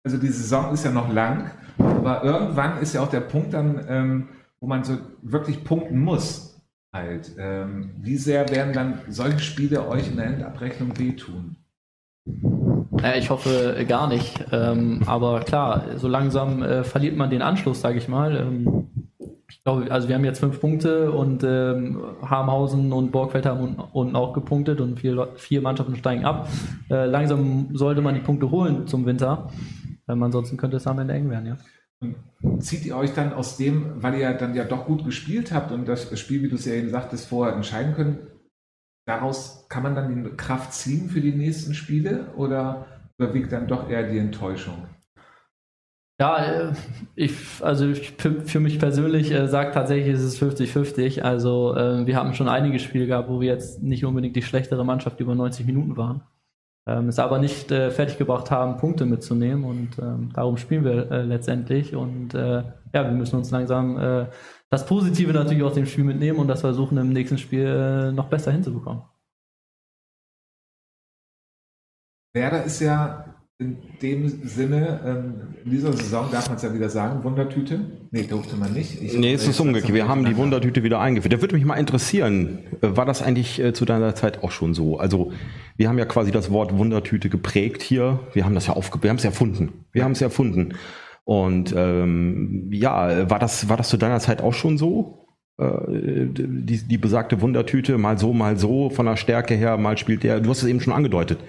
also 0.06 0.18
die 0.18 0.28
Saison 0.28 0.74
ist 0.74 0.86
ja 0.86 0.92
noch 0.92 1.12
lang, 1.12 1.52
aber 1.78 2.24
irgendwann 2.24 2.80
ist 2.80 2.94
ja 2.94 3.02
auch 3.02 3.10
der 3.10 3.22
Punkt 3.22 3.54
dann, 3.54 3.86
ähm, 3.88 4.30
wo 4.60 4.68
man 4.68 4.84
so 4.84 4.98
wirklich 5.22 5.64
punkten 5.64 6.00
muss. 6.00 6.60
Halt. 6.94 7.36
Ähm, 7.38 7.92
wie 7.98 8.18
sehr 8.18 8.50
werden 8.50 8.74
dann 8.74 9.02
solche 9.10 9.40
Spiele 9.40 9.88
euch 9.88 10.10
in 10.10 10.16
der 10.16 10.28
Endabrechnung 10.28 10.98
wehtun? 10.98 11.58
Äh, 13.04 13.20
ich 13.20 13.30
hoffe 13.30 13.86
gar 13.88 14.08
nicht. 14.08 14.46
Ähm, 14.52 15.02
aber 15.06 15.42
klar, 15.42 15.84
so 15.98 16.08
langsam 16.08 16.64
äh, 16.64 16.84
verliert 16.84 17.16
man 17.16 17.30
den 17.30 17.42
Anschluss, 17.42 17.82
sage 17.82 17.98
ich 17.98 18.08
mal. 18.08 18.36
Ähm, 18.36 18.88
ich 19.50 19.64
glaube, 19.64 19.92
also 19.92 20.08
wir 20.08 20.16
haben 20.16 20.26
jetzt 20.26 20.40
fünf 20.40 20.60
Punkte 20.60 21.12
und 21.12 21.44
ähm, 21.44 22.02
Harmhausen 22.22 22.92
und 22.92 23.12
Borgfeld 23.12 23.46
haben 23.46 23.76
unten 23.92 24.16
auch 24.16 24.34
gepunktet 24.34 24.82
und 24.82 25.00
vier, 25.00 25.28
vier 25.36 25.62
Mannschaften 25.62 25.96
steigen 25.96 26.26
ab. 26.26 26.50
Äh, 26.90 27.06
langsam 27.06 27.70
sollte 27.74 28.02
man 28.02 28.16
die 28.16 28.22
Punkte 28.22 28.50
holen 28.50 28.88
zum 28.88 29.06
Winter. 29.06 29.50
Ähm, 30.08 30.24
ansonsten 30.24 30.58
könnte 30.58 30.78
es 30.78 30.88
am 30.88 31.00
Ende 31.00 31.14
eng 31.14 31.30
werden, 31.30 31.46
ja. 31.46 31.58
Und 32.00 32.64
zieht 32.64 32.86
ihr 32.86 32.96
euch 32.96 33.14
dann 33.14 33.34
aus 33.34 33.58
dem, 33.58 34.04
weil 34.04 34.20
ihr 34.20 34.32
dann 34.34 34.56
ja 34.56 34.64
doch 34.64 34.86
gut 34.86 35.04
gespielt 35.04 35.52
habt 35.52 35.72
und 35.72 35.88
das 35.88 36.18
Spiel, 36.20 36.44
wie 36.44 36.50
du 36.50 36.56
es 36.56 36.66
ja 36.66 36.74
eben 36.74 36.90
sagtest, 36.90 37.28
vorher 37.28 37.56
entscheiden 37.56 37.96
können, 37.96 38.28
daraus 39.08 39.66
kann 39.68 39.84
man 39.84 39.96
dann 39.96 40.24
die 40.24 40.30
Kraft 40.38 40.74
ziehen 40.74 41.10
für 41.10 41.22
die 41.22 41.34
nächsten 41.34 41.74
Spiele 41.74 42.32
oder 42.36 42.86
überwiegt 43.18 43.52
dann 43.52 43.68
doch 43.68 43.90
eher 43.90 44.08
die 44.10 44.20
Enttäuschung? 44.20 44.88
Ja, 46.20 46.44
äh, 46.44 46.74
ich, 47.16 47.34
also 47.62 47.90
ich, 47.90 48.14
für 48.18 48.60
mich 48.60 48.80
persönlich 48.80 49.32
äh, 49.32 49.48
sagt 49.48 49.76
tatsächlich, 49.76 50.16
ist 50.16 50.24
es 50.24 50.42
50-50. 50.42 51.22
Also 51.22 51.76
äh, 51.76 52.08
wir 52.08 52.16
haben 52.16 52.34
schon 52.34 52.50
einige 52.50 52.80
Spiele 52.80 53.06
gehabt, 53.06 53.30
wo 53.30 53.40
wir 53.40 53.48
jetzt 53.48 53.84
nicht 53.84 54.04
unbedingt 54.04 54.36
die 54.36 54.42
schlechtere 54.42 54.84
Mannschaft 54.84 55.20
über 55.20 55.36
90 55.36 55.68
Minuten 55.68 55.96
waren. 55.96 56.22
Ähm, 56.88 57.10
es 57.10 57.20
aber 57.20 57.38
nicht 57.38 57.70
äh, 57.72 57.92
fertiggebracht 57.92 58.50
haben, 58.50 58.78
Punkte 58.78 59.06
mitzunehmen 59.06 59.66
und 59.66 60.00
ähm, 60.00 60.32
darum 60.34 60.56
spielen 60.56 60.86
wir 60.86 61.12
äh, 61.12 61.22
letztendlich. 61.24 61.96
Und 61.96 62.34
äh, 62.34 62.64
ja, 62.94 63.04
wir 63.04 63.12
müssen 63.12 63.36
uns 63.36 63.52
langsam 63.52 64.00
äh, 64.00 64.28
das 64.70 64.86
Positive 64.86 65.34
natürlich 65.34 65.64
aus 65.64 65.74
dem 65.74 65.86
Spiel 65.86 66.06
mitnehmen 66.06 66.40
und 66.40 66.48
das 66.48 66.62
versuchen 66.62 66.98
im 66.98 67.10
nächsten 67.10 67.38
Spiel 67.38 67.66
äh, 67.66 68.12
noch 68.14 68.30
besser 68.30 68.52
hinzubekommen. 68.52 69.04
Werder 72.34 72.64
ist 72.64 72.80
ja 72.80 73.37
in 73.60 73.78
dem 74.04 74.28
Sinne, 74.48 75.00
ähm, 75.04 75.56
in 75.66 75.72
dieser 75.72 75.92
Saison 75.92 76.30
darf 76.32 76.48
man 76.48 76.58
es 76.58 76.62
ja 76.62 76.72
wieder 76.74 76.90
sagen, 76.90 77.24
Wundertüte. 77.24 77.80
Nee, 78.12 78.24
durfte 78.24 78.56
man 78.56 78.72
nicht. 78.72 79.02
Ich, 79.02 79.18
nee, 79.18 79.34
es 79.34 79.48
ist 79.48 79.60
umgekehrt. 79.60 79.96
Wir 79.96 80.08
haben 80.08 80.26
die 80.26 80.38
Wundertüte 80.38 80.84
wieder 80.84 81.00
eingeführt. 81.00 81.34
Da 81.34 81.42
würde 81.42 81.56
mich 81.56 81.66
mal 81.66 81.76
interessieren, 81.76 82.60
äh, 82.82 82.96
war 82.96 83.06
das 83.06 83.24
eigentlich 83.24 83.60
äh, 83.60 83.74
zu 83.74 83.86
deiner 83.86 84.14
Zeit 84.14 84.44
auch 84.44 84.52
schon 84.52 84.76
so? 84.76 85.00
Also, 85.00 85.32
wir 85.76 85.90
haben 85.90 85.98
ja 85.98 86.06
quasi 86.06 86.30
das 86.30 86.52
Wort 86.52 86.78
Wundertüte 86.78 87.30
geprägt 87.30 87.82
hier. 87.82 88.20
Wir 88.34 88.46
haben 88.46 88.54
das 88.54 88.68
ja 88.68 88.74
aufge 88.74 89.02
wir 89.02 89.10
haben 89.10 89.18
es 89.18 89.26
erfunden. 89.26 89.86
Wir 89.92 90.04
haben 90.04 90.12
es 90.12 90.22
erfunden. 90.22 90.76
Und 91.24 91.74
ähm, 91.76 92.70
ja, 92.72 93.28
war 93.30 93.40
das, 93.40 93.70
war 93.70 93.78
das 93.78 93.90
zu 93.90 93.98
deiner 93.98 94.20
Zeit 94.20 94.42
auch 94.44 94.54
schon 94.54 94.78
so? 94.78 95.26
Äh, 95.58 96.28
die, 96.28 96.88
die 96.88 96.98
besagte 97.00 97.42
Wundertüte, 97.42 97.98
mal 97.98 98.20
so, 98.20 98.34
mal 98.34 98.58
so, 98.58 98.92
von 98.92 99.08
der 99.08 99.18
Stärke 99.18 99.56
her, 99.56 99.78
mal 99.78 99.98
spielt 99.98 100.22
der, 100.22 100.42
du 100.42 100.52
hast 100.52 100.62
es 100.62 100.70
eben 100.70 100.80
schon 100.80 100.94
angedeutet, 100.94 101.40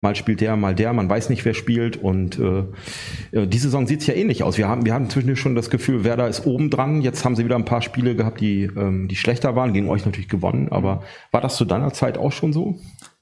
mal 0.00 0.14
spielt 0.14 0.40
der, 0.40 0.56
mal 0.56 0.74
der, 0.74 0.92
man 0.92 1.08
weiß 1.08 1.28
nicht, 1.28 1.44
wer 1.44 1.54
spielt 1.54 1.96
und 1.96 2.38
äh, 2.38 3.46
die 3.46 3.58
Saison 3.58 3.86
sieht 3.86 4.00
es 4.00 4.06
ja 4.06 4.14
ähnlich 4.14 4.44
aus. 4.44 4.56
Wir 4.56 4.68
haben, 4.68 4.84
wir 4.86 4.94
haben 4.94 5.10
zwischendurch 5.10 5.40
schon 5.40 5.56
das 5.56 5.70
Gefühl, 5.70 6.04
Werder 6.04 6.28
ist 6.28 6.46
oben 6.46 6.70
dran, 6.70 7.02
jetzt 7.02 7.24
haben 7.24 7.34
sie 7.34 7.44
wieder 7.44 7.56
ein 7.56 7.64
paar 7.64 7.82
Spiele 7.82 8.14
gehabt, 8.14 8.40
die, 8.40 8.64
ähm, 8.64 9.08
die 9.08 9.16
schlechter 9.16 9.56
waren, 9.56 9.72
gegen 9.72 9.88
euch 9.88 10.04
natürlich 10.04 10.28
gewonnen, 10.28 10.68
aber 10.70 11.02
war 11.32 11.40
das 11.40 11.56
zu 11.56 11.64
deiner 11.64 11.92
Zeit 11.92 12.16
auch 12.16 12.32
schon 12.32 12.52
so? 12.52 12.78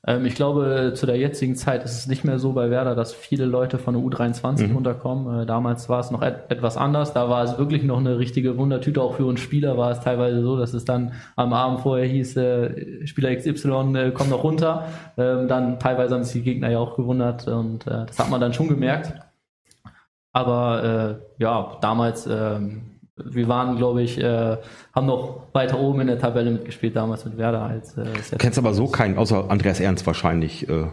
Ähm, 0.07 0.25
ich 0.25 0.35
glaube, 0.35 0.92
zu 0.95 1.07
der 1.07 1.16
jetzigen 1.16 1.57
Zeit 1.57 1.85
ist 1.85 1.99
es 1.99 2.07
nicht 2.07 2.25
mehr 2.25 2.38
so 2.38 2.53
bei 2.53 2.71
Werder, 2.71 2.95
dass 2.95 3.12
viele 3.12 3.45
Leute 3.45 3.79
von 3.79 3.95
der 3.95 4.03
U23 4.03 4.69
mhm. 4.69 4.75
runterkommen. 4.77 5.42
Äh, 5.42 5.47
damals 5.47 5.88
war 5.88 6.01
es 6.01 6.11
noch 6.11 6.23
et 6.23 6.49
etwas 6.49 6.77
anders. 6.77 7.12
Da 7.12 7.29
war 7.29 7.42
es 7.45 7.59
wirklich 7.59 7.83
noch 7.83 7.99
eine 7.99 8.19
richtige 8.19 8.57
Wundertüte. 8.57 9.03
Auch 9.03 9.16
für 9.16 9.27
uns 9.27 9.40
Spieler 9.40 9.77
war 9.77 9.90
es 9.90 10.01
teilweise 10.01 10.42
so, 10.42 10.57
dass 10.57 10.75
es 10.75 10.85
dann 10.85 11.12
am 11.35 11.53
Abend 11.53 11.81
vorher 11.81 12.07
hieß, 12.07 12.37
äh, 12.37 13.07
Spieler 13.07 13.35
XY 13.35 13.97
äh, 13.97 14.11
kommt 14.12 14.31
noch 14.31 14.45
runter. 14.45 14.87
Ähm, 15.16 15.49
dann 15.49 15.79
teilweise 15.79 16.14
haben 16.14 16.25
sich 16.25 16.35
die 16.35 16.42
Gegner 16.42 16.71
ja 16.71 16.79
auch 16.79 16.97
gewundert 16.97 17.49
und 17.49 17.87
äh, 17.87 18.07
das 18.07 18.19
hat 18.19 18.31
man 18.31 18.40
dann 18.40 18.53
schon 18.55 18.69
gemerkt. 18.69 19.12
Aber 20.33 21.19
äh, 21.38 21.42
ja, 21.42 21.79
damals 21.81 22.27
ähm, 22.27 22.96
wir 23.16 23.48
waren, 23.48 23.76
glaube 23.76 24.02
ich, 24.02 24.18
äh, 24.18 24.57
haben 24.94 25.07
noch 25.07 25.46
weiter 25.52 25.79
oben 25.81 26.00
in 26.00 26.07
der 26.07 26.18
Tabelle 26.18 26.50
mitgespielt 26.50 26.96
damals 26.96 27.24
mit 27.24 27.38
Werder 27.38 27.62
als. 27.62 27.96
Äh, 27.96 28.05
du 28.31 28.37
kennst 28.37 28.59
aber 28.59 28.74
so 28.74 28.88
keinen, 28.88 29.16
außer 29.16 29.50
Andreas 29.50 29.81
Ernst 29.81 30.07
wahrscheinlich. 30.07 30.68
Äh, 30.68 30.87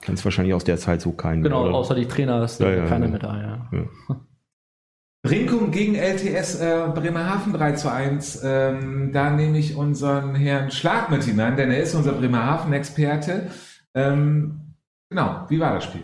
kennst 0.00 0.24
wahrscheinlich 0.24 0.54
aus 0.54 0.64
der 0.64 0.78
Zeit 0.78 1.00
so 1.00 1.12
keinen. 1.12 1.42
Genau, 1.42 1.64
oder? 1.64 1.74
außer 1.74 1.94
die 1.94 2.06
Trainer 2.06 2.42
ist 2.42 2.60
ja, 2.60 2.70
ja, 2.70 2.86
keiner 2.86 3.06
ja. 3.06 3.12
mit 3.12 3.22
da, 3.22 3.40
ja. 3.40 3.78
ja. 3.78 4.16
Brinkum 5.24 5.70
gegen 5.70 5.94
LTS 5.94 6.60
äh, 6.60 6.88
Bremerhaven 6.92 7.52
3 7.52 7.72
zu 7.72 7.92
1. 7.92 8.42
Ähm, 8.44 9.12
da 9.12 9.30
nehme 9.30 9.56
ich 9.56 9.76
unseren 9.76 10.34
Herrn 10.34 10.72
Schlag 10.72 11.10
mit 11.10 11.22
hinein, 11.22 11.56
denn 11.56 11.70
er 11.70 11.80
ist 11.80 11.94
unser 11.94 12.10
Bremerhaven-Experte. 12.12 13.46
Ähm, 13.94 14.74
genau, 15.08 15.46
wie 15.48 15.60
war 15.60 15.74
das 15.74 15.84
Spiel? 15.84 16.02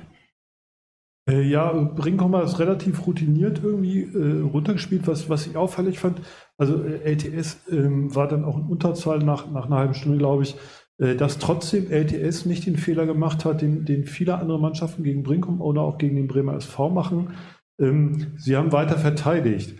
Äh, 1.28 1.42
ja, 1.42 1.72
Brinkhommer 1.72 2.42
ist 2.42 2.58
relativ 2.58 3.06
routiniert 3.06 3.60
irgendwie 3.62 4.02
äh, 4.02 4.40
runtergespielt, 4.40 5.06
was, 5.06 5.28
was 5.28 5.46
ich 5.46 5.56
auffällig 5.56 5.98
fand. 5.98 6.22
Also 6.56 6.82
äh, 6.82 7.12
LTS 7.12 7.68
ähm, 7.70 8.14
war 8.14 8.26
dann 8.28 8.44
auch 8.44 8.56
in 8.56 8.64
Unterzahl 8.64 9.18
nach, 9.18 9.50
nach 9.50 9.66
einer 9.66 9.76
halben 9.76 9.94
Stunde, 9.94 10.18
glaube 10.18 10.44
ich, 10.44 10.56
äh, 10.98 11.14
dass 11.14 11.38
trotzdem 11.38 11.90
LTS 11.90 12.46
nicht 12.46 12.66
den 12.66 12.76
Fehler 12.76 13.06
gemacht 13.06 13.44
hat, 13.44 13.60
den, 13.60 13.84
den 13.84 14.04
viele 14.04 14.38
andere 14.38 14.58
Mannschaften 14.58 15.04
gegen 15.04 15.22
Brinkum 15.22 15.60
oder 15.60 15.82
auch 15.82 15.98
gegen 15.98 16.16
den 16.16 16.28
Bremer 16.28 16.54
SV 16.54 16.88
machen. 16.90 17.34
Ähm, 17.78 18.32
sie 18.38 18.56
haben 18.56 18.72
weiter 18.72 18.96
verteidigt. 18.96 19.76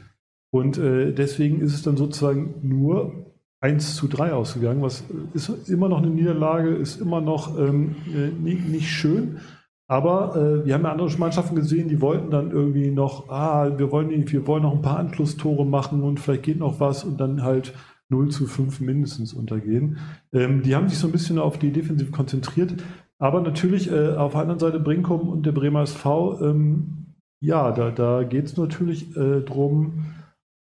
Und 0.51 0.79
äh, 0.79 1.13
deswegen 1.13 1.61
ist 1.61 1.75
es 1.75 1.83
dann 1.83 1.97
sozusagen 1.97 2.55
nur 2.63 3.27
1 3.61 3.97
zu 3.97 4.07
3 4.07 4.33
ausgegangen, 4.33 4.83
was 4.83 5.05
ist 5.35 5.69
immer 5.69 5.89
noch 5.89 5.99
eine 5.99 6.11
Niederlage, 6.11 6.71
ist 6.71 7.01
immer 7.01 7.21
noch 7.21 7.59
ähm, 7.59 7.97
äh, 8.15 8.29
nicht, 8.29 8.69
nicht, 8.69 8.89
schön. 8.89 9.41
Aber 9.89 10.37
äh, 10.37 10.67
wir 10.67 10.75
haben 10.75 10.85
ja 10.85 10.93
andere 10.93 11.11
Mannschaften 11.19 11.57
gesehen, 11.57 11.89
die 11.89 12.01
wollten 12.03 12.31
dann 12.31 12.51
irgendwie 12.51 12.91
noch, 12.91 13.31
ah, 13.31 13.79
wir 13.79 13.91
wollen, 13.91 14.11
wir 14.11 14.47
wollen 14.47 14.63
noch 14.63 14.75
ein 14.75 14.83
paar 14.83 14.99
Anschlusstore 14.99 15.65
machen 15.65 16.03
und 16.03 16.21
vielleicht 16.21 16.43
geht 16.43 16.59
noch 16.59 16.79
was 16.79 17.05
und 17.05 17.19
dann 17.19 17.43
halt 17.43 17.73
0 18.11 18.29
zu 18.29 18.47
5 18.47 18.81
mindestens 18.81 19.33
untergehen. 19.33 19.99
Ähm, 20.33 20.63
die 20.63 20.77
haben 20.77 20.89
sich 20.89 20.99
so 20.99 21.09
ein 21.09 21.13
bisschen 21.13 21.39
auf 21.39 21.59
die 21.59 21.73
Defensive 21.73 22.11
konzentriert. 22.11 22.75
Aber 23.19 23.41
natürlich 23.41 23.91
äh, 23.91 24.15
auf 24.15 24.33
der 24.33 24.43
anderen 24.43 24.61
Seite 24.61 24.79
Brinkum 24.79 25.29
und 25.29 25.45
der 25.45 25.53
Bremer 25.53 25.83
SV, 25.83 26.41
ähm, 26.43 27.15
ja, 27.41 27.73
da, 27.73 27.91
da 27.91 28.23
geht 28.23 28.47
es 28.47 28.57
natürlich 28.57 29.17
äh, 29.17 29.41
drum, 29.41 30.05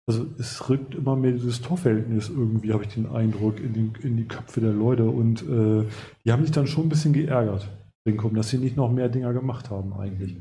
also 0.08 0.26
es 0.38 0.68
rückt 0.68 0.94
immer 0.94 1.16
mehr 1.16 1.32
dieses 1.32 1.62
Torverhältnis 1.62 2.28
irgendwie, 2.28 2.72
habe 2.72 2.84
ich 2.84 2.94
den 2.94 3.08
Eindruck, 3.08 3.60
in, 3.60 3.72
den, 3.72 3.92
in, 4.02 4.16
die 4.16 4.28
Köpfe 4.28 4.60
der 4.60 4.72
Leute. 4.72 5.04
Und 5.04 5.42
äh, 5.42 5.84
die 6.24 6.32
haben 6.32 6.42
sich 6.42 6.52
dann 6.52 6.66
schon 6.66 6.86
ein 6.86 6.88
bisschen 6.88 7.12
geärgert, 7.12 7.68
Brinkum, 8.06 8.36
dass 8.36 8.50
sie 8.50 8.58
nicht 8.58 8.76
noch 8.76 8.92
mehr 8.92 9.08
Dinger 9.08 9.32
gemacht 9.32 9.68
haben 9.68 9.92
eigentlich. 9.92 10.36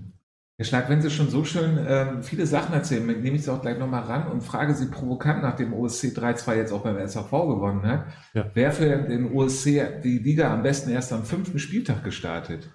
Herr 0.58 0.66
Schlag, 0.66 0.88
wenn 0.88 1.02
Sie 1.02 1.10
schon 1.10 1.30
so 1.30 1.44
schön 1.44 1.80
ähm, 1.86 2.22
viele 2.22 2.46
Sachen 2.46 2.76
erzählen, 2.76 3.08
nehme 3.08 3.36
ich 3.36 3.44
Sie 3.44 3.52
auch 3.52 3.62
gleich 3.62 3.80
nochmal 3.80 4.04
ran 4.04 4.32
und 4.32 4.42
frage 4.42 4.76
Sie 4.76 4.86
provokant, 4.86 5.42
nachdem 5.42 5.74
OSC 5.74 6.16
3-2 6.16 6.56
jetzt 6.58 6.72
auch 6.72 6.84
beim 6.84 7.06
SAV 7.08 7.32
gewonnen 7.32 7.82
hat, 7.82 8.06
ja. 8.36 8.46
wer 8.54 8.72
für 8.72 8.86
den 8.86 9.34
OSC 9.34 10.02
die 10.04 10.20
Liga 10.20 10.54
am 10.54 10.62
besten 10.62 10.92
erst 10.92 11.12
am 11.12 11.24
fünften 11.24 11.58
Spieltag 11.58 12.04
gestartet? 12.04 12.70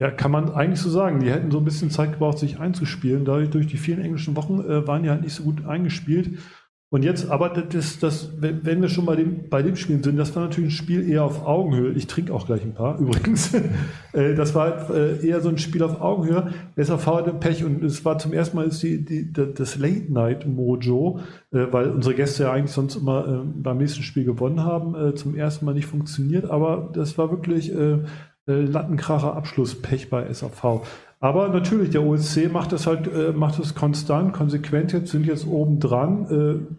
Ja, 0.00 0.10
kann 0.10 0.32
man 0.32 0.50
eigentlich 0.50 0.80
so 0.80 0.90
sagen. 0.90 1.20
Die 1.20 1.30
hätten 1.30 1.52
so 1.52 1.58
ein 1.58 1.64
bisschen 1.64 1.90
Zeit 1.90 2.10
gebraucht, 2.10 2.38
sich 2.38 2.58
einzuspielen. 2.58 3.24
Dadurch, 3.24 3.50
durch 3.50 3.68
die 3.68 3.76
vielen 3.76 4.02
englischen 4.02 4.34
Wochen 4.34 4.58
äh, 4.60 4.84
waren 4.84 5.04
die 5.04 5.10
halt 5.10 5.22
nicht 5.22 5.34
so 5.34 5.44
gut 5.44 5.64
eingespielt. 5.64 6.40
Und 6.92 7.04
jetzt, 7.04 7.30
aber 7.30 7.48
das, 7.48 8.00
das, 8.00 8.32
wenn 8.38 8.82
wir 8.82 8.90
schon 8.90 9.06
bei 9.06 9.16
dem, 9.16 9.48
bei 9.48 9.62
dem 9.62 9.76
Spiel 9.76 10.04
sind, 10.04 10.18
das 10.18 10.36
war 10.36 10.42
natürlich 10.42 10.68
ein 10.68 10.76
Spiel 10.76 11.08
eher 11.08 11.24
auf 11.24 11.46
Augenhöhe. 11.46 11.92
Ich 11.92 12.06
trinke 12.06 12.34
auch 12.34 12.44
gleich 12.44 12.62
ein 12.64 12.74
paar 12.74 12.98
übrigens. 13.00 13.54
Äh, 14.12 14.34
das 14.34 14.54
war 14.54 14.90
äh, 14.90 15.26
eher 15.26 15.40
so 15.40 15.48
ein 15.48 15.56
Spiel 15.56 15.82
auf 15.82 16.02
Augenhöhe. 16.02 16.52
SAV 16.76 17.06
hatte 17.06 17.32
Pech 17.32 17.64
und 17.64 17.82
es 17.82 18.04
war 18.04 18.18
zum 18.18 18.34
ersten 18.34 18.58
Mal 18.58 18.68
die, 18.68 19.02
die, 19.06 19.32
das 19.32 19.78
Late 19.78 20.12
Night 20.12 20.46
Mojo, 20.46 21.20
äh, 21.50 21.64
weil 21.70 21.88
unsere 21.88 22.14
Gäste 22.14 22.42
ja 22.42 22.52
eigentlich 22.52 22.72
sonst 22.72 22.96
immer 22.96 23.42
beim 23.54 23.78
nächsten 23.78 24.02
Spiel 24.02 24.26
gewonnen 24.26 24.62
haben, 24.62 25.16
zum 25.16 25.34
ersten 25.34 25.64
Mal 25.64 25.72
nicht 25.72 25.86
funktioniert. 25.86 26.50
Aber 26.50 26.90
das 26.92 27.16
war 27.16 27.30
wirklich 27.30 27.72
Lattenkracher 28.44 29.34
Abschlusspech 29.34 30.10
bei 30.10 30.30
SAV. 30.30 30.82
Aber 31.20 31.48
natürlich, 31.48 31.88
der 31.90 32.02
OSC 32.02 32.52
macht 32.52 32.72
das 32.72 32.86
halt, 32.86 33.34
macht 33.34 33.58
das 33.58 33.74
konstant, 33.74 34.34
konsequent 34.34 34.92
jetzt, 34.92 35.10
sind 35.10 35.24
jetzt 35.24 35.46
oben 35.46 35.80
dran. 35.80 36.76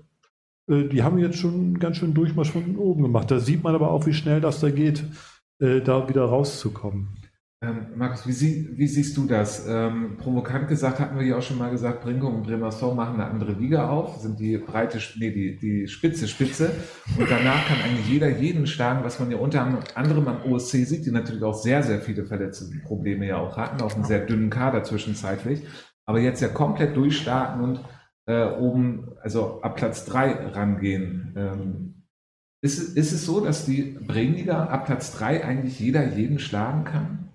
Äh, 0.69 0.85
die 0.85 1.03
haben 1.03 1.17
jetzt 1.17 1.37
schon 1.37 1.53
einen 1.53 1.79
ganz 1.79 1.97
schön 1.97 2.13
Durchmarsch 2.13 2.51
von 2.51 2.75
oben 2.77 3.03
gemacht. 3.03 3.31
Da 3.31 3.39
sieht 3.39 3.63
man 3.63 3.75
aber 3.75 3.91
auch, 3.91 4.05
wie 4.05 4.13
schnell 4.13 4.41
das 4.41 4.59
da 4.59 4.69
geht, 4.69 5.03
äh, 5.59 5.81
da 5.81 6.09
wieder 6.09 6.25
rauszukommen. 6.25 7.17
Ähm, 7.63 7.87
Markus, 7.95 8.27
wie, 8.27 8.33
sie, 8.33 8.69
wie, 8.73 8.87
siehst 8.87 9.15
du 9.15 9.25
das? 9.25 9.65
Ähm, 9.69 10.17
provokant 10.17 10.67
gesagt 10.67 10.99
hatten 10.99 11.17
wir 11.17 11.25
ja 11.25 11.37
auch 11.37 11.41
schon 11.41 11.57
mal 11.57 11.71
gesagt, 11.71 12.01
Brinkum 12.01 12.35
und 12.35 12.43
Bremerson 12.43 12.93
machen 12.93 13.13
eine 13.13 13.29
andere 13.29 13.53
Liga 13.53 13.89
auf, 13.89 14.17
sind 14.17 14.37
die 14.37 14.57
breite, 14.57 14.99
nee, 15.17 15.31
die, 15.31 15.57
die 15.57 15.87
Spitze, 15.87 16.27
Spitze. 16.27 16.71
Und 17.17 17.31
danach 17.31 17.65
kann 17.65 17.77
eigentlich 17.81 18.09
jeder 18.09 18.27
jeden 18.27 18.67
schlagen, 18.67 19.05
was 19.05 19.17
man 19.19 19.31
ja 19.31 19.37
unter 19.37 19.65
anderem 19.95 20.27
am 20.27 20.43
OSC 20.43 20.85
sieht, 20.85 21.05
die 21.05 21.11
natürlich 21.11 21.43
auch 21.43 21.53
sehr, 21.53 21.83
sehr 21.83 22.01
viele 22.01 22.25
Verletzungsprobleme 22.25 23.27
ja 23.27 23.37
auch 23.37 23.55
hatten, 23.55 23.81
auf 23.81 23.95
einem 23.95 24.03
sehr 24.03 24.25
dünnen 24.25 24.49
Kader 24.49 24.83
zwischenzeitlich. 24.83 25.61
Aber 26.05 26.19
jetzt 26.19 26.41
ja 26.41 26.49
komplett 26.49 26.97
durchstarten 26.97 27.63
und 27.63 27.79
äh, 28.25 28.45
oben, 28.45 29.11
also 29.21 29.61
ab 29.61 29.75
Platz 29.75 30.05
drei 30.05 30.31
rangehen. 30.31 31.33
Ähm, 31.35 31.93
ist, 32.61 32.95
ist 32.95 33.11
es 33.11 33.25
so, 33.25 33.43
dass 33.43 33.65
die 33.65 33.97
Bremenliga 34.07 34.65
ab 34.65 34.85
Platz 34.85 35.11
drei 35.17 35.43
eigentlich 35.43 35.79
jeder 35.79 36.07
jeden 36.07 36.39
schlagen 36.39 36.85
kann? 36.85 37.29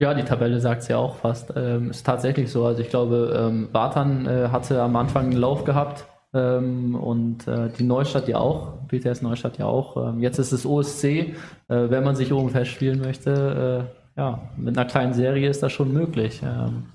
Ja, 0.00 0.14
die 0.14 0.24
Tabelle 0.24 0.60
sagt 0.60 0.82
es 0.82 0.88
ja 0.88 0.98
auch 0.98 1.16
fast. 1.16 1.52
Ähm, 1.56 1.90
ist 1.90 2.04
tatsächlich 2.04 2.50
so. 2.50 2.64
Also 2.64 2.82
ich 2.82 2.90
glaube, 2.90 3.34
ähm, 3.38 3.70
Bartan 3.72 4.26
äh, 4.26 4.48
hatte 4.48 4.82
am 4.82 4.96
Anfang 4.96 5.26
einen 5.26 5.36
Lauf 5.36 5.64
gehabt 5.64 6.06
ähm, 6.34 6.94
und 6.94 7.46
äh, 7.46 7.70
die 7.70 7.84
Neustadt 7.84 8.28
ja 8.28 8.38
auch, 8.38 8.74
BTS 8.88 9.22
Neustadt 9.22 9.58
ja 9.58 9.66
auch. 9.66 9.96
Ähm, 9.96 10.20
jetzt 10.20 10.38
ist 10.38 10.52
es 10.52 10.66
OSC. 10.66 11.04
Äh, 11.04 11.34
wenn 11.68 12.04
man 12.04 12.16
sich 12.16 12.32
oben 12.32 12.50
festspielen 12.50 13.00
möchte, 13.00 13.88
äh, 14.16 14.20
ja, 14.20 14.48
mit 14.56 14.76
einer 14.76 14.86
kleinen 14.86 15.14
Serie 15.14 15.48
ist 15.48 15.62
das 15.62 15.72
schon 15.72 15.92
möglich. 15.92 16.42
Ähm, 16.42 16.86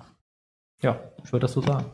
ja, 0.81 0.99
ich 1.23 1.31
würde 1.31 1.45
das 1.45 1.53
so 1.53 1.61
sagen. 1.61 1.85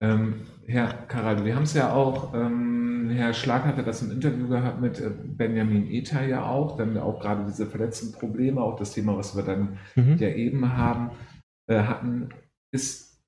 Ähm, 0.00 0.46
Herr 0.66 0.92
Karal, 1.08 1.44
wir 1.44 1.56
haben 1.56 1.64
es 1.64 1.74
ja 1.74 1.92
auch, 1.92 2.32
ähm, 2.34 3.10
Herr 3.10 3.34
Schlag 3.34 3.64
hatte 3.64 3.82
das 3.82 4.02
im 4.02 4.12
Interview 4.12 4.48
gehabt 4.48 4.80
mit 4.80 5.00
äh, 5.00 5.10
Benjamin 5.10 5.90
Ether 5.90 6.24
ja 6.24 6.44
auch, 6.44 6.76
dann 6.76 6.96
auch 6.98 7.18
gerade 7.20 7.44
diese 7.46 7.66
verletzten 7.66 8.12
Probleme, 8.12 8.60
auch 8.60 8.76
das 8.76 8.92
Thema, 8.92 9.16
was 9.16 9.34
wir 9.34 9.42
dann 9.42 9.78
mhm. 9.96 10.16
ja 10.18 10.28
eben 10.28 10.76
haben, 10.76 11.10
äh, 11.66 11.82
hatten, 11.82 12.28
ist, 12.70 13.18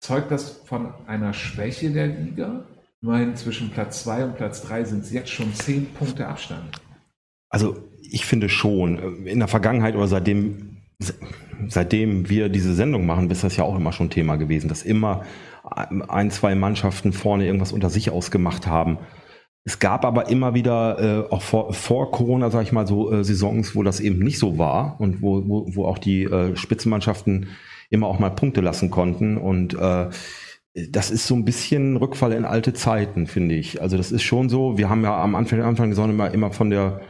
zeugt 0.00 0.30
das 0.30 0.50
von 0.50 0.92
einer 1.06 1.32
Schwäche 1.32 1.90
der 1.90 2.06
Liga? 2.06 2.64
Immerhin 3.00 3.36
zwischen 3.36 3.70
Platz 3.70 4.04
2 4.04 4.24
und 4.24 4.36
Platz 4.36 4.62
3 4.62 4.84
sind 4.84 5.04
es 5.04 5.12
jetzt 5.12 5.30
schon 5.30 5.52
10 5.54 5.86
Punkte 5.94 6.26
Abstand. 6.26 6.80
Also 7.48 7.76
ich 8.02 8.26
finde 8.26 8.48
schon, 8.48 9.24
in 9.26 9.38
der 9.38 9.48
Vergangenheit 9.48 9.94
oder 9.94 10.08
seitdem, 10.08 10.78
seitdem 11.68 12.28
wir 12.28 12.48
diese 12.48 12.74
Sendung 12.74 13.06
machen, 13.06 13.30
ist 13.30 13.44
das 13.44 13.56
ja 13.56 13.64
auch 13.64 13.76
immer 13.76 13.92
schon 13.92 14.10
Thema 14.10 14.36
gewesen, 14.36 14.68
dass 14.68 14.82
immer 14.82 15.24
ein, 15.68 16.30
zwei 16.30 16.54
Mannschaften 16.54 17.12
vorne 17.12 17.46
irgendwas 17.46 17.72
unter 17.72 17.90
sich 17.90 18.10
ausgemacht 18.10 18.66
haben. 18.66 18.98
Es 19.64 19.78
gab 19.78 20.04
aber 20.04 20.30
immer 20.30 20.54
wieder, 20.54 21.26
äh, 21.28 21.32
auch 21.32 21.42
vor, 21.42 21.74
vor 21.74 22.10
Corona, 22.10 22.50
sage 22.50 22.64
ich 22.64 22.72
mal, 22.72 22.86
so 22.86 23.12
äh, 23.12 23.22
Saisons, 23.22 23.76
wo 23.76 23.82
das 23.82 24.00
eben 24.00 24.18
nicht 24.20 24.38
so 24.38 24.56
war 24.56 24.96
und 24.98 25.20
wo, 25.20 25.46
wo, 25.46 25.66
wo 25.74 25.84
auch 25.84 25.98
die 25.98 26.24
äh, 26.24 26.56
Spitzenmannschaften 26.56 27.48
immer 27.90 28.06
auch 28.06 28.18
mal 28.18 28.30
Punkte 28.30 28.60
lassen 28.60 28.90
konnten. 28.90 29.36
Und 29.36 29.74
äh, 29.74 30.08
das 30.90 31.10
ist 31.10 31.26
so 31.26 31.34
ein 31.34 31.44
bisschen 31.44 31.96
Rückfall 31.96 32.32
in 32.32 32.44
alte 32.44 32.72
Zeiten, 32.72 33.26
finde 33.26 33.56
ich. 33.56 33.82
Also 33.82 33.96
das 33.96 34.12
ist 34.12 34.22
schon 34.22 34.48
so, 34.48 34.78
wir 34.78 34.88
haben 34.88 35.02
ja 35.02 35.20
am 35.20 35.34
Anfang, 35.34 35.60
Anfang 35.60 35.90
der 35.90 35.96
Saison 35.96 36.10
immer, 36.10 36.32
immer 36.32 36.50
von 36.50 36.70
der 36.70 37.00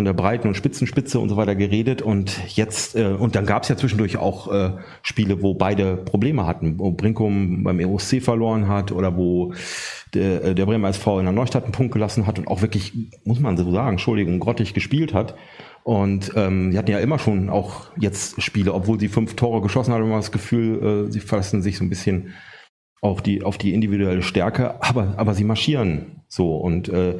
von 0.00 0.06
der 0.06 0.14
breiten 0.14 0.48
und 0.48 0.54
Spitzenspitze 0.54 1.18
und 1.18 1.28
so 1.28 1.36
weiter 1.36 1.54
geredet 1.54 2.00
und 2.00 2.40
jetzt 2.56 2.96
äh, 2.96 3.08
und 3.08 3.36
dann 3.36 3.44
gab 3.44 3.64
es 3.64 3.68
ja 3.68 3.76
zwischendurch 3.76 4.16
auch 4.16 4.50
äh, 4.50 4.70
Spiele, 5.02 5.42
wo 5.42 5.52
beide 5.52 5.98
Probleme 5.98 6.46
hatten, 6.46 6.78
wo 6.78 6.90
Brinkum 6.90 7.64
beim 7.64 7.80
EOC 7.80 8.22
verloren 8.22 8.66
hat 8.66 8.92
oder 8.92 9.18
wo 9.18 9.52
der, 10.14 10.42
äh, 10.42 10.54
der 10.54 10.64
Bremer 10.64 10.88
SV 10.88 11.18
in 11.18 11.26
der 11.26 11.34
Neustadt 11.34 11.64
einen 11.64 11.72
Punkt 11.72 11.92
gelassen 11.92 12.26
hat 12.26 12.38
und 12.38 12.48
auch 12.48 12.62
wirklich, 12.62 12.94
muss 13.26 13.40
man 13.40 13.58
so 13.58 13.70
sagen, 13.70 13.90
Entschuldigung, 13.90 14.40
grottig 14.40 14.72
gespielt 14.72 15.12
hat. 15.12 15.34
Und 15.82 16.32
ähm, 16.34 16.74
hatten 16.74 16.90
ja 16.90 16.98
immer 16.98 17.18
schon 17.18 17.50
auch 17.50 17.90
jetzt 17.98 18.40
Spiele, 18.40 18.72
obwohl 18.72 18.98
sie 18.98 19.08
fünf 19.08 19.36
Tore 19.36 19.60
geschossen 19.60 19.92
haben, 19.92 20.04
immer 20.04 20.16
das 20.16 20.32
Gefühl, 20.32 21.08
äh, 21.08 21.12
sie 21.12 21.20
verlassen 21.20 21.60
sich 21.60 21.76
so 21.76 21.84
ein 21.84 21.90
bisschen 21.90 22.32
auf 23.02 23.20
die 23.20 23.42
auf 23.42 23.58
die 23.58 23.74
individuelle 23.74 24.22
Stärke, 24.22 24.82
aber 24.82 25.12
aber 25.18 25.34
sie 25.34 25.44
marschieren 25.44 26.22
so 26.26 26.56
und 26.56 26.88
äh, 26.88 27.18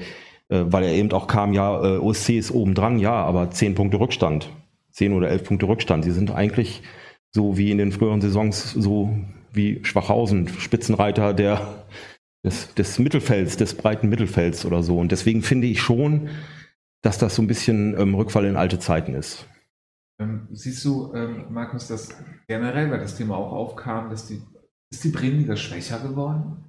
äh, 0.50 0.64
weil 0.66 0.84
er 0.84 0.92
eben 0.92 1.12
auch 1.12 1.26
kam, 1.26 1.52
ja, 1.52 1.82
äh, 1.82 1.98
OSC 1.98 2.30
ist 2.30 2.50
oben 2.50 2.74
dran, 2.74 2.98
ja, 2.98 3.12
aber 3.12 3.50
zehn 3.50 3.74
Punkte 3.74 4.00
Rückstand, 4.00 4.50
zehn 4.90 5.12
oder 5.12 5.28
elf 5.28 5.44
Punkte 5.44 5.68
Rückstand. 5.68 6.04
Sie 6.04 6.10
sind 6.10 6.30
eigentlich 6.32 6.82
so 7.32 7.56
wie 7.56 7.70
in 7.70 7.78
den 7.78 7.92
früheren 7.92 8.20
Saisons, 8.20 8.72
so 8.72 9.16
wie 9.52 9.84
Schwachhausen, 9.84 10.48
Spitzenreiter 10.48 11.32
der, 11.32 11.84
des, 12.44 12.74
des 12.74 12.98
Mittelfelds, 12.98 13.56
des 13.56 13.74
breiten 13.74 14.08
Mittelfelds 14.08 14.64
oder 14.64 14.82
so. 14.82 14.98
Und 14.98 15.12
deswegen 15.12 15.42
finde 15.42 15.68
ich 15.68 15.80
schon, 15.80 16.28
dass 17.02 17.18
das 17.18 17.36
so 17.36 17.42
ein 17.42 17.46
bisschen 17.46 17.98
ähm, 17.98 18.14
Rückfall 18.14 18.44
in 18.44 18.56
alte 18.56 18.78
Zeiten 18.78 19.14
ist. 19.14 19.46
Ähm, 20.20 20.48
siehst 20.50 20.84
du, 20.84 21.14
ähm, 21.14 21.46
Markus, 21.50 21.88
dass 21.88 22.10
generell, 22.46 22.90
weil 22.90 23.00
das 23.00 23.16
Thema 23.16 23.36
auch 23.36 23.52
aufkam, 23.52 24.10
dass 24.10 24.26
die, 24.26 24.42
ist 24.90 25.04
die 25.04 25.10
Bremenliga 25.10 25.56
schwächer 25.56 26.00
geworden? 26.00 26.64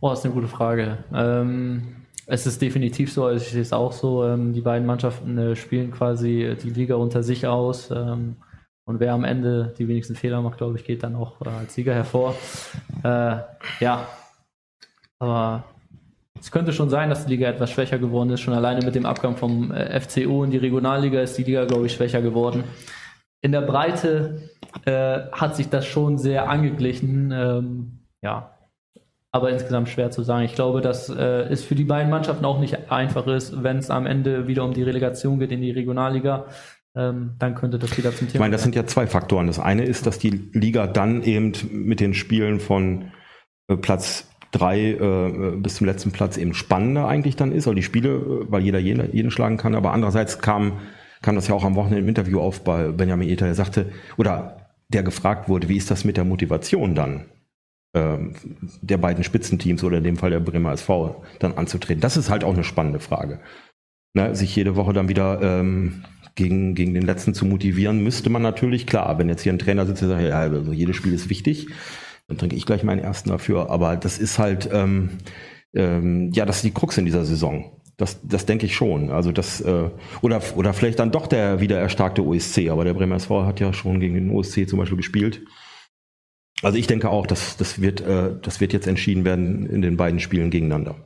Oh, 0.00 0.10
das 0.10 0.20
ist 0.20 0.24
eine 0.24 0.34
gute 0.34 0.48
Frage. 0.48 1.04
Ähm, 1.12 1.96
es 2.30 2.46
ist 2.46 2.60
definitiv 2.60 3.12
so, 3.12 3.24
also 3.24 3.42
ich 3.42 3.50
sehe 3.50 3.62
es 3.62 3.72
auch 3.72 3.92
so, 3.92 4.24
ähm, 4.24 4.52
die 4.52 4.60
beiden 4.60 4.86
Mannschaften 4.86 5.38
äh, 5.38 5.56
spielen 5.56 5.90
quasi 5.90 6.56
die 6.62 6.70
Liga 6.70 6.96
unter 6.96 7.22
sich 7.22 7.46
aus. 7.46 7.90
Ähm, 7.90 8.36
und 8.84 9.00
wer 9.00 9.14
am 9.14 9.24
Ende 9.24 9.74
die 9.78 9.88
wenigsten 9.88 10.14
Fehler 10.14 10.42
macht, 10.42 10.58
glaube 10.58 10.76
ich, 10.78 10.84
geht 10.84 11.02
dann 11.02 11.16
auch 11.16 11.40
äh, 11.40 11.48
als 11.48 11.74
Sieger 11.74 11.94
hervor. 11.94 12.34
Äh, 13.02 13.36
ja, 13.80 14.06
aber 15.18 15.64
es 16.38 16.50
könnte 16.50 16.72
schon 16.72 16.90
sein, 16.90 17.08
dass 17.08 17.24
die 17.24 17.32
Liga 17.32 17.48
etwas 17.48 17.70
schwächer 17.70 17.98
geworden 17.98 18.30
ist. 18.30 18.40
Schon 18.40 18.54
alleine 18.54 18.84
mit 18.84 18.94
dem 18.94 19.06
Abgang 19.06 19.36
vom 19.36 19.72
äh, 19.72 19.98
FCU 19.98 20.44
in 20.44 20.50
die 20.50 20.58
Regionalliga 20.58 21.20
ist 21.20 21.36
die 21.38 21.44
Liga, 21.44 21.64
glaube 21.64 21.86
ich, 21.86 21.92
schwächer 21.92 22.20
geworden. 22.20 22.64
In 23.40 23.52
der 23.52 23.62
Breite 23.62 24.50
äh, 24.84 25.20
hat 25.32 25.56
sich 25.56 25.70
das 25.70 25.86
schon 25.86 26.18
sehr 26.18 26.50
angeglichen. 26.50 27.32
Ähm, 27.32 27.98
ja, 28.22 28.57
aber 29.30 29.50
insgesamt 29.50 29.88
schwer 29.88 30.10
zu 30.10 30.22
sagen. 30.22 30.44
Ich 30.44 30.54
glaube, 30.54 30.80
dass 30.80 31.08
äh, 31.08 31.42
es 31.50 31.64
für 31.64 31.74
die 31.74 31.84
beiden 31.84 32.10
Mannschaften 32.10 32.44
auch 32.44 32.60
nicht 32.60 32.90
einfach 32.90 33.26
ist, 33.26 33.62
wenn 33.62 33.78
es 33.78 33.90
am 33.90 34.06
Ende 34.06 34.46
wieder 34.46 34.64
um 34.64 34.72
die 34.72 34.82
Relegation 34.82 35.38
geht 35.38 35.52
in 35.52 35.60
die 35.60 35.70
Regionalliga. 35.70 36.46
Ähm, 36.96 37.34
dann 37.38 37.54
könnte 37.54 37.78
das 37.78 37.96
wieder 37.98 38.10
zum 38.10 38.28
Thema. 38.28 38.34
Ich 38.34 38.40
meine, 38.40 38.52
das 38.52 38.62
sind 38.62 38.74
ja 38.74 38.86
zwei 38.86 39.06
Faktoren. 39.06 39.46
Das 39.46 39.58
eine 39.58 39.84
ist, 39.84 40.06
dass 40.06 40.18
die 40.18 40.30
Liga 40.52 40.86
dann 40.86 41.22
eben 41.22 41.52
mit 41.70 42.00
den 42.00 42.14
Spielen 42.14 42.58
von 42.58 43.12
äh, 43.68 43.76
Platz 43.76 44.28
drei 44.50 44.92
äh, 44.92 45.56
bis 45.56 45.76
zum 45.76 45.86
letzten 45.86 46.10
Platz 46.10 46.38
eben 46.38 46.54
spannender 46.54 47.06
eigentlich 47.06 47.36
dann 47.36 47.52
ist, 47.52 47.66
weil 47.66 47.74
die 47.74 47.82
Spiele, 47.82 48.08
äh, 48.08 48.50
weil 48.50 48.62
jeder 48.62 48.78
jeden, 48.78 49.12
jeden 49.12 49.30
schlagen 49.30 49.58
kann. 49.58 49.74
Aber 49.74 49.92
andererseits 49.92 50.38
kam, 50.38 50.78
kam 51.20 51.34
das 51.34 51.48
ja 51.48 51.54
auch 51.54 51.64
am 51.64 51.74
Wochenende 51.74 52.00
im 52.00 52.08
Interview 52.08 52.40
auf 52.40 52.64
bei 52.64 52.88
Benjamin 52.88 53.28
Ether, 53.28 53.44
der 53.44 53.54
sagte, 53.54 53.92
oder 54.16 54.68
der 54.88 55.02
gefragt 55.02 55.50
wurde, 55.50 55.68
wie 55.68 55.76
ist 55.76 55.90
das 55.90 56.04
mit 56.04 56.16
der 56.16 56.24
Motivation 56.24 56.94
dann? 56.94 57.26
Ähm, 57.98 58.34
der 58.80 58.98
beiden 58.98 59.24
Spitzenteams 59.24 59.82
oder 59.82 59.98
in 59.98 60.04
dem 60.04 60.16
Fall 60.16 60.30
der 60.30 60.40
Bremer 60.40 60.72
SV 60.72 61.24
dann 61.40 61.54
anzutreten. 61.54 62.00
Das 62.00 62.16
ist 62.16 62.30
halt 62.30 62.44
auch 62.44 62.54
eine 62.54 62.64
spannende 62.64 63.00
Frage. 63.00 63.40
Ne, 64.14 64.34
sich 64.34 64.54
jede 64.56 64.76
Woche 64.76 64.92
dann 64.92 65.08
wieder 65.08 65.40
ähm, 65.42 66.04
gegen, 66.34 66.74
gegen 66.74 66.94
den 66.94 67.02
letzten 67.02 67.34
zu 67.34 67.44
motivieren, 67.44 68.02
müsste 68.02 68.30
man 68.30 68.42
natürlich, 68.42 68.86
klar, 68.86 69.18
wenn 69.18 69.28
jetzt 69.28 69.42
hier 69.42 69.52
ein 69.52 69.58
Trainer 69.58 69.84
sitzt, 69.86 70.02
der 70.02 70.08
sagt, 70.08 70.22
ja, 70.22 70.38
also 70.38 70.72
jedes 70.72 70.96
Spiel 70.96 71.12
ist 71.12 71.28
wichtig, 71.28 71.68
dann 72.28 72.38
trinke 72.38 72.56
ich 72.56 72.64
gleich 72.64 72.84
meinen 72.84 73.00
ersten 73.00 73.28
dafür. 73.30 73.70
Aber 73.70 73.96
das 73.96 74.18
ist 74.18 74.38
halt, 74.38 74.68
ähm, 74.72 75.10
ähm, 75.74 76.30
ja, 76.32 76.46
das 76.46 76.56
ist 76.56 76.64
die 76.64 76.70
Krux 76.70 76.96
in 76.96 77.04
dieser 77.04 77.24
Saison. 77.24 77.72
Das, 77.96 78.20
das 78.22 78.46
denke 78.46 78.66
ich 78.66 78.76
schon. 78.76 79.10
Also 79.10 79.32
das 79.32 79.60
äh, 79.60 79.90
oder 80.22 80.40
oder 80.54 80.72
vielleicht 80.72 81.00
dann 81.00 81.10
doch 81.10 81.26
der 81.26 81.60
wieder 81.60 81.80
erstarkte 81.80 82.24
OSC. 82.24 82.70
Aber 82.70 82.84
der 82.84 82.94
Bremer 82.94 83.16
SV 83.16 83.44
hat 83.44 83.58
ja 83.58 83.72
schon 83.72 83.98
gegen 83.98 84.14
den 84.14 84.30
OSC 84.30 84.68
zum 84.68 84.78
Beispiel 84.78 84.98
gespielt. 84.98 85.42
Also 86.62 86.78
ich 86.78 86.86
denke 86.86 87.10
auch, 87.10 87.26
dass 87.26 87.56
das 87.56 87.80
wird 87.80 88.00
äh, 88.00 88.34
das 88.42 88.60
wird 88.60 88.72
jetzt 88.72 88.86
entschieden 88.86 89.24
werden 89.24 89.66
in 89.66 89.82
den 89.82 89.96
beiden 89.96 90.20
Spielen 90.20 90.50
gegeneinander. 90.50 90.96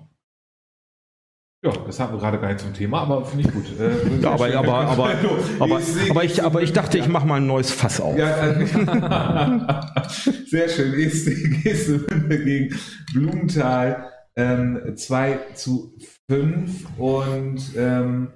Ja, 1.64 1.70
das 1.86 2.00
haben 2.00 2.12
wir 2.12 2.18
gerade 2.18 2.40
gar 2.40 2.48
nicht 2.48 2.58
zum 2.58 2.74
Thema, 2.74 3.02
aber 3.02 3.24
finde 3.24 3.46
ich 3.46 3.54
gut. 3.54 3.66
Äh, 3.78 4.20
ja, 4.20 4.32
aber, 4.32 4.52
aber, 4.56 4.74
aber, 4.74 5.10
aber, 5.60 5.80
aber, 6.10 6.24
ich, 6.24 6.42
aber 6.42 6.62
ich 6.62 6.72
dachte, 6.72 6.98
ich 6.98 7.06
mache 7.06 7.26
mal 7.26 7.36
ein 7.36 7.46
neues 7.46 7.70
Fass 7.70 8.00
auf. 8.00 8.18
Ja, 8.18 8.48
äh, 8.48 8.66
sehr 10.46 10.68
schön. 10.68 10.92
Geste 11.62 12.00
gegen 12.28 12.74
Blumenthal 13.12 14.10
ähm, 14.34 14.96
2 14.96 15.38
zu 15.54 15.94
5 16.28 16.98
und 16.98 17.62
ähm, 17.76 18.28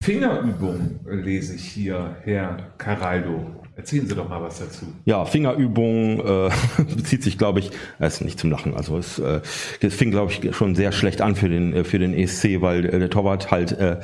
Fingerübung 0.00 1.00
lese 1.06 1.56
ich 1.56 1.64
hier, 1.64 2.18
Herr 2.22 2.74
Caraldo. 2.78 3.63
Erzählen 3.76 4.06
Sie 4.06 4.14
doch 4.14 4.28
mal 4.28 4.40
was 4.40 4.60
dazu. 4.60 4.86
Ja, 5.04 5.24
Fingerübung 5.24 6.20
äh, 6.20 6.50
bezieht 6.96 7.24
sich, 7.24 7.38
glaube 7.38 7.58
ich, 7.58 7.70
es 7.98 8.14
ist 8.14 8.20
nicht 8.20 8.38
zum 8.38 8.50
Lachen. 8.50 8.74
Also 8.74 8.96
es, 8.98 9.18
äh, 9.18 9.40
es 9.80 9.94
fing, 9.94 10.10
glaube 10.10 10.30
ich, 10.30 10.54
schon 10.54 10.76
sehr 10.76 10.92
schlecht 10.92 11.20
an 11.20 11.34
für 11.34 11.48
den 11.48 11.72
äh, 11.72 11.84
für 11.84 11.98
den 11.98 12.14
ESC, 12.14 12.60
weil 12.60 12.84
äh, 12.84 12.98
der 12.98 13.10
Torwart 13.10 13.50
halt 13.50 13.72
äh, 13.72 14.00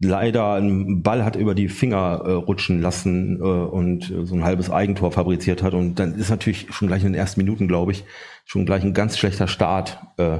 leider 0.00 0.54
einen 0.54 1.02
Ball 1.02 1.24
hat 1.24 1.36
über 1.36 1.54
die 1.54 1.68
Finger 1.68 2.22
äh, 2.24 2.32
rutschen 2.32 2.80
lassen 2.80 3.40
äh, 3.40 3.42
und 3.42 4.10
äh, 4.10 4.24
so 4.24 4.36
ein 4.36 4.44
halbes 4.44 4.70
Eigentor 4.70 5.10
fabriziert 5.10 5.62
hat. 5.62 5.74
Und 5.74 5.96
dann 5.96 6.14
ist 6.14 6.30
natürlich 6.30 6.68
schon 6.70 6.88
gleich 6.88 7.02
in 7.02 7.12
den 7.12 7.18
ersten 7.18 7.40
Minuten, 7.40 7.66
glaube 7.66 7.92
ich, 7.92 8.04
schon 8.44 8.66
gleich 8.66 8.84
ein 8.84 8.94
ganz 8.94 9.18
schlechter 9.18 9.48
Start. 9.48 9.98
Äh, 10.16 10.38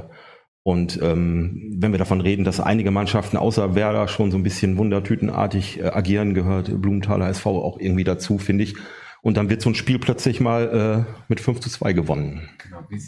und 0.63 0.99
ähm, 1.01 1.73
wenn 1.77 1.91
wir 1.91 1.99
davon 1.99 2.21
reden, 2.21 2.43
dass 2.43 2.59
einige 2.59 2.91
Mannschaften 2.91 3.37
außer 3.37 3.75
Werder 3.75 4.07
schon 4.07 4.29
so 4.29 4.37
ein 4.37 4.43
bisschen 4.43 4.77
wundertütenartig 4.77 5.79
äh, 5.79 5.85
agieren, 5.85 6.33
gehört 6.33 6.81
Blumenthaler 6.81 7.29
SV 7.29 7.63
auch 7.63 7.79
irgendwie 7.79 8.03
dazu, 8.03 8.37
finde 8.37 8.65
ich. 8.65 8.75
Und 9.21 9.37
dann 9.37 9.49
wird 9.49 9.61
so 9.61 9.69
ein 9.69 9.75
Spiel 9.75 9.99
plötzlich 9.99 10.39
mal 10.39 11.05
äh, 11.07 11.11
mit 11.27 11.39
5 11.39 11.59
zu 11.59 11.69
2 11.69 11.93
gewonnen. 11.93 12.49
Genau. 12.63 12.83
Wie, 12.89 13.01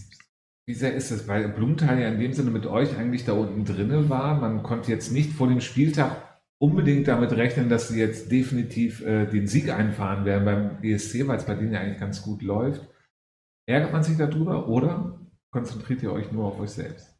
wie 0.66 0.74
sehr 0.74 0.94
ist 0.94 1.12
es? 1.12 1.28
Weil 1.28 1.50
Blumenthal 1.50 2.00
ja 2.00 2.10
in 2.10 2.20
dem 2.20 2.34
Sinne 2.34 2.52
mit 2.52 2.66
euch 2.66 2.98
eigentlich 2.98 3.26
da 3.26 3.34
unten 3.34 3.66
drinne 3.66 4.10
war. 4.10 4.40
Man 4.40 4.64
konnte 4.64 4.92
jetzt 4.92 5.12
nicht 5.12 5.32
vor 5.34 5.48
dem 5.48 5.62
Spieltag 5.62 6.40
unbedingt 6.58 7.08
damit 7.08 7.32
rechnen, 7.34 7.70
dass 7.70 7.90
sie 7.90 8.00
jetzt 8.00 8.32
definitiv 8.32 9.02
äh, 9.06 9.26
den 9.26 9.48
Sieg 9.48 9.70
einfahren 9.70 10.26
werden 10.26 10.46
beim 10.46 10.84
ESC, 10.84 11.28
weil 11.28 11.38
es 11.38 11.46
bei 11.46 11.56
denen 11.56 11.74
ja 11.74 11.80
eigentlich 11.80 12.00
ganz 12.00 12.22
gut 12.22 12.42
läuft. 12.44 12.88
Ärgert 13.68 13.92
man 13.92 14.04
sich 14.04 14.18
darüber 14.18 14.68
oder 14.68 15.20
konzentriert 15.52 16.04
ihr 16.04 16.12
euch 16.12 16.32
nur 16.32 16.46
auf 16.46 16.60
euch 16.60 16.72
selbst? 16.72 17.11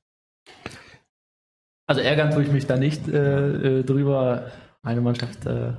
Also 1.88 2.02
ärgern 2.02 2.32
tue 2.32 2.44
ich 2.44 2.52
mich 2.52 2.68
da 2.68 2.78
nicht 2.78 3.08
äh, 3.08 3.80
äh, 3.80 3.84
drüber. 3.84 4.52
Eine 4.82 5.02
Mannschaft, 5.02 5.46
äh, 5.46 5.74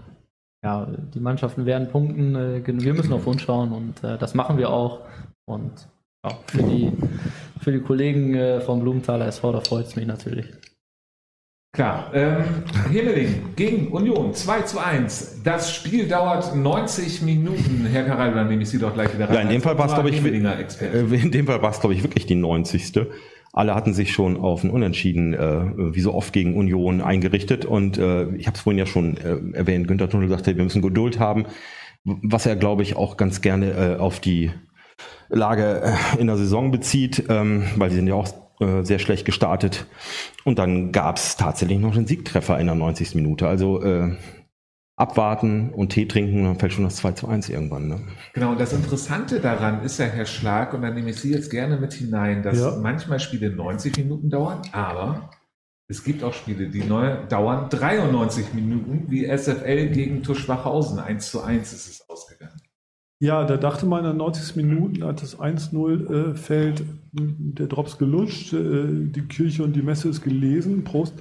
ja, 0.63 0.87
die 1.15 1.21
Mannschaften 1.21 1.65
werden 1.65 1.89
punkten. 1.89 2.35
Äh, 2.35 2.63
wir 2.67 2.95
müssen 2.95 3.13
auf 3.13 3.27
uns 3.27 3.43
schauen 3.43 3.73
und 3.73 4.05
äh, 4.05 4.19
das 4.19 4.35
machen 4.35 4.59
wir 4.59 4.71
auch. 4.71 5.01
Und 5.47 5.89
ja, 6.25 6.39
für, 6.47 6.63
die, 6.63 6.93
für 7.61 7.73
die 7.73 7.81
Kollegen 7.81 8.35
äh, 8.35 8.61
vom 8.61 8.81
Blumenthaler 8.81 9.27
SV, 9.27 9.53
da 9.53 9.61
freut 9.61 9.87
es 9.87 9.97
mich 9.97 10.07
natürlich. 10.07 10.47
Klar. 11.75 12.11
Ähm, 12.13 12.45
Himmeling 12.91 13.55
gegen 13.57 13.89
Union 13.89 14.35
2 14.35 14.63
zu 14.63 14.79
1. 14.79 15.43
Das 15.43 15.75
Spiel 15.75 16.07
dauert 16.07 16.55
90 16.55 17.23
Minuten. 17.23 17.87
Herr 17.91 18.05
Karel, 18.05 18.35
dann 18.35 18.49
nehme 18.49 18.63
ich 18.63 18.69
Sie 18.69 18.79
doch 18.79 18.93
gleich 18.93 19.15
wieder 19.15 19.27
rein. 19.27 19.35
Ja, 19.35 19.41
in 19.41 19.49
dem 19.49 19.63
Fall 19.63 19.79
war 19.79 19.87
es, 19.87 19.95
glaube 19.95 20.11
ich, 20.11 20.23
in 20.23 21.31
dem 21.31 21.47
Fall 21.47 21.63
war 21.63 21.71
es, 21.71 21.81
glaube 21.81 21.95
ich, 21.95 22.03
wirklich 22.03 22.27
die 22.27 22.35
90. 22.35 22.93
Alle 23.53 23.75
hatten 23.75 23.93
sich 23.93 24.13
schon 24.13 24.39
auf 24.39 24.65
ein 24.65 24.71
Unentschieden, 24.71 25.35
äh, 25.35 25.95
wie 25.95 26.01
so 26.01 26.15
oft 26.15 26.33
gegen 26.33 26.57
Union, 26.57 27.03
eingerichtet. 27.03 27.67
Und 27.67 27.99
äh, 27.99 28.35
ich 28.37 28.47
habe 28.47 28.57
es 28.57 28.63
vorhin 28.63 28.79
ja 28.79 28.87
schon 28.87 29.19
äh, 29.19 29.57
erwähnt, 29.57 29.89
Günther 29.89 30.09
Tunnel 30.09 30.29
sagte, 30.29 30.57
wir 30.57 30.65
müssen 30.65 30.81
Geduld 30.81 31.19
haben, 31.19 31.45
was 32.05 32.47
er, 32.47 32.57
glaube 32.57 32.83
ich, 32.83 32.97
auch 32.97 33.17
ganz 33.17 33.43
gerne 33.43 33.73
äh, 33.73 33.97
auf 33.99 34.21
die 34.21 34.51
Lage 35.29 35.83
äh, 35.83 36.21
in 36.21 36.29
der 36.29 36.37
Saison 36.37 36.71
bezieht, 36.71 37.25
ähm, 37.29 37.65
weil 37.77 37.91
die 37.91 37.97
sind 37.97 38.07
ja 38.07 38.15
auch 38.15 38.29
äh, 38.61 38.85
sehr 38.85 38.99
schlecht 38.99 39.27
gestartet. 39.27 39.87
Und 40.45 40.59
dann 40.59 40.93
gab 40.93 41.17
es 41.17 41.37
tatsächlich 41.37 41.79
noch 41.79 41.95
einen 41.95 42.07
Siegtreffer 42.07 42.59
in 42.59 42.67
der 42.67 42.75
90. 42.75 43.15
Minute. 43.15 43.49
Also 43.49 43.83
äh, 43.83 44.17
abwarten 45.03 45.71
und 45.71 45.91
Tee 45.91 46.07
trinken, 46.07 46.45
dann 46.45 46.59
fällt 46.59 46.73
schon 46.73 46.85
das 46.85 46.97
2 46.97 47.13
zu 47.13 47.27
1 47.27 47.49
irgendwann. 47.49 47.89
Ne? 47.89 48.01
Genau, 48.33 48.53
und 48.53 48.61
das 48.61 48.73
Interessante 48.73 49.41
daran 49.41 49.83
ist 49.83 49.99
ja, 49.99 50.07
Herr 50.07 50.27
Schlag, 50.27 50.73
und 50.75 50.83
da 50.83 50.91
nehme 50.91 51.11
ich 51.11 51.17
Sie 51.17 51.33
jetzt 51.33 51.51
gerne 51.51 51.77
mit 51.77 51.93
hinein, 51.93 52.43
dass 52.45 52.61
ja. 52.61 52.79
manchmal 52.81 53.19
Spiele 53.19 53.51
90 53.51 53.99
Minuten 53.99 54.31
dauern, 54.31 54.63
aber 54.71 55.31
es 55.89 56.05
gibt 56.05 56.23
auch 56.23 56.33
Spiele, 56.33 56.69
die 56.69 56.85
neu, 56.85 57.27
dauern 57.27 57.69
93 57.69 58.55
Minuten, 58.55 59.11
wie 59.11 59.27
SFL 59.27 59.89
gegen 59.89 60.23
Tuschwachhausen. 60.23 61.01
1 61.01 61.31
zu 61.31 61.43
1 61.43 61.73
ist 61.73 61.89
es 61.89 62.09
ausgegangen. 62.09 62.61
Ja, 63.21 63.45
da 63.45 63.57
dachte 63.57 63.87
man 63.87 64.05
in 64.05 64.17
90 64.17 64.57
Minuten, 64.57 65.03
als 65.03 65.21
das 65.21 65.39
1-0 65.39 66.31
äh, 66.31 66.35
fällt, 66.35 66.85
der 67.13 67.67
Drops 67.67 67.99
gelutscht, 67.99 68.53
äh, 68.53 68.87
die 68.89 69.27
Kirche 69.29 69.65
und 69.65 69.75
die 69.75 69.83
Messe 69.83 70.09
ist 70.09 70.23
gelesen, 70.23 70.85
Prost. 70.85 71.15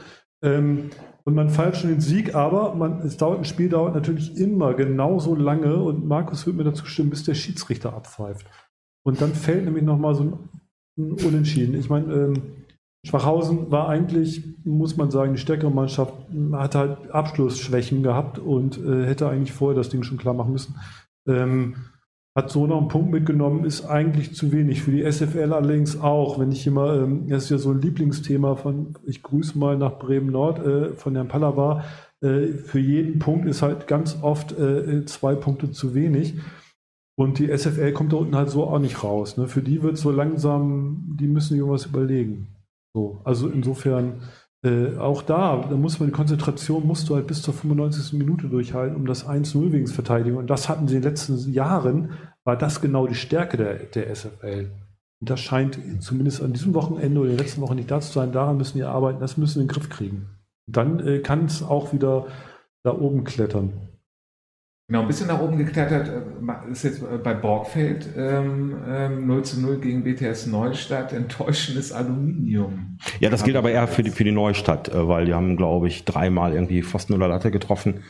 Ähm, 0.44 0.92
und 1.32 1.36
man 1.36 1.50
feiert 1.50 1.78
schon 1.78 1.92
den 1.92 2.02
Sieg, 2.02 2.36
aber 2.36 2.76
man, 2.76 3.00
es 3.04 3.16
dauert, 3.16 3.38
ein 3.38 3.46
Spiel 3.46 3.70
dauert 3.70 3.96
natürlich 3.96 4.36
immer 4.36 4.74
genauso 4.74 5.34
lange 5.34 5.78
und 5.78 6.06
Markus 6.06 6.46
wird 6.46 6.58
mir 6.58 6.66
dazu 6.66 6.86
stimmen, 6.86 7.10
bis 7.10 7.24
der 7.24 7.36
Schiedsrichter 7.36 7.94
abpfeift. 7.94 8.46
Und 9.06 9.22
dann 9.22 9.34
fällt 9.34 9.64
nämlich 9.64 9.86
nochmal 9.86 10.14
so 10.14 10.24
ein, 10.24 10.34
ein, 11.00 11.14
Unentschieden. 11.26 11.76
Ich 11.76 11.90
meine, 11.90 12.14
ähm, 12.14 12.34
Schwachhausen 13.08 13.72
war 13.72 13.88
eigentlich, 13.88 14.44
muss 14.66 14.98
man 14.98 15.10
sagen, 15.10 15.32
die 15.32 15.40
stärkere 15.40 15.72
Mannschaft, 15.72 16.14
hat 16.52 16.76
halt 16.76 17.12
Abschlussschwächen 17.12 18.04
gehabt 18.04 18.38
und 18.38 18.78
äh, 18.78 19.06
hätte 19.06 19.30
eigentlich 19.30 19.54
vorher 19.54 19.78
das 19.78 19.88
Ding 19.88 20.04
schon 20.04 20.18
klar 20.18 20.34
machen 20.34 20.52
müssen. 20.52 20.76
Ähm, 21.30 21.76
hat 22.36 22.50
so 22.50 22.66
noch 22.66 22.78
einen 22.78 22.88
Punkt 22.88 23.12
mitgenommen, 23.12 23.66
ist 23.66 23.86
eigentlich 23.86 24.36
zu 24.36 24.52
wenig. 24.52 24.82
Für 24.84 24.92
die 24.92 25.04
SFL 25.10 25.52
allerdings 25.52 26.00
auch. 26.00 26.40
Wenn 26.40 26.52
ich 26.52 26.66
immer, 26.66 26.96
ähm, 26.96 27.28
das 27.28 27.46
ist 27.46 27.50
ja 27.50 27.58
so 27.58 27.72
ein 27.72 27.82
Lieblingsthema 27.82 28.56
von, 28.56 28.94
ich 29.06 29.22
grüße 29.22 29.58
mal 29.58 29.78
nach 29.78 30.00
Bremen 30.00 30.32
Nord, 30.32 30.60
äh, 30.60 30.94
von 30.94 31.16
Herrn 31.16 31.28
Pallava. 31.28 31.84
Äh, 32.22 32.48
für 32.48 32.80
jeden 32.80 33.20
Punkt 33.20 33.48
ist 33.48 33.62
halt 33.62 33.88
ganz 33.88 34.20
oft 34.22 34.58
äh, 34.58 35.06
zwei 35.06 35.36
Punkte 35.36 35.72
zu 35.72 35.94
wenig. 35.94 36.36
Und 37.18 37.40
die 37.40 37.56
SFL 37.56 37.92
kommt 37.92 38.14
da 38.14 38.18
unten 38.18 38.36
halt 38.36 38.50
so 38.50 38.64
auch 38.64 38.80
nicht 38.80 39.04
raus. 39.04 39.38
Ne? 39.38 39.48
Für 39.48 39.62
die 39.62 39.84
wird 39.84 39.98
so 39.98 40.10
langsam, 40.10 41.18
die 41.20 41.28
müssen 41.28 41.58
irgendwas 41.58 41.86
überlegen. 41.86 42.48
So, 42.94 43.22
also 43.26 43.50
insofern 43.50 44.22
äh, 44.64 44.98
auch 44.98 45.24
da, 45.24 45.66
da 45.70 45.76
muss 45.76 46.00
man 46.00 46.10
die 46.10 46.16
Konzentration 46.16 46.86
musst 46.86 47.10
du 47.10 47.16
halt 47.16 47.28
bis 47.28 47.42
zur 47.42 47.54
95. 47.54 48.14
Minute 48.14 48.48
durchhalten, 48.48 48.96
um 48.96 49.06
das 49.06 49.28
1-0 49.28 49.72
wegen 49.72 49.88
Verteidigung. 49.88 50.40
Und 50.40 50.50
das 50.50 50.70
hatten 50.70 50.88
sie 50.88 50.98
in 50.98 51.02
den 51.02 51.10
letzten 51.10 51.52
Jahren, 51.52 52.12
war 52.44 52.58
das 52.58 52.82
genau 52.82 53.08
die 53.08 53.16
Stärke 53.16 53.58
der, 53.58 53.74
der 53.86 54.16
SFL. 54.16 54.72
Und 55.20 55.30
das 55.30 55.40
scheint 55.40 55.80
zumindest 56.00 56.42
an 56.42 56.54
diesem 56.54 56.74
Wochenende 56.74 57.20
oder 57.20 57.30
in 57.30 57.38
den 57.38 57.44
letzten 57.44 57.62
Wochen 57.62 57.76
nicht 57.76 57.90
da 57.90 58.02
zu 58.02 58.12
sein. 58.12 58.32
Daran 58.32 58.58
müssen 58.58 58.78
die 58.78 58.84
arbeiten, 58.84 59.20
das 59.20 59.38
müssen 59.38 59.54
sie 59.54 59.62
in 59.62 59.68
den 59.68 59.74
Griff 59.74 59.90
kriegen. 59.90 60.30
Dann 60.68 61.00
äh, 61.06 61.20
kann 61.20 61.46
es 61.46 61.64
auch 61.64 61.94
wieder 61.94 62.28
da 62.84 62.94
oben 62.94 63.24
klettern. 63.24 63.91
Genau, 64.92 65.04
ein 65.04 65.08
bisschen 65.08 65.28
nach 65.28 65.40
oben 65.40 65.58
geklettert 65.58 66.10
äh, 66.10 66.70
ist 66.70 66.84
jetzt 66.84 67.02
äh, 67.02 67.18
bei 67.18 67.34
Borgfeld 67.34 68.10
ähm, 68.18 68.76
ähm, 68.86 69.26
0 69.26 69.44
zu 69.44 69.62
0 69.62 69.78
gegen 69.78 70.04
BTS 70.04 70.48
Neustadt. 70.48 71.14
Enttäuschendes 71.14 71.94
Aluminium. 71.94 72.98
Ja, 73.22 73.30
das 73.30 73.46
gilt 73.46 73.56
aber 73.56 73.72
eher 73.72 73.88
für 73.88 74.04
die, 74.04 74.10
für 74.10 74.26
die 74.26 74.34
Neustadt, 74.34 74.90
äh, 74.90 75.08
weil 75.08 75.28
die 75.28 75.34
haben, 75.34 75.56
glaube 75.56 75.88
ich, 75.88 76.04
dreimal 76.04 76.54
irgendwie 76.54 76.84
Pfosten 76.84 77.14
oder 77.14 77.30
Latte 77.30 77.52
getroffen 77.52 78.04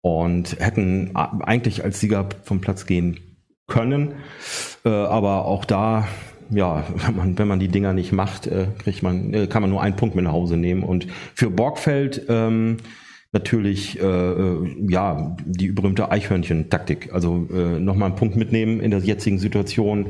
und 0.00 0.60
hätten 0.60 1.10
eigentlich 1.16 1.82
als 1.82 1.98
Sieger 1.98 2.28
vom 2.44 2.60
Platz 2.60 2.86
gehen 2.86 3.18
können. 3.66 4.14
Aber 4.84 5.46
auch 5.46 5.64
da 5.64 6.06
ja, 6.50 6.84
wenn 6.94 7.16
man, 7.16 7.38
wenn 7.38 7.48
man 7.48 7.58
die 7.58 7.68
Dinger 7.68 7.92
nicht 7.92 8.12
macht, 8.12 8.50
kriegt 8.80 9.02
man, 9.02 9.48
kann 9.48 9.62
man 9.62 9.70
nur 9.70 9.80
einen 9.80 9.96
Punkt 9.96 10.16
mit 10.16 10.24
nach 10.24 10.32
Hause 10.32 10.56
nehmen. 10.56 10.82
Und 10.82 11.06
für 11.34 11.50
Borgfeld 11.50 12.26
ähm, 12.28 12.78
natürlich 13.32 13.98
äh, 14.00 14.04
äh, 14.04 14.76
ja 14.88 15.36
die 15.44 15.68
berühmte 15.68 16.10
Eichhörnchen-Taktik. 16.10 17.12
Also 17.12 17.48
äh, 17.52 17.80
nochmal 17.80 18.10
einen 18.10 18.16
Punkt 18.16 18.36
mitnehmen 18.36 18.80
in 18.80 18.90
der 18.90 19.00
jetzigen 19.00 19.38
Situation 19.38 20.06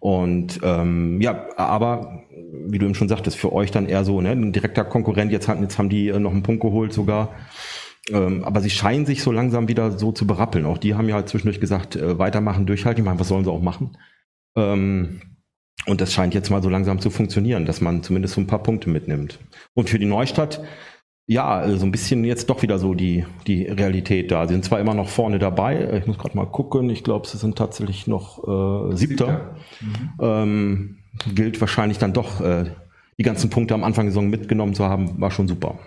Und 0.00 0.60
ähm, 0.62 1.20
ja, 1.20 1.46
aber 1.56 2.22
wie 2.66 2.78
du 2.78 2.86
eben 2.86 2.94
schon 2.94 3.08
sagtest, 3.08 3.36
für 3.36 3.52
euch 3.52 3.70
dann 3.70 3.86
eher 3.86 4.04
so 4.04 4.20
ne, 4.20 4.30
ein 4.30 4.52
direkter 4.52 4.84
Konkurrent. 4.84 5.32
Jetzt, 5.32 5.48
hatten, 5.48 5.62
jetzt 5.62 5.78
haben 5.78 5.88
die 5.88 6.08
äh, 6.08 6.18
noch 6.18 6.32
einen 6.32 6.42
Punkt 6.42 6.62
geholt 6.62 6.92
sogar. 6.92 7.34
Ähm, 8.10 8.44
aber 8.44 8.60
sie 8.60 8.70
scheinen 8.70 9.06
sich 9.06 9.22
so 9.22 9.32
langsam 9.32 9.68
wieder 9.68 9.98
so 9.98 10.12
zu 10.12 10.26
berappeln. 10.26 10.66
Auch 10.66 10.78
die 10.78 10.94
haben 10.94 11.08
ja 11.08 11.26
zwischendurch 11.26 11.60
gesagt, 11.60 11.96
äh, 11.96 12.18
weitermachen, 12.18 12.66
durchhalten. 12.66 13.02
Ich 13.02 13.06
meine, 13.06 13.20
was 13.20 13.28
sollen 13.28 13.44
sie 13.44 13.50
auch 13.50 13.62
machen? 13.62 13.96
Ähm, 14.56 15.20
und 15.86 16.00
das 16.00 16.12
scheint 16.12 16.34
jetzt 16.34 16.50
mal 16.50 16.62
so 16.62 16.68
langsam 16.68 17.00
zu 17.00 17.10
funktionieren, 17.10 17.66
dass 17.66 17.80
man 17.80 18.02
zumindest 18.02 18.34
so 18.34 18.40
ein 18.40 18.46
paar 18.46 18.62
Punkte 18.62 18.88
mitnimmt. 18.90 19.38
Und 19.74 19.90
für 19.90 19.98
die 19.98 20.06
Neustadt, 20.06 20.62
ja, 21.28 21.68
so 21.76 21.84
ein 21.84 21.92
bisschen 21.92 22.24
jetzt 22.24 22.48
doch 22.48 22.62
wieder 22.62 22.78
so 22.78 22.94
die, 22.94 23.26
die 23.46 23.64
Realität 23.64 24.30
da. 24.30 24.46
Sie 24.46 24.54
sind 24.54 24.64
zwar 24.64 24.80
immer 24.80 24.94
noch 24.94 25.10
vorne 25.10 25.38
dabei, 25.38 25.98
ich 25.98 26.06
muss 26.06 26.16
gerade 26.16 26.34
mal 26.34 26.46
gucken, 26.46 26.88
ich 26.88 27.04
glaube, 27.04 27.28
sie 27.28 27.36
sind 27.36 27.58
tatsächlich 27.58 28.06
noch 28.06 28.90
äh, 28.92 28.96
Siebter. 28.96 29.54
Mhm. 29.80 30.10
Ähm, 30.20 30.98
gilt 31.34 31.60
wahrscheinlich 31.60 31.98
dann 31.98 32.14
doch, 32.14 32.40
äh, 32.40 32.70
die 33.18 33.24
ganzen 33.24 33.50
Punkte 33.50 33.74
am 33.74 33.84
Anfang 33.84 34.06
der 34.06 34.12
Saison 34.12 34.30
mitgenommen 34.30 34.74
zu 34.74 34.84
haben, 34.84 35.20
war 35.20 35.30
schon 35.30 35.48
super. 35.48 35.78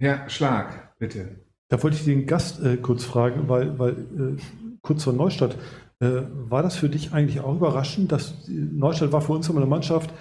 Ja, 0.00 0.28
Schlag, 0.28 0.98
bitte. 0.98 1.44
Da 1.68 1.80
wollte 1.80 1.96
ich 1.96 2.04
den 2.04 2.26
Gast 2.26 2.60
äh, 2.60 2.76
kurz 2.76 3.04
fragen, 3.04 3.48
weil, 3.48 3.78
weil 3.78 3.92
äh, 3.92 4.42
kurz 4.80 5.04
vor 5.04 5.12
Neustadt, 5.12 5.56
äh, 6.00 6.22
war 6.32 6.64
das 6.64 6.74
für 6.74 6.88
dich 6.88 7.12
eigentlich 7.12 7.40
auch 7.40 7.54
überraschend, 7.54 8.10
dass 8.10 8.48
Neustadt 8.48 9.12
war 9.12 9.20
für 9.20 9.32
uns 9.32 9.48
immer 9.48 9.60
eine 9.60 9.70
Mannschaft, 9.70 10.12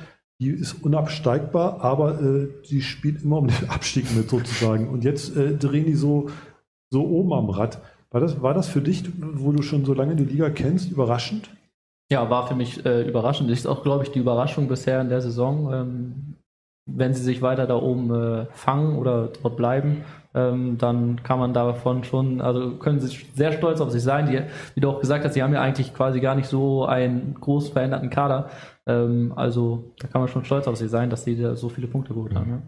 die 0.42 0.50
ist 0.50 0.84
unabsteigbar, 0.84 1.82
aber 1.82 2.20
äh, 2.20 2.48
die 2.68 2.82
spielt 2.82 3.24
immer 3.24 3.38
um 3.38 3.48
den 3.48 3.70
Abstieg 3.70 4.14
mit 4.16 4.30
sozusagen. 4.30 4.90
Und 4.90 5.04
jetzt 5.04 5.38
äh, 5.38 5.56
drehen 5.56 5.86
die 5.86 5.94
so, 5.94 6.30
so 6.90 7.06
oben 7.06 7.32
am 7.34 7.50
Rad. 7.50 7.80
War 8.10 8.20
das, 8.20 8.42
war 8.42 8.54
das 8.54 8.68
für 8.68 8.82
dich, 8.82 9.04
wo 9.20 9.52
du 9.52 9.62
schon 9.62 9.86
so 9.86 9.94
lange 9.94 10.16
die 10.16 10.26
Liga 10.26 10.50
kennst, 10.50 10.92
überraschend? 10.92 11.52
Ja, 12.12 12.30
war 12.30 12.48
für 12.48 12.56
mich 12.56 12.84
äh, 12.86 13.08
überraschend. 13.08 13.50
Das 13.50 13.60
ist 13.60 13.68
auch, 13.68 13.84
glaube 13.84 14.04
ich, 14.04 14.12
die 14.12 14.20
Überraschung 14.20 14.68
bisher 14.68 15.00
in 15.00 15.10
der 15.10 15.22
Saison. 15.22 15.72
Ähm, 15.72 16.36
wenn 16.88 17.14
sie 17.14 17.22
sich 17.22 17.42
weiter 17.42 17.68
da 17.68 17.76
oben 17.76 18.14
äh, 18.14 18.46
fangen 18.52 18.98
oder 18.98 19.30
dort 19.42 19.56
bleiben, 19.56 20.04
ähm, 20.34 20.78
dann 20.78 21.22
kann 21.24 21.40
man 21.40 21.54
davon 21.54 22.04
schon, 22.04 22.42
also 22.42 22.78
können 22.78 23.00
sie 23.00 23.26
sehr 23.36 23.52
stolz 23.52 23.80
auf 23.80 23.92
sich 23.92 24.02
sein. 24.02 24.26
Die, 24.26 24.42
wie 24.74 24.82
du 24.82 24.90
auch 24.90 25.00
gesagt 25.00 25.24
hast, 25.24 25.36
sie 25.36 25.44
haben 25.44 25.54
ja 25.54 25.62
eigentlich 25.62 25.94
quasi 25.94 26.20
gar 26.20 26.36
nicht 26.36 26.48
so 26.48 26.86
einen 26.86 27.36
groß 27.40 27.70
veränderten 27.70 28.10
Kader. 28.10 28.50
Ähm, 28.92 29.34
also 29.36 29.94
da 30.00 30.08
kann 30.08 30.22
man 30.22 30.28
schon 30.28 30.46
stolz 30.46 30.68
auf 30.68 30.78
sich 30.78 30.90
sein, 30.90 31.10
dass 31.10 31.24
sie 31.24 31.36
da 31.36 31.56
so 31.56 31.70
viele 31.70 31.88
Punkte 31.88 32.14
geholt 32.14 32.36
haben. 32.36 32.50
Ja. 32.50 32.62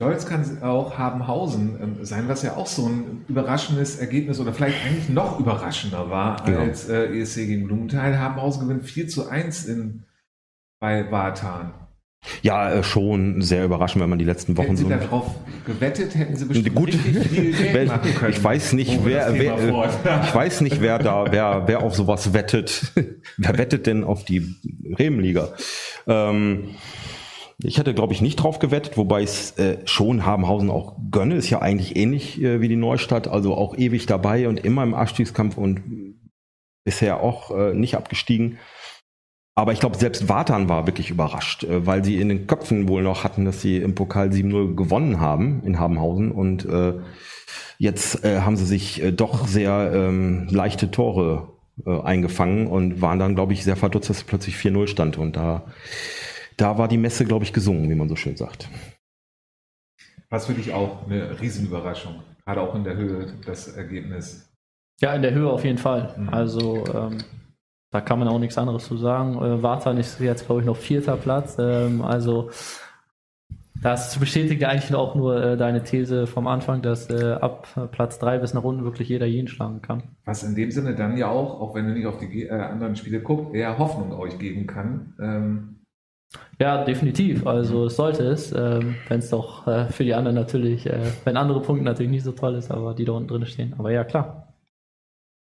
Stolz 0.00 0.26
kann 0.26 0.62
auch 0.62 0.96
Habenhausen 0.96 1.76
ähm, 1.82 2.04
sein, 2.04 2.28
was 2.28 2.42
ja 2.42 2.56
auch 2.56 2.68
so 2.68 2.86
ein 2.86 3.24
überraschendes 3.26 3.98
Ergebnis 3.98 4.38
oder 4.38 4.52
vielleicht 4.52 4.84
eigentlich 4.86 5.08
noch 5.08 5.40
überraschender 5.40 6.08
war 6.08 6.44
genau. 6.44 6.60
als 6.60 6.88
äh, 6.88 7.06
ESC 7.18 7.46
gegen 7.46 7.66
Blumenthal. 7.66 8.16
Habenhausen 8.16 8.62
gewinnt 8.62 8.84
4 8.84 9.08
zu 9.08 9.28
1 9.28 9.66
in, 9.66 10.04
bei 10.80 11.10
Wartan. 11.10 11.87
Ja, 12.42 12.72
äh, 12.72 12.82
schon 12.82 13.42
sehr 13.42 13.64
überraschend, 13.64 14.02
wenn 14.02 14.10
man 14.10 14.18
die 14.18 14.24
letzten 14.24 14.56
Wochen 14.56 14.66
hätten 14.66 14.76
Sie 14.76 14.82
so. 14.84 14.88
darauf 14.88 15.34
gewettet, 15.64 16.14
hätten 16.14 16.36
Sie 16.36 16.44
bestimmt 16.44 16.74
Gut, 16.74 16.94
viel 16.94 17.52
Geld 17.72 17.88
machen 17.88 18.14
können. 18.14 18.32
Ich 18.32 18.42
weiß 18.42 18.72
nicht, 18.72 19.04
wer, 19.04 19.32
wer 19.34 19.56
ich 20.24 20.34
weiß 20.34 20.60
nicht, 20.62 20.80
wer 20.80 20.98
da, 20.98 21.26
wer, 21.30 21.64
wer 21.66 21.82
auf 21.82 21.94
sowas 21.94 22.34
wettet. 22.34 22.92
wer 23.36 23.58
wettet 23.58 23.86
denn 23.86 24.04
auf 24.04 24.24
die 24.24 24.56
Bremenliga? 24.94 25.50
Ähm, 26.06 26.70
ich 27.60 27.78
hätte, 27.78 27.92
glaube 27.92 28.12
ich, 28.12 28.20
nicht 28.20 28.36
drauf 28.36 28.60
gewettet, 28.60 28.96
wobei 28.96 29.22
es 29.22 29.58
äh, 29.58 29.78
schon 29.84 30.24
Habenhausen 30.24 30.70
auch 30.70 30.96
gönne. 31.10 31.34
Ist 31.36 31.50
ja 31.50 31.60
eigentlich 31.60 31.96
ähnlich 31.96 32.40
äh, 32.40 32.60
wie 32.60 32.68
die 32.68 32.76
Neustadt, 32.76 33.26
also 33.26 33.54
auch 33.54 33.76
ewig 33.76 34.06
dabei 34.06 34.48
und 34.48 34.64
immer 34.64 34.84
im 34.84 34.94
Abstiegskampf 34.94 35.56
und 35.56 35.82
bisher 36.84 37.20
auch 37.20 37.50
äh, 37.50 37.74
nicht 37.74 37.96
abgestiegen. 37.96 38.58
Aber 39.58 39.72
ich 39.72 39.80
glaube, 39.80 39.98
selbst 39.98 40.28
Watan 40.28 40.68
war 40.68 40.86
wirklich 40.86 41.10
überrascht, 41.10 41.64
äh, 41.64 41.84
weil 41.84 42.04
sie 42.04 42.20
in 42.20 42.28
den 42.28 42.46
Köpfen 42.46 42.86
wohl 42.86 43.02
noch 43.02 43.24
hatten, 43.24 43.44
dass 43.44 43.60
sie 43.60 43.78
im 43.78 43.96
Pokal 43.96 44.28
7-0 44.28 44.76
gewonnen 44.76 45.18
haben 45.18 45.64
in 45.64 45.80
Habenhausen. 45.80 46.30
Und 46.30 46.64
äh, 46.64 46.94
jetzt 47.76 48.24
äh, 48.24 48.42
haben 48.42 48.54
sie 48.54 48.66
sich 48.66 49.02
äh, 49.02 49.10
doch 49.10 49.48
sehr 49.48 49.90
ähm, 49.92 50.46
leichte 50.48 50.92
Tore 50.92 51.48
äh, 51.84 52.00
eingefangen 52.02 52.68
und 52.68 53.02
waren 53.02 53.18
dann, 53.18 53.34
glaube 53.34 53.52
ich, 53.52 53.64
sehr 53.64 53.74
verdutzt, 53.74 54.08
dass 54.08 54.18
es 54.18 54.22
plötzlich 54.22 54.54
4-0 54.54 54.86
stand. 54.86 55.18
Und 55.18 55.34
da, 55.34 55.64
da 56.56 56.78
war 56.78 56.86
die 56.86 56.96
Messe, 56.96 57.24
glaube 57.24 57.44
ich, 57.44 57.52
gesungen, 57.52 57.90
wie 57.90 57.96
man 57.96 58.08
so 58.08 58.14
schön 58.14 58.36
sagt. 58.36 58.68
Was 60.30 60.46
für 60.46 60.54
dich 60.54 60.72
auch 60.72 61.04
eine 61.06 61.40
Riesenüberraschung, 61.40 62.22
gerade 62.44 62.60
auch 62.60 62.76
in 62.76 62.84
der 62.84 62.94
Höhe 62.94 63.32
das 63.44 63.66
Ergebnis. 63.66 64.48
Ja, 65.00 65.14
in 65.14 65.22
der 65.22 65.34
Höhe 65.34 65.50
auf 65.50 65.64
jeden 65.64 65.78
Fall. 65.78 66.14
Mhm. 66.16 66.28
Also 66.28 66.84
ähm, 66.94 67.18
da 67.90 68.00
kann 68.00 68.18
man 68.18 68.28
auch 68.28 68.38
nichts 68.38 68.58
anderes 68.58 68.84
zu 68.84 68.96
sagen. 68.96 69.36
Äh, 69.36 69.62
Wartan 69.62 69.98
ist 69.98 70.20
jetzt, 70.20 70.46
glaube 70.46 70.60
ich, 70.60 70.66
noch 70.66 70.76
vierter 70.76 71.16
Platz. 71.16 71.56
Ähm, 71.58 72.02
also 72.02 72.50
das 73.82 74.18
bestätigt 74.18 74.64
eigentlich 74.64 74.94
auch 74.94 75.14
nur 75.14 75.42
äh, 75.42 75.56
deine 75.56 75.84
These 75.84 76.26
vom 76.26 76.46
Anfang, 76.48 76.82
dass 76.82 77.08
äh, 77.10 77.32
ab 77.32 77.68
Platz 77.92 78.18
drei 78.18 78.38
bis 78.38 78.52
nach 78.52 78.64
unten 78.64 78.84
wirklich 78.84 79.08
jeder 79.08 79.26
jeden 79.26 79.48
schlagen 79.48 79.82
kann. 79.82 80.02
Was 80.24 80.42
in 80.42 80.54
dem 80.54 80.70
Sinne 80.70 80.94
dann 80.94 81.16
ja 81.16 81.28
auch, 81.28 81.60
auch 81.60 81.74
wenn 81.74 81.86
du 81.86 81.92
nicht 81.92 82.06
auf 82.06 82.18
die 82.18 82.46
äh, 82.46 82.50
anderen 82.50 82.96
Spiele 82.96 83.20
guckst, 83.20 83.54
eher 83.54 83.78
Hoffnung 83.78 84.12
euch 84.12 84.38
geben 84.38 84.66
kann. 84.66 85.14
Ähm 85.20 85.74
ja, 86.58 86.84
definitiv. 86.84 87.46
Also 87.46 87.86
es 87.86 87.96
sollte 87.96 88.24
es, 88.24 88.52
ähm, 88.52 88.96
wenn 89.08 89.20
es 89.20 89.30
doch 89.30 89.66
äh, 89.66 89.86
für 89.86 90.04
die 90.04 90.14
anderen 90.14 90.34
natürlich, 90.34 90.86
äh, 90.86 91.12
wenn 91.24 91.36
andere 91.36 91.62
Punkte 91.62 91.84
natürlich 91.84 92.10
nicht 92.10 92.24
so 92.24 92.32
toll 92.32 92.56
ist, 92.56 92.70
aber 92.70 92.94
die 92.94 93.04
da 93.04 93.12
unten 93.12 93.28
drin 93.28 93.46
stehen. 93.46 93.74
Aber 93.78 93.92
ja, 93.92 94.04
klar. 94.04 94.52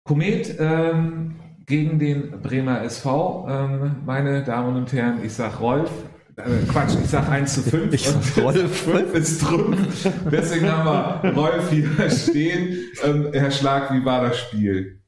Komet, 0.05 0.57
ähm, 0.59 1.34
gegen 1.71 2.01
den 2.01 2.33
Bremer 2.43 2.83
SV. 2.83 3.47
Ähm, 3.49 3.97
meine 4.05 4.43
Damen 4.43 4.77
und 4.77 4.93
Herren, 4.93 5.25
ich 5.25 5.33
sag 5.33 5.61
Rolf. 5.61 5.91
Äh, 6.37 6.66
Quatsch, 6.68 6.97
ich 7.01 7.09
sag 7.09 7.29
1 7.29 7.55
zu 7.55 7.62
5. 7.62 7.95
Ich 7.95 8.09
sag 8.09 8.45
Rolf. 8.45 8.77
5 8.85 9.14
ist 9.14 9.41
Trumpf. 9.41 10.09
Deswegen 10.31 10.68
haben 10.68 11.23
wir 11.23 11.33
Rolf 11.33 11.71
hier 11.71 12.11
stehen. 12.11 12.77
Ähm, 13.05 13.29
Herr 13.33 13.53
Schlag, 13.53 13.95
wie 13.95 14.05
war 14.05 14.23
das 14.23 14.39
Spiel? 14.41 15.01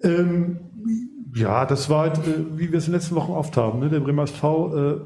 Ähm, 0.00 0.60
ja, 1.34 1.66
das 1.66 1.90
war 1.90 2.02
halt, 2.02 2.18
äh, 2.18 2.56
wie 2.56 2.70
wir 2.70 2.78
es 2.78 2.86
in 2.86 2.92
den 2.92 3.00
letzten 3.00 3.16
Wochen 3.16 3.32
oft 3.32 3.56
haben. 3.56 3.80
Ne? 3.80 3.88
Der 3.88 3.98
Bremer 3.98 4.22
SV 4.22 4.76
äh, 4.76 5.00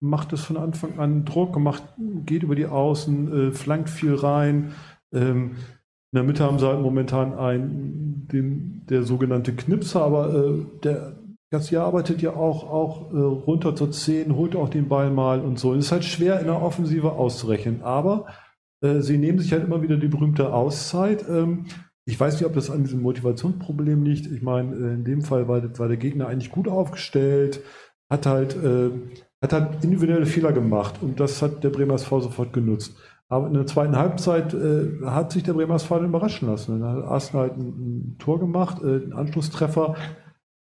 macht 0.00 0.32
es 0.32 0.42
von 0.42 0.56
Anfang 0.56 0.98
an 0.98 1.26
Druck, 1.26 1.58
macht, 1.58 1.82
geht 2.24 2.42
über 2.42 2.54
die 2.54 2.66
Außen, 2.66 3.50
äh, 3.50 3.52
flankt 3.52 3.90
viel 3.90 4.14
rein. 4.14 4.72
Ähm, 5.12 5.56
in 6.12 6.16
der 6.16 6.24
Mitte 6.24 6.44
haben 6.44 6.58
sie 6.58 6.66
halt 6.66 6.80
momentan 6.80 7.34
einen, 7.34 8.26
den, 8.32 8.82
der 8.88 9.04
sogenannte 9.04 9.52
Knipser, 9.52 10.02
aber 10.02 10.34
äh, 10.34 10.66
der 10.82 11.16
Garcia 11.52 11.84
arbeitet 11.84 12.22
ja 12.22 12.34
auch, 12.34 12.68
auch 12.68 13.12
äh, 13.12 13.16
runter 13.18 13.74
zur 13.74 13.90
10, 13.90 14.34
holt 14.34 14.56
auch 14.56 14.68
den 14.68 14.88
Ball 14.88 15.10
mal 15.10 15.40
und 15.40 15.58
so. 15.58 15.74
Es 15.74 15.86
ist 15.86 15.92
halt 15.92 16.04
schwer 16.04 16.40
in 16.40 16.46
der 16.46 16.62
Offensive 16.62 17.12
auszurechnen, 17.12 17.82
aber 17.82 18.26
äh, 18.82 19.00
sie 19.00 19.18
nehmen 19.18 19.38
sich 19.38 19.52
halt 19.52 19.64
immer 19.64 19.82
wieder 19.82 19.96
die 19.96 20.08
berühmte 20.08 20.52
Auszeit. 20.52 21.24
Ähm, 21.28 21.66
ich 22.06 22.18
weiß 22.18 22.34
nicht, 22.34 22.46
ob 22.46 22.54
das 22.54 22.70
an 22.70 22.84
diesem 22.84 23.02
Motivationsproblem 23.02 24.02
liegt. 24.02 24.26
Ich 24.26 24.42
meine, 24.42 24.74
äh, 24.74 24.94
in 24.94 25.04
dem 25.04 25.22
Fall 25.22 25.48
war, 25.48 25.62
war, 25.78 25.88
der 25.88 25.96
Gegner 25.96 26.28
eigentlich 26.28 26.50
gut 26.50 26.68
aufgestellt, 26.68 27.62
hat 28.10 28.26
halt, 28.26 28.56
äh, 28.56 28.90
hat 29.42 29.52
halt 29.52 29.84
individuelle 29.84 30.26
Fehler 30.26 30.52
gemacht 30.52 30.96
und 31.02 31.20
das 31.20 31.42
hat 31.42 31.62
der 31.64 31.70
Bremer 31.70 31.94
SV 31.94 32.20
sofort 32.20 32.52
genutzt. 32.52 32.96
Aber 33.30 33.46
in 33.46 33.54
der 33.54 33.66
zweiten 33.66 33.96
Halbzeit 33.96 34.52
äh, 34.52 35.06
hat 35.06 35.30
sich 35.30 35.44
der 35.44 35.54
Bremer 35.54 35.76
SV 35.76 36.02
überraschen 36.02 36.48
lassen. 36.48 36.80
Dann 36.80 36.96
hat 36.96 37.04
Arsenal 37.04 37.48
halt 37.48 37.58
ein, 37.58 37.68
ein 37.68 38.16
Tor 38.18 38.40
gemacht, 38.40 38.82
äh, 38.82 38.86
einen 38.86 39.12
Anschlusstreffer. 39.12 39.94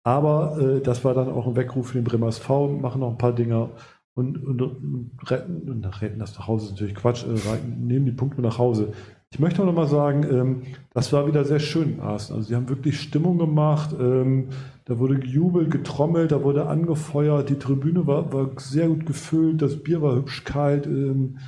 Aber 0.04 0.58
äh, 0.60 0.80
das 0.80 1.02
war 1.04 1.14
dann 1.14 1.30
auch 1.30 1.46
ein 1.46 1.56
Weckruf 1.56 1.88
für 1.88 1.98
den 1.98 2.04
Bremer 2.04 2.28
SV, 2.28 2.68
machen 2.68 3.00
noch 3.00 3.10
ein 3.10 3.18
paar 3.18 3.32
Dinger 3.32 3.70
und, 4.14 4.44
und, 4.44 4.60
und 4.60 5.10
retten, 5.30 5.70
und 5.70 6.02
retten 6.02 6.18
das 6.18 6.38
nach 6.38 6.46
Hause 6.46 6.66
ist 6.66 6.70
natürlich 6.72 6.94
Quatsch, 6.94 7.24
äh, 7.24 7.38
nehmen 7.66 8.04
die 8.04 8.12
Punkte 8.12 8.42
nach 8.42 8.58
Hause. 8.58 8.92
Ich 9.30 9.38
möchte 9.38 9.62
auch 9.62 9.66
noch 9.66 9.74
mal 9.74 9.86
sagen, 9.86 10.26
ähm, 10.30 10.62
das 10.92 11.12
war 11.12 11.26
wieder 11.26 11.44
sehr 11.44 11.60
schön 11.60 11.94
in 11.94 12.00
Arsenal. 12.00 12.38
Also 12.38 12.48
sie 12.48 12.56
haben 12.56 12.68
wirklich 12.68 13.00
Stimmung 13.00 13.38
gemacht. 13.38 13.94
Ähm, 13.98 14.48
da 14.86 14.98
wurde 14.98 15.18
gejubelt, 15.18 15.70
getrommelt, 15.70 16.32
da 16.32 16.42
wurde 16.42 16.66
angefeuert. 16.66 17.48
Die 17.48 17.58
Tribüne 17.58 18.06
war, 18.06 18.32
war 18.32 18.50
sehr 18.58 18.88
gut 18.88 19.06
gefüllt, 19.06 19.62
das 19.62 19.82
Bier 19.82 20.02
war 20.02 20.16
hübsch 20.16 20.44
kalt. 20.44 20.86
Ähm, 20.86 21.38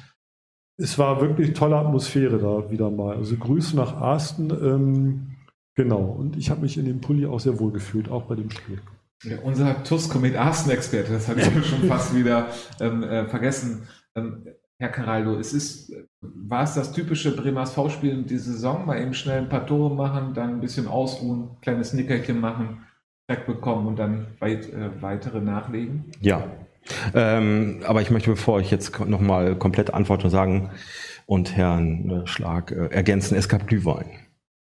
es 0.81 0.99
war 0.99 1.21
wirklich 1.21 1.53
tolle 1.53 1.77
Atmosphäre 1.77 2.39
da 2.39 2.71
wieder 2.71 2.91
mal. 2.91 3.17
Also 3.17 3.37
Grüße 3.37 3.77
nach 3.77 3.95
Arsten. 3.97 4.51
Ähm, 4.51 5.37
genau. 5.75 6.01
Und 6.01 6.37
ich 6.37 6.51
habe 6.51 6.63
mich 6.63 6.79
in 6.79 6.87
dem 6.87 7.01
Pulli 7.01 7.27
auch 7.27 7.41
sehr 7.41 7.59
wohl 7.59 7.73
gefühlt, 7.73 8.11
auch 8.11 8.23
bei 8.23 8.35
dem 8.35 8.51
Spiel. 8.51 8.81
Ja, 9.23 9.39
unser 9.43 9.85
TUS-Comet 9.85 10.35
Arsten-Experte, 10.37 11.13
das 11.13 11.29
hatte 11.29 11.41
ich 11.41 11.67
schon 11.67 11.83
fast 11.83 12.15
wieder 12.15 12.49
ähm, 12.81 13.03
äh, 13.03 13.27
vergessen. 13.27 13.87
Ähm, 14.17 14.47
Herr 14.79 14.89
Caraldo, 14.89 15.39
es 15.39 15.53
ist, 15.53 15.93
war 16.23 16.63
es 16.63 16.73
das 16.73 16.93
typische 16.93 17.37
Bremer 17.37 17.65
SV-Spiel 17.65 18.13
in 18.13 18.27
dieser 18.27 18.53
Saison? 18.53 18.87
Mal 18.87 19.03
eben 19.03 19.13
schnell 19.13 19.43
ein 19.43 19.51
paar 19.51 19.67
Tore 19.67 19.95
machen, 19.95 20.33
dann 20.33 20.55
ein 20.55 20.61
bisschen 20.61 20.89
ausruhen, 20.89 21.51
kleines 21.61 21.93
Nickerchen 21.93 22.41
machen, 22.41 22.87
Track 23.29 23.45
bekommen 23.45 23.87
und 23.87 23.99
dann 23.99 24.29
weit, 24.39 24.73
äh, 24.73 25.03
weitere 25.03 25.43
nachlegen? 25.43 26.07
Ja, 26.23 26.51
ähm, 27.15 27.81
aber 27.85 28.03
ich 28.03 28.11
möchte, 28.11 28.31
bevor 28.31 28.61
ich 28.61 28.71
jetzt 28.71 28.99
nochmal 29.07 29.57
komplett 29.57 29.93
antworte, 29.93 30.31
sagen 30.31 30.71
und 31.27 31.57
Herrn 31.57 32.11
äh, 32.11 32.27
Schlag 32.27 32.73
äh, 32.73 32.87
ergänzen, 32.87 33.37
es 33.37 33.49
gab 33.49 33.67
Glühwein. 33.67 34.07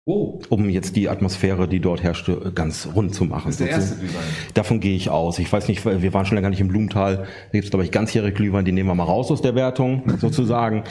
Oh. 0.07 0.41
Um 0.49 0.69
jetzt 0.71 0.97
die 0.97 1.09
Atmosphäre, 1.09 1.69
die 1.69 1.79
dort 1.79 2.03
herrschte, 2.03 2.53
ganz 2.55 2.89
rund 2.97 3.15
zu 3.15 3.27
machen. 3.27 3.45
Das 3.47 3.57
ist 3.57 3.61
der 3.61 3.69
erste 3.69 3.97
Glühwein. 3.97 4.25
Davon 4.55 4.81
gehe 4.81 4.97
ich 4.97 5.11
aus. 5.11 5.39
Ich 5.39 5.53
weiß 5.53 5.69
nicht, 5.69 5.85
wir 5.85 6.15
waren 6.15 6.25
schon 6.27 6.37
länger 6.37 6.51
nicht 6.51 6.61
im 6.61 6.69
Blumenthal. 6.69 7.17
Da 7.17 7.53
gibt 7.53 7.65
es, 7.65 7.71
glaube 7.71 7.85
ich, 7.85 7.93
ganzjährige 7.93 8.33
Glühwein, 8.33 8.65
die 8.65 8.73
nehmen 8.73 8.89
wir 8.89 8.95
mal 8.95 9.05
raus 9.05 9.31
aus 9.31 9.41
der 9.41 9.55
Wertung, 9.55 10.03
sozusagen. 10.19 10.85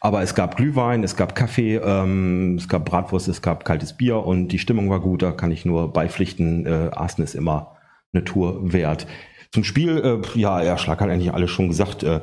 Aber 0.00 0.22
es 0.22 0.34
gab 0.34 0.56
Glühwein, 0.56 1.04
es 1.04 1.14
gab 1.14 1.36
Kaffee, 1.36 1.76
ähm, 1.76 2.56
es 2.58 2.68
gab 2.68 2.86
Bratwurst, 2.86 3.28
es 3.28 3.42
gab 3.42 3.64
kaltes 3.64 3.92
Bier 3.92 4.24
und 4.24 4.48
die 4.48 4.58
Stimmung 4.58 4.88
war 4.88 5.00
gut. 5.00 5.22
Da 5.22 5.32
kann 5.32 5.50
ich 5.50 5.64
nur 5.64 5.92
beipflichten. 5.92 6.66
Äh, 6.66 6.90
Aßen 6.92 7.22
ist 7.22 7.34
immer 7.34 7.76
eine 8.12 8.24
Tour 8.24 8.72
wert. 8.72 9.06
Zum 9.54 9.62
Spiel, 9.62 9.98
äh, 9.98 10.38
ja, 10.38 10.60
ja, 10.64 10.76
Schlag 10.76 11.00
hat 11.00 11.08
eigentlich 11.08 11.32
alles 11.32 11.48
schon 11.48 11.68
gesagt. 11.68 12.02
Äh, 12.02 12.22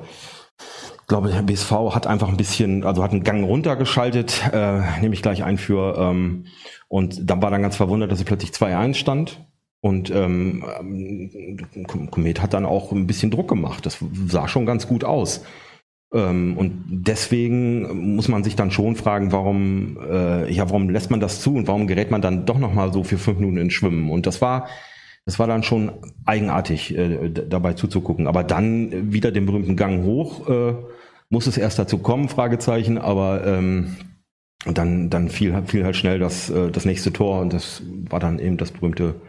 glaube, 1.07 1.29
der 1.29 1.43
BSV 1.43 1.71
hat 1.93 2.05
einfach 2.05 2.27
ein 2.27 2.35
bisschen, 2.35 2.83
also 2.83 3.01
hat 3.01 3.11
einen 3.11 3.23
Gang 3.23 3.45
runtergeschaltet, 3.45 4.49
äh, 4.51 4.81
nehme 4.99 5.13
ich 5.13 5.21
gleich 5.21 5.41
ein 5.41 5.57
für, 5.57 5.97
ähm, 5.97 6.45
und 6.89 7.29
dann 7.29 7.41
war 7.41 7.49
dann 7.49 7.61
ganz 7.61 7.77
verwundert, 7.77 8.11
dass 8.11 8.19
er 8.19 8.25
plötzlich 8.25 8.51
2-1 8.51 8.95
stand. 8.95 9.45
Und 9.79 10.11
ähm, 10.11 10.65
Komet 12.11 12.41
hat 12.41 12.53
dann 12.53 12.65
auch 12.65 12.91
ein 12.91 13.07
bisschen 13.07 13.31
Druck 13.31 13.47
gemacht. 13.47 13.85
Das 13.85 13.97
sah 14.27 14.49
schon 14.49 14.65
ganz 14.65 14.87
gut 14.87 15.05
aus. 15.05 15.45
Ähm, 16.13 16.57
und 16.57 16.83
deswegen 16.89 18.13
muss 18.15 18.27
man 18.27 18.43
sich 18.43 18.57
dann 18.57 18.71
schon 18.71 18.97
fragen, 18.97 19.31
warum, 19.31 19.97
äh, 20.05 20.51
ja, 20.51 20.69
warum 20.69 20.89
lässt 20.89 21.11
man 21.11 21.21
das 21.21 21.39
zu 21.39 21.55
und 21.55 21.69
warum 21.69 21.87
gerät 21.87 22.11
man 22.11 22.21
dann 22.21 22.45
doch 22.45 22.59
nochmal 22.59 22.91
so 22.91 23.05
für 23.05 23.17
fünf 23.17 23.39
Minuten 23.39 23.57
ins 23.57 23.73
Schwimmen? 23.73 24.11
Und 24.11 24.25
das 24.25 24.41
war, 24.41 24.67
das 25.31 25.39
war 25.39 25.47
dann 25.47 25.63
schon 25.63 25.93
eigenartig, 26.25 26.93
äh, 26.97 27.29
dabei 27.29 27.71
zuzugucken. 27.71 28.27
Aber 28.27 28.43
dann 28.43 29.13
wieder 29.13 29.31
den 29.31 29.45
berühmten 29.45 29.77
Gang 29.77 30.03
hoch. 30.03 30.49
Äh, 30.49 30.73
muss 31.29 31.47
es 31.47 31.57
erst 31.57 31.79
dazu 31.79 31.99
kommen, 31.99 32.27
Fragezeichen, 32.27 32.97
aber 32.97 33.47
ähm, 33.47 33.95
dann, 34.65 35.09
dann 35.09 35.29
fiel, 35.29 35.63
fiel 35.65 35.85
halt 35.85 35.95
schnell 35.95 36.19
das, 36.19 36.49
äh, 36.49 36.69
das 36.69 36.83
nächste 36.83 37.13
Tor 37.13 37.39
und 37.39 37.53
das 37.53 37.81
war 38.09 38.19
dann 38.19 38.39
eben 38.39 38.57
das 38.57 38.71
berühmte 38.73 39.21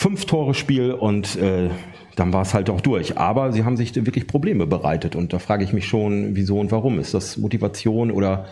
Fünf-Tore-Spiel 0.00 0.90
und 0.90 1.36
äh, 1.36 1.70
dann 2.16 2.32
war 2.32 2.42
es 2.42 2.52
halt 2.52 2.68
auch 2.68 2.80
durch. 2.80 3.16
Aber 3.16 3.52
sie 3.52 3.62
haben 3.64 3.76
sich 3.76 3.94
wirklich 3.94 4.26
Probleme 4.26 4.66
bereitet 4.66 5.14
und 5.14 5.32
da 5.32 5.38
frage 5.38 5.62
ich 5.62 5.72
mich 5.72 5.86
schon, 5.86 6.34
wieso 6.34 6.58
und 6.58 6.72
warum. 6.72 6.98
Ist 6.98 7.14
das 7.14 7.36
Motivation 7.36 8.10
oder 8.10 8.46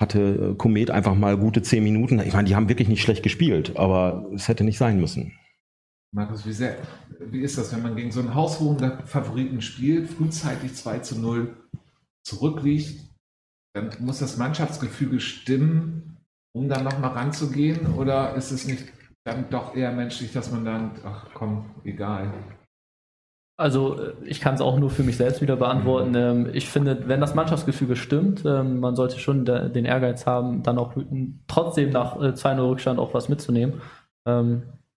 hatte 0.00 0.54
Komet 0.56 0.92
einfach 0.92 1.16
mal 1.16 1.36
gute 1.36 1.62
zehn 1.62 1.82
Minuten? 1.82 2.20
Ich 2.20 2.32
meine, 2.32 2.46
die 2.46 2.54
haben 2.54 2.68
wirklich 2.68 2.86
nicht 2.86 3.02
schlecht 3.02 3.24
gespielt, 3.24 3.72
aber 3.74 4.26
es 4.32 4.46
hätte 4.46 4.62
nicht 4.62 4.78
sein 4.78 5.00
müssen. 5.00 5.32
Markus, 6.12 6.44
wie, 6.44 6.52
sehr, 6.52 6.76
wie 7.20 7.40
ist 7.40 7.56
das, 7.56 7.72
wenn 7.72 7.82
man 7.82 7.94
gegen 7.94 8.10
so 8.10 8.20
einen 8.20 8.34
haushohen 8.34 8.78
Favoriten 9.06 9.60
spielt, 9.60 10.08
frühzeitig 10.08 10.74
2 10.74 10.98
zu 11.00 11.20
0 11.20 11.56
zurückliegt, 12.24 13.00
dann 13.74 13.90
muss 14.00 14.18
das 14.18 14.36
Mannschaftsgefüge 14.36 15.20
stimmen, 15.20 16.16
um 16.52 16.68
dann 16.68 16.82
nochmal 16.82 17.12
ranzugehen? 17.12 17.94
Oder 17.94 18.34
ist 18.34 18.50
es 18.50 18.66
nicht 18.66 18.92
dann 19.24 19.48
doch 19.50 19.76
eher 19.76 19.92
menschlich, 19.92 20.32
dass 20.32 20.50
man 20.50 20.64
dann, 20.64 20.90
ach 21.04 21.26
komm, 21.32 21.70
egal? 21.84 22.32
Also 23.56 24.14
ich 24.24 24.40
kann 24.40 24.54
es 24.54 24.62
auch 24.62 24.78
nur 24.78 24.90
für 24.90 25.02
mich 25.02 25.18
selbst 25.18 25.42
wieder 25.42 25.54
beantworten. 25.56 26.10
Mhm. 26.10 26.16
Ähm, 26.16 26.50
ich 26.54 26.68
finde, 26.68 27.06
wenn 27.08 27.20
das 27.20 27.34
Mannschaftsgefüge 27.34 27.94
stimmt, 27.94 28.42
ähm, 28.44 28.80
man 28.80 28.96
sollte 28.96 29.18
schon 29.18 29.44
den 29.44 29.84
Ehrgeiz 29.84 30.26
haben, 30.26 30.62
dann 30.62 30.78
auch 30.78 30.94
trotzdem 31.46 31.90
nach 31.90 32.16
2-0 32.16 32.56
äh, 32.56 32.60
Rückstand 32.60 32.98
auch 32.98 33.14
was 33.14 33.28
mitzunehmen. 33.28 33.80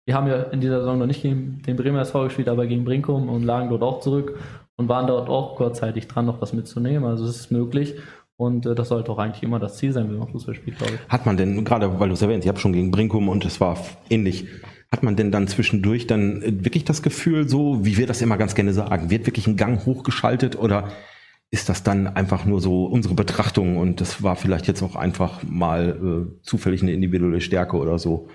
Wir 0.06 0.16
haben 0.16 0.28
ja 0.28 0.44
in 0.44 0.62
dieser 0.62 0.80
Saison 0.80 0.98
noch 0.98 1.06
nicht 1.06 1.22
gegen 1.22 1.62
den 1.62 1.76
Bremer 1.76 2.02
SV 2.02 2.26
gespielt, 2.26 2.50
aber 2.50 2.66
gegen 2.66 2.84
Brinkum 2.84 3.30
und 3.30 3.44
lagen 3.44 3.70
dort 3.70 3.84
auch 3.84 4.00
zurück 4.00 4.40
und 4.76 4.90
waren 4.90 5.08
dort 5.08 5.30
auch 5.30 5.56
kurzzeitig 5.56 6.08
dran, 6.08 6.26
noch 6.26 6.42
was 6.42 6.54
mitzunehmen. 6.54 7.06
Also 7.06 7.26
es 7.26 7.36
ist 7.36 7.52
möglich. 7.52 7.96
Und 8.42 8.66
äh, 8.66 8.74
das 8.74 8.90
sollte 8.90 9.12
auch 9.12 9.20
eigentlich 9.20 9.44
immer 9.44 9.60
das 9.60 9.78
Ziel 9.78 9.94
sein, 9.94 10.10
wenn 10.10 10.18
man 10.18 10.28
Fußball 10.28 10.56
spielt, 10.56 10.80
glaube 10.80 10.94
ich. 10.96 11.10
Hat 11.10 11.28
man 11.28 11.38
denn, 11.38 11.64
gerade 11.64 12.00
weil 12.00 12.08
du 12.08 12.16
es 12.16 12.22
erwähnt, 12.24 12.44
ich 12.44 12.50
habe 12.50 12.60
schon 12.60 12.74
gegen 12.74 12.90
Brinkum 12.90 13.30
und 13.30 13.46
es 13.46 13.62
war 13.62 13.78
ähnlich, 14.10 14.48
hat 14.92 15.04
man 15.04 15.16
denn 15.16 15.32
dann 15.32 15.48
zwischendurch 15.48 16.08
dann 16.08 16.42
äh, 16.42 16.66
wirklich 16.66 16.84
das 16.84 17.04
Gefühl, 17.04 17.48
so 17.48 17.86
wie 17.86 17.98
wir 17.98 18.08
das 18.08 18.24
immer 18.24 18.38
ganz 18.38 18.56
gerne 18.56 18.74
sagen, 18.74 19.12
wird 19.12 19.28
wirklich 19.28 19.46
ein 19.46 19.58
Gang 19.58 19.86
hochgeschaltet 19.86 20.58
oder 20.58 20.90
ist 21.52 21.70
das 21.70 21.84
dann 21.84 22.08
einfach 22.08 22.46
nur 22.46 22.62
so 22.62 22.86
unsere 22.86 23.14
Betrachtung 23.14 23.78
und 23.78 24.02
das 24.02 24.24
war 24.24 24.36
vielleicht 24.36 24.68
jetzt 24.68 24.82
auch 24.82 24.96
einfach 24.96 25.44
mal 25.44 26.00
äh, 26.02 26.42
zufällig 26.42 26.82
eine 26.82 26.94
individuelle 26.94 27.42
Stärke 27.42 27.78
oder 27.78 28.00
so? 28.00 28.28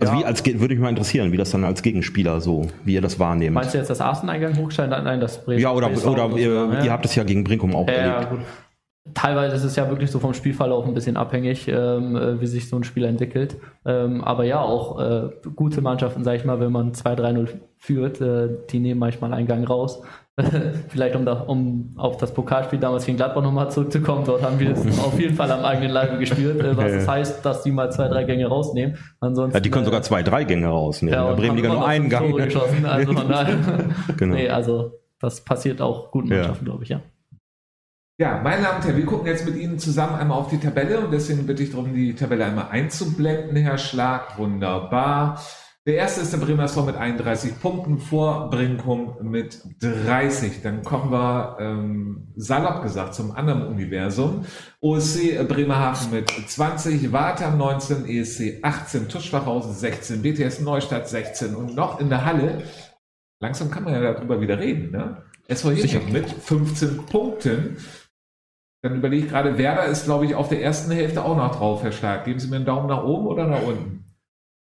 Also 0.00 0.14
ja. 0.14 0.20
wie 0.20 0.24
als 0.24 0.44
würde 0.44 0.74
mich 0.74 0.78
mal 0.78 0.88
interessieren, 0.88 1.32
wie 1.32 1.36
das 1.36 1.50
dann 1.50 1.64
als 1.64 1.82
Gegenspieler 1.82 2.40
so, 2.40 2.66
wie 2.84 2.94
ihr 2.94 3.00
das 3.00 3.18
wahrnehmt. 3.18 3.54
Meinst 3.54 3.74
du 3.74 3.78
jetzt 3.78 3.90
das 3.90 4.00
Arseneingang 4.00 4.56
hochstellen? 4.56 4.90
Nein, 4.90 5.20
das 5.20 5.44
Bremen. 5.44 5.60
Ja, 5.60 5.72
oder, 5.72 5.90
oder 6.06 6.30
ihr, 6.36 6.52
ja. 6.52 6.84
ihr, 6.84 6.92
habt 6.92 7.04
es 7.04 7.14
ja 7.14 7.24
gegen 7.24 7.44
Brinkum 7.44 7.74
auch 7.74 7.86
ja, 7.86 7.94
erlebt. 7.94 8.32
Ja, 8.32 8.38
Teilweise 9.14 9.56
ist 9.56 9.64
es 9.64 9.74
ja 9.74 9.88
wirklich 9.88 10.12
so 10.12 10.20
vom 10.20 10.32
Spielverlauf 10.32 10.86
ein 10.86 10.94
bisschen 10.94 11.16
abhängig, 11.16 11.66
ähm, 11.66 12.14
äh, 12.14 12.40
wie 12.40 12.46
sich 12.46 12.68
so 12.68 12.76
ein 12.76 12.84
Spiel 12.84 13.04
entwickelt. 13.04 13.56
Ähm, 13.84 14.22
aber 14.22 14.44
ja, 14.44 14.60
auch 14.60 15.00
äh, 15.00 15.30
gute 15.56 15.80
Mannschaften, 15.82 16.22
sag 16.22 16.36
ich 16.36 16.44
mal, 16.44 16.60
wenn 16.60 16.70
man 16.70 16.92
2-3-0 16.92 17.48
führt, 17.78 18.20
äh, 18.20 18.48
die 18.70 18.78
nehmen 18.78 19.00
manchmal 19.00 19.34
einen 19.34 19.48
Gang 19.48 19.68
raus. 19.68 20.02
Vielleicht 20.88 21.14
um, 21.14 21.26
da, 21.26 21.34
um 21.42 21.94
auf 21.98 22.16
das 22.16 22.32
Pokalspiel 22.32 22.78
damals 22.78 23.04
gegen 23.04 23.18
Gladbach 23.18 23.42
nochmal 23.42 23.70
zurückzukommen, 23.70 24.24
dort 24.24 24.42
haben 24.42 24.58
wir 24.58 24.70
es 24.70 24.98
auf 24.98 25.18
jeden 25.20 25.36
Fall 25.36 25.50
am 25.50 25.62
eigenen 25.62 25.90
Leibe 25.90 26.16
gespürt, 26.16 26.58
äh, 26.62 26.74
was 26.74 26.90
ja, 26.90 26.98
das 26.98 27.08
heißt, 27.08 27.44
dass 27.44 27.62
die 27.62 27.70
mal 27.70 27.92
zwei, 27.92 28.08
drei 28.08 28.24
Gänge 28.24 28.46
rausnehmen. 28.46 28.96
Ansonsten, 29.20 29.56
ja, 29.56 29.60
die 29.60 29.70
können 29.70 29.84
sogar 29.84 30.00
zwei, 30.00 30.22
drei 30.22 30.44
Gänge 30.44 30.68
rausnehmen. 30.68 31.14
Ja, 31.14 31.34
Bremen 31.34 31.56
die 31.56 31.62
nur 31.62 31.86
einen 31.86 32.08
Gang. 32.08 32.34
Geschossen, 32.34 32.86
also, 32.86 33.12
genau. 34.16 34.34
nee, 34.34 34.48
also 34.48 34.92
das 35.20 35.42
passiert 35.42 35.82
auch 35.82 36.10
guten 36.10 36.30
Mannschaften, 36.30 36.64
glaube 36.64 36.84
ich, 36.84 36.88
ja. 36.88 37.02
Ja, 38.18 38.40
meine 38.42 38.62
Damen 38.62 38.76
und 38.76 38.84
Herren, 38.84 38.96
wir 38.96 39.06
gucken 39.06 39.26
jetzt 39.26 39.44
mit 39.44 39.56
Ihnen 39.56 39.78
zusammen 39.78 40.14
einmal 40.14 40.38
auf 40.38 40.48
die 40.48 40.58
Tabelle 40.58 41.00
und 41.00 41.12
deswegen 41.12 41.46
bitte 41.46 41.62
ich 41.62 41.72
darum, 41.72 41.92
die 41.92 42.14
Tabelle 42.14 42.46
einmal 42.46 42.68
einzublenden, 42.70 43.56
Herr 43.56 43.78
Schlag. 43.78 44.38
Wunderbar. 44.38 45.42
Der 45.84 45.96
erste 45.96 46.20
ist 46.20 46.32
der 46.32 46.38
Bremer 46.38 46.64
SV 46.64 46.84
mit 46.84 46.94
31 46.94 47.58
Punkten 47.60 47.98
vor 47.98 48.50
Brinkum 48.50 49.16
mit 49.20 49.60
30. 49.80 50.62
Dann 50.62 50.84
kommen 50.84 51.10
wir 51.10 51.56
ähm, 51.58 52.28
salopp 52.36 52.84
gesagt 52.84 53.14
zum 53.14 53.32
anderen 53.32 53.66
Universum. 53.66 54.44
OSC 54.80 55.44
Bremerhaven 55.48 56.12
mit 56.12 56.30
20, 56.30 57.10
Wartam 57.10 57.58
19, 57.58 58.06
ESC 58.06 58.60
18, 58.62 59.08
Tuschwachhausen 59.08 59.74
16, 59.74 60.22
BTS 60.22 60.60
Neustadt 60.60 61.08
16 61.08 61.56
und 61.56 61.74
noch 61.74 61.98
in 61.98 62.10
der 62.10 62.24
Halle. 62.24 62.62
Langsam 63.40 63.68
kann 63.68 63.82
man 63.82 63.94
ja 63.94 64.12
darüber 64.12 64.40
wieder 64.40 64.60
reden, 64.60 64.92
ne? 64.92 65.24
SV 65.48 65.72
Jeschek 65.72 66.12
mit 66.12 66.30
15 66.30 67.06
Punkten. 67.06 67.76
Dann 68.82 68.98
überlege 68.98 69.24
ich 69.24 69.32
gerade, 69.32 69.58
Werder 69.58 69.86
ist, 69.86 70.04
glaube 70.04 70.26
ich, 70.26 70.36
auf 70.36 70.48
der 70.48 70.62
ersten 70.62 70.92
Hälfte 70.92 71.24
auch 71.24 71.36
noch 71.36 71.56
drauf, 71.56 71.82
Herr 71.82 71.90
Stark. 71.90 72.24
Geben 72.24 72.38
Sie 72.38 72.46
mir 72.46 72.56
einen 72.56 72.66
Daumen 72.66 72.86
nach 72.86 73.02
oben 73.02 73.26
oder 73.26 73.48
nach 73.48 73.64
unten? 73.64 74.01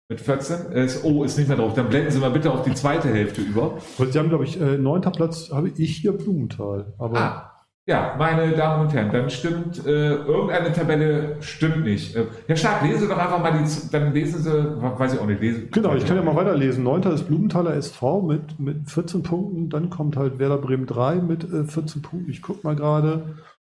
Mit 0.08 0.20
14? 0.20 0.72
Ist, 0.72 1.04
oh, 1.04 1.24
ist 1.24 1.38
nicht 1.38 1.48
mehr 1.48 1.56
drauf. 1.56 1.72
Dann 1.74 1.88
blenden 1.88 2.10
Sie 2.10 2.18
mal 2.18 2.30
bitte 2.30 2.52
auf 2.52 2.62
die 2.62 2.74
zweite 2.74 3.08
Hälfte 3.08 3.40
über. 3.40 3.78
Sie 3.98 4.18
haben, 4.18 4.28
glaube 4.28 4.44
ich, 4.44 4.60
äh, 4.60 4.76
neunter 4.76 5.10
Platz 5.10 5.50
habe 5.50 5.70
ich 5.76 5.96
hier 5.96 6.12
Blumenthal. 6.12 6.92
Aber 6.98 7.18
ah, 7.18 7.54
ja, 7.86 8.14
meine 8.18 8.52
Damen 8.52 8.86
und 8.86 8.94
Herren, 8.94 9.12
dann 9.12 9.28
stimmt, 9.28 9.84
äh, 9.86 10.14
irgendeine 10.14 10.72
Tabelle 10.72 11.36
stimmt 11.40 11.84
nicht. 11.84 12.16
Äh, 12.16 12.26
Herr 12.46 12.56
Stark, 12.56 12.82
lesen 12.82 13.00
Sie 13.00 13.08
doch 13.08 13.18
einfach 13.18 13.40
mal 13.40 13.52
die, 13.52 13.90
dann 13.90 14.14
lesen 14.14 14.42
Sie, 14.42 14.50
weiß 14.80 15.14
ich 15.14 15.20
auch 15.20 15.26
nicht, 15.26 15.42
lesen. 15.42 15.68
Genau, 15.70 15.94
ich 15.94 16.06
kann 16.06 16.16
ja 16.16 16.22
mal 16.22 16.34
weiterlesen. 16.34 16.82
Neunter 16.82 17.12
ist 17.12 17.24
Blumenthaler 17.24 17.74
SV 17.74 18.22
mit, 18.22 18.58
mit 18.58 18.90
14 18.90 19.22
Punkten, 19.22 19.68
dann 19.68 19.90
kommt 19.90 20.16
halt 20.16 20.38
Werder 20.38 20.58
Bremen 20.58 20.86
3 20.86 21.16
mit 21.16 21.44
äh, 21.44 21.64
14 21.64 22.00
Punkten. 22.00 22.30
Ich 22.30 22.40
gucke 22.40 22.60
mal 22.62 22.74
gerade. 22.74 23.36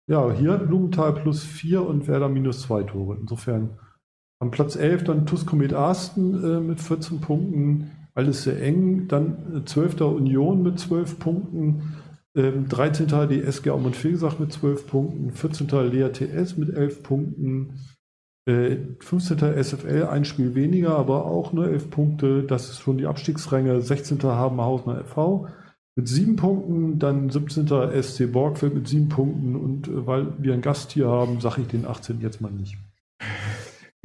Ja, 0.09 0.31
hier 0.31 0.57
Blumenthal 0.59 1.13
plus 1.13 1.43
4 1.43 1.85
und 1.85 2.07
Werder 2.07 2.29
minus 2.29 2.63
2 2.63 2.85
Tore. 2.85 3.17
Insofern 3.21 3.79
am 4.39 4.51
Platz 4.51 4.77
11 4.77 5.05
dann 5.05 5.27
TuS 5.27 5.47
Komet 5.47 5.73
Arsten 5.73 6.45
äh, 6.45 6.61
mit 6.61 6.81
14 6.81 7.21
Punkten, 7.21 7.91
alles 8.15 8.45
sehr 8.45 8.61
eng. 8.63 9.09
Dann 9.09 9.63
äh, 9.63 9.65
12. 9.65 10.01
Union 10.03 10.63
mit 10.63 10.79
12 10.79 11.19
Punkten, 11.19 11.95
ähm, 12.35 12.69
13. 12.69 13.29
die 13.29 13.43
SG 13.43 13.71
Aumund 13.71 13.97
Fegesach 13.97 14.39
mit 14.39 14.53
12 14.53 14.87
Punkten, 14.87 15.33
14. 15.33 15.69
Lea 15.91 16.09
TS 16.11 16.57
mit 16.57 16.71
11 16.71 17.03
Punkten, 17.03 17.81
äh, 18.47 18.77
15. 19.01 19.39
SFL 19.63 20.05
ein 20.05 20.25
Spiel 20.25 20.55
weniger, 20.55 20.97
aber 20.97 21.27
auch 21.27 21.53
nur 21.53 21.69
11 21.69 21.91
Punkte. 21.91 22.43
Das 22.43 22.71
ist 22.71 22.81
schon 22.81 22.99
die 22.99 23.07
Abstiegsränge. 23.07 23.81
16. 23.81 24.23
Habenhausener 24.23 25.03
FV 25.05 25.49
mit 25.99 26.09
7 26.09 26.37
Punkten, 26.37 26.99
dann 26.99 27.31
17. 27.31 27.67
SC 28.03 28.31
Borgfeld 28.31 28.75
mit 28.75 28.87
7 28.87 29.09
Punkten 29.09 29.57
und 29.57 29.89
äh, 29.89 30.07
weil 30.07 30.35
wir 30.39 30.53
einen 30.53 30.63
Gast 30.63 30.93
hier 30.93 31.09
haben, 31.09 31.41
sage 31.41 31.63
ich 31.63 31.69
den 31.69 31.87
18 31.87 32.21
jetzt 32.21 32.41
mal 32.43 32.53
nicht. 32.53 32.77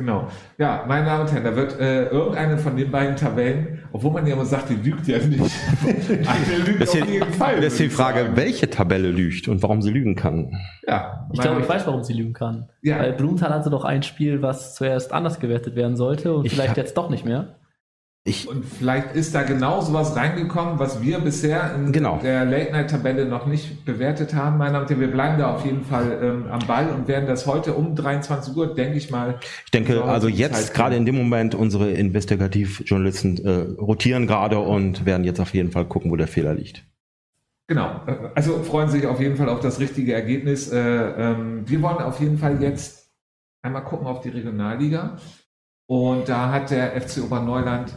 Genau. 0.02 0.28
Ja, 0.58 0.84
meine 0.88 1.06
Damen 1.06 1.22
und 1.22 1.32
Herren, 1.32 1.44
da 1.44 1.56
wird 1.56 1.80
äh, 1.80 2.06
irgendeine 2.06 2.58
von 2.58 2.76
den 2.76 2.90
beiden 2.90 3.16
Tabellen, 3.16 3.84
obwohl 3.92 4.12
man 4.12 4.26
ja 4.26 4.34
immer 4.34 4.46
sagt, 4.46 4.70
die 4.70 4.76
lügt 4.76 5.08
ja 5.08 5.20
nicht. 5.20 5.40
Eine 5.84 6.64
lügt 6.66 6.82
das 6.82 6.90
auf 6.90 7.08
jeden 7.08 7.34
Fall. 7.34 7.58
Das 7.58 7.74
ist 7.74 7.80
die 7.80 7.90
Frage, 7.90 8.22
sagen. 8.22 8.36
welche 8.36 8.68
Tabelle 8.68 9.12
lügt 9.12 9.48
und 9.48 9.62
warum 9.62 9.84
sie 9.84 9.92
lügen 9.92 10.16
kann. 10.16 10.58
Ja. 10.88 11.30
Ich 11.32 11.40
glaube, 11.40 11.62
ich 11.62 11.70
weiß, 11.70 11.86
warum 11.86 12.04
sie 12.04 12.14
lügen 12.14 12.34
kann. 12.34 12.68
Ja. 12.82 12.98
Weil 12.98 13.14
Blumenthal 13.14 13.54
hatte 13.54 13.70
doch 13.70 13.86
ein 13.86 14.02
Spiel, 14.02 14.42
was 14.42 14.74
zuerst 14.74 15.14
anders 15.14 15.40
gewertet 15.40 15.76
werden 15.76 15.96
sollte 15.96 16.34
und 16.34 16.46
ich 16.46 16.54
vielleicht 16.54 16.78
jetzt 16.78 16.98
doch 16.98 17.12
nicht 17.12 17.24
mehr. 17.24 17.50
Ich, 18.24 18.48
und 18.48 18.64
vielleicht 18.64 19.16
ist 19.16 19.34
da 19.34 19.42
genau 19.42 19.82
sowas 19.82 20.16
reingekommen, 20.16 20.78
was 20.78 21.02
wir 21.02 21.18
bisher 21.18 21.74
in 21.74 21.92
genau. 21.92 22.20
der 22.22 22.46
Late-Night-Tabelle 22.46 23.26
noch 23.26 23.48
nicht 23.48 23.84
bewertet 23.84 24.36
haben. 24.36 24.60
Meine 24.60 24.74
Damen 24.74 24.84
und 24.84 24.90
Herren, 24.92 25.02
wir 25.02 25.12
bleiben 25.12 25.40
da 25.40 25.56
auf 25.56 25.66
jeden 25.66 25.84
Fall 25.84 26.20
ähm, 26.22 26.46
am 26.52 26.60
Ball 26.68 26.92
und 26.92 27.08
werden 27.08 27.26
das 27.26 27.48
heute 27.48 27.74
um 27.74 27.96
23 27.96 28.56
Uhr, 28.56 28.76
denke 28.76 29.00
ich 29.00 29.10
mal. 29.10 29.40
Ich 29.66 29.72
denke, 29.72 30.04
also 30.04 30.28
jetzt 30.28 30.76
gerade 30.76 30.96
in 30.98 31.08
dem 31.08 31.16
Moment 31.16 31.56
unsere 31.56 31.90
Investigativjournalisten 31.90 33.44
äh, 33.44 33.82
rotieren 33.82 34.28
gerade 34.28 34.60
und 34.60 35.04
werden 35.04 35.24
jetzt 35.24 35.40
auf 35.40 35.56
jeden 35.56 35.72
Fall 35.72 35.86
gucken, 35.86 36.12
wo 36.12 36.16
der 36.16 36.28
Fehler 36.28 36.54
liegt. 36.54 36.84
Genau, 37.68 38.02
also 38.36 38.62
freuen 38.62 38.90
sich 38.90 39.08
auf 39.08 39.20
jeden 39.20 39.36
Fall 39.36 39.50
auf 39.50 39.62
das 39.62 39.80
richtige 39.80 40.14
Ergebnis. 40.14 40.72
Äh, 40.72 40.78
ähm, 40.78 41.64
wir 41.66 41.82
wollen 41.82 41.98
auf 41.98 42.20
jeden 42.20 42.38
Fall 42.38 42.62
jetzt 42.62 43.10
einmal 43.64 43.84
gucken 43.84 44.06
auf 44.06 44.22
die 44.22 44.30
Regionalliga. 44.30 45.18
Und 45.88 46.30
da 46.30 46.52
hat 46.52 46.70
der 46.70 47.02
FC 47.02 47.24
Oberneuland 47.24 47.94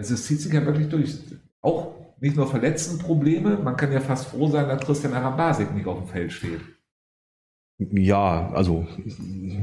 also 0.00 0.14
es 0.14 0.24
zieht 0.24 0.40
sich 0.40 0.52
ja 0.52 0.64
wirklich 0.64 0.88
durch. 0.88 1.14
Auch 1.60 1.94
nicht 2.20 2.36
nur 2.36 2.46
Verletztenprobleme, 2.46 3.58
man 3.58 3.76
kann 3.76 3.92
ja 3.92 4.00
fast 4.00 4.28
froh 4.28 4.48
sein, 4.48 4.66
dass 4.66 4.80
Christian 4.80 5.12
Arambasik 5.12 5.74
nicht 5.74 5.86
auf 5.86 5.98
dem 5.98 6.08
Feld 6.08 6.32
steht. 6.32 6.60
Ja, 7.78 8.50
also 8.52 8.86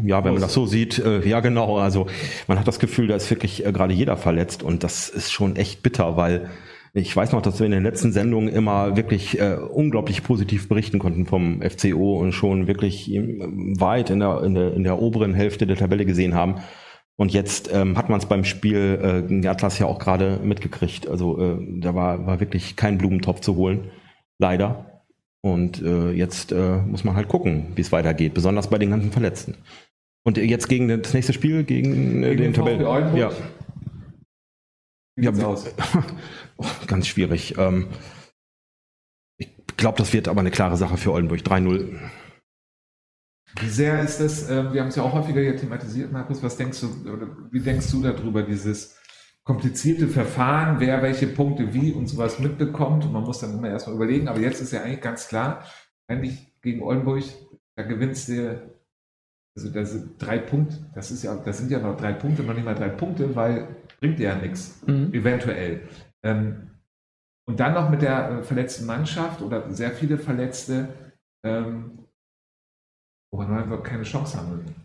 ja, 0.05 0.23
wenn 0.23 0.33
man 0.33 0.41
das 0.41 0.53
so 0.53 0.65
sieht, 0.65 0.99
äh, 0.99 1.27
ja 1.27 1.39
genau. 1.39 1.77
Also 1.77 2.07
man 2.47 2.59
hat 2.59 2.67
das 2.67 2.79
Gefühl, 2.79 3.07
da 3.07 3.15
ist 3.15 3.29
wirklich 3.29 3.65
äh, 3.65 3.71
gerade 3.71 3.93
jeder 3.93 4.15
verletzt 4.15 4.63
und 4.63 4.83
das 4.83 5.09
ist 5.09 5.31
schon 5.31 5.55
echt 5.55 5.83
bitter, 5.83 6.17
weil 6.17 6.49
ich 6.93 7.15
weiß 7.15 7.31
noch, 7.31 7.41
dass 7.41 7.59
wir 7.59 7.65
in 7.65 7.71
den 7.71 7.83
letzten 7.83 8.11
Sendungen 8.11 8.49
immer 8.49 8.95
wirklich 8.95 9.39
äh, 9.39 9.55
unglaublich 9.55 10.23
positiv 10.23 10.67
berichten 10.67 10.99
konnten 10.99 11.25
vom 11.25 11.61
FCO 11.61 12.17
und 12.19 12.31
schon 12.31 12.67
wirklich 12.67 13.11
weit 13.11 14.09
in 14.09 14.19
der, 14.19 14.43
in 14.43 14.55
der, 14.55 14.73
in 14.73 14.83
der 14.83 14.99
oberen 14.99 15.35
Hälfte 15.35 15.67
der 15.67 15.77
Tabelle 15.77 16.05
gesehen 16.05 16.33
haben. 16.33 16.55
Und 17.19 17.33
jetzt 17.33 17.73
ähm, 17.73 17.97
hat 17.97 18.09
man 18.09 18.19
es 18.19 18.27
beim 18.27 18.43
Spiel 18.43 18.99
äh, 19.01 19.27
gegen 19.27 19.45
Atlas 19.47 19.79
ja 19.79 19.87
auch 19.87 19.97
gerade 19.97 20.39
mitgekriegt. 20.43 21.07
Also 21.07 21.39
äh, 21.41 21.79
da 21.79 21.95
war, 21.95 22.27
war 22.27 22.39
wirklich 22.39 22.75
kein 22.75 22.99
Blumentopf 22.99 23.41
zu 23.41 23.55
holen, 23.55 23.89
leider. 24.37 25.03
Und 25.41 25.81
äh, 25.81 26.11
jetzt 26.11 26.51
äh, 26.51 26.77
muss 26.77 27.03
man 27.03 27.15
halt 27.15 27.27
gucken, 27.27 27.71
wie 27.75 27.81
es 27.81 27.91
weitergeht, 27.91 28.33
besonders 28.33 28.69
bei 28.69 28.77
den 28.77 28.91
ganzen 28.91 29.11
Verletzten. 29.11 29.55
Und 30.23 30.37
jetzt 30.37 30.67
gegen 30.67 30.87
das 31.01 31.13
nächste 31.13 31.33
Spiel, 31.33 31.63
gegen, 31.63 32.21
äh, 32.21 32.35
gegen 32.35 32.43
den 32.43 32.53
Tabellen. 32.53 33.15
Ja. 33.15 33.31
Ja, 35.19 35.31
oh, 36.57 36.65
ganz 36.85 37.07
schwierig. 37.07 37.57
Ähm, 37.57 37.87
ich 39.37 39.49
glaube, 39.77 39.97
das 39.97 40.13
wird 40.13 40.27
aber 40.27 40.41
eine 40.41 40.51
klare 40.51 40.77
Sache 40.77 40.97
für 40.97 41.11
Oldenburg. 41.11 41.39
3-0. 41.39 41.97
Wie 43.59 43.69
sehr 43.69 44.01
ist 44.01 44.19
das, 44.19 44.49
äh, 44.49 44.73
wir 44.73 44.81
haben 44.81 44.89
es 44.89 44.95
ja 44.95 45.03
auch 45.03 45.13
häufiger 45.13 45.41
hier 45.41 45.55
thematisiert, 45.55 46.11
Markus, 46.11 46.43
was 46.43 46.57
denkst 46.57 46.81
du, 46.81 47.11
oder 47.11 47.27
wie 47.51 47.59
denkst 47.59 47.89
du 47.91 48.01
darüber, 48.01 48.43
dieses 48.43 48.97
komplizierte 49.43 50.07
Verfahren, 50.07 50.79
wer 50.79 51.01
welche 51.01 51.27
Punkte 51.27 51.73
wie 51.73 51.93
und 51.93 52.07
sowas 52.07 52.39
mitbekommt 52.39 53.05
und 53.05 53.13
man 53.13 53.23
muss 53.23 53.39
dann 53.39 53.57
immer 53.57 53.69
erstmal 53.69 53.95
überlegen, 53.95 54.27
aber 54.27 54.39
jetzt 54.39 54.61
ist 54.61 54.73
ja 54.73 54.83
eigentlich 54.83 55.01
ganz 55.01 55.29
klar, 55.29 55.63
eigentlich 56.07 56.53
gegen 56.61 56.83
Oldenburg, 56.83 57.23
da 57.75 57.83
gewinnst 57.83 58.27
du, 58.27 58.61
also 59.55 59.69
das 59.69 59.91
sind 59.93 60.21
drei 60.21 60.37
Punkte, 60.37 60.77
das 60.93 61.11
ist 61.11 61.23
ja, 61.23 61.35
das 61.35 61.57
sind 61.57 61.71
ja 61.71 61.79
noch 61.79 61.95
drei 61.95 62.13
Punkte, 62.13 62.43
noch 62.43 62.53
nicht 62.53 62.65
mal 62.65 62.75
drei 62.75 62.89
Punkte, 62.89 63.35
weil 63.35 63.77
bringt 63.99 64.19
dir 64.19 64.29
ja 64.29 64.35
nichts, 64.35 64.81
mhm. 64.85 65.13
eventuell. 65.13 65.87
Ähm, 66.23 66.71
und 67.45 67.59
dann 67.59 67.73
noch 67.73 67.89
mit 67.89 68.01
der 68.01 68.29
äh, 68.29 68.43
verletzten 68.43 68.85
Mannschaft 68.85 69.41
oder 69.41 69.71
sehr 69.71 69.91
viele 69.91 70.17
Verletzte, 70.17 70.89
ähm, 71.43 72.06
wo 73.31 73.37
man 73.37 73.63
einfach 73.63 73.83
keine 73.83 74.03
Chance 74.03 74.37
haben 74.37 74.49
würden. 74.51 74.75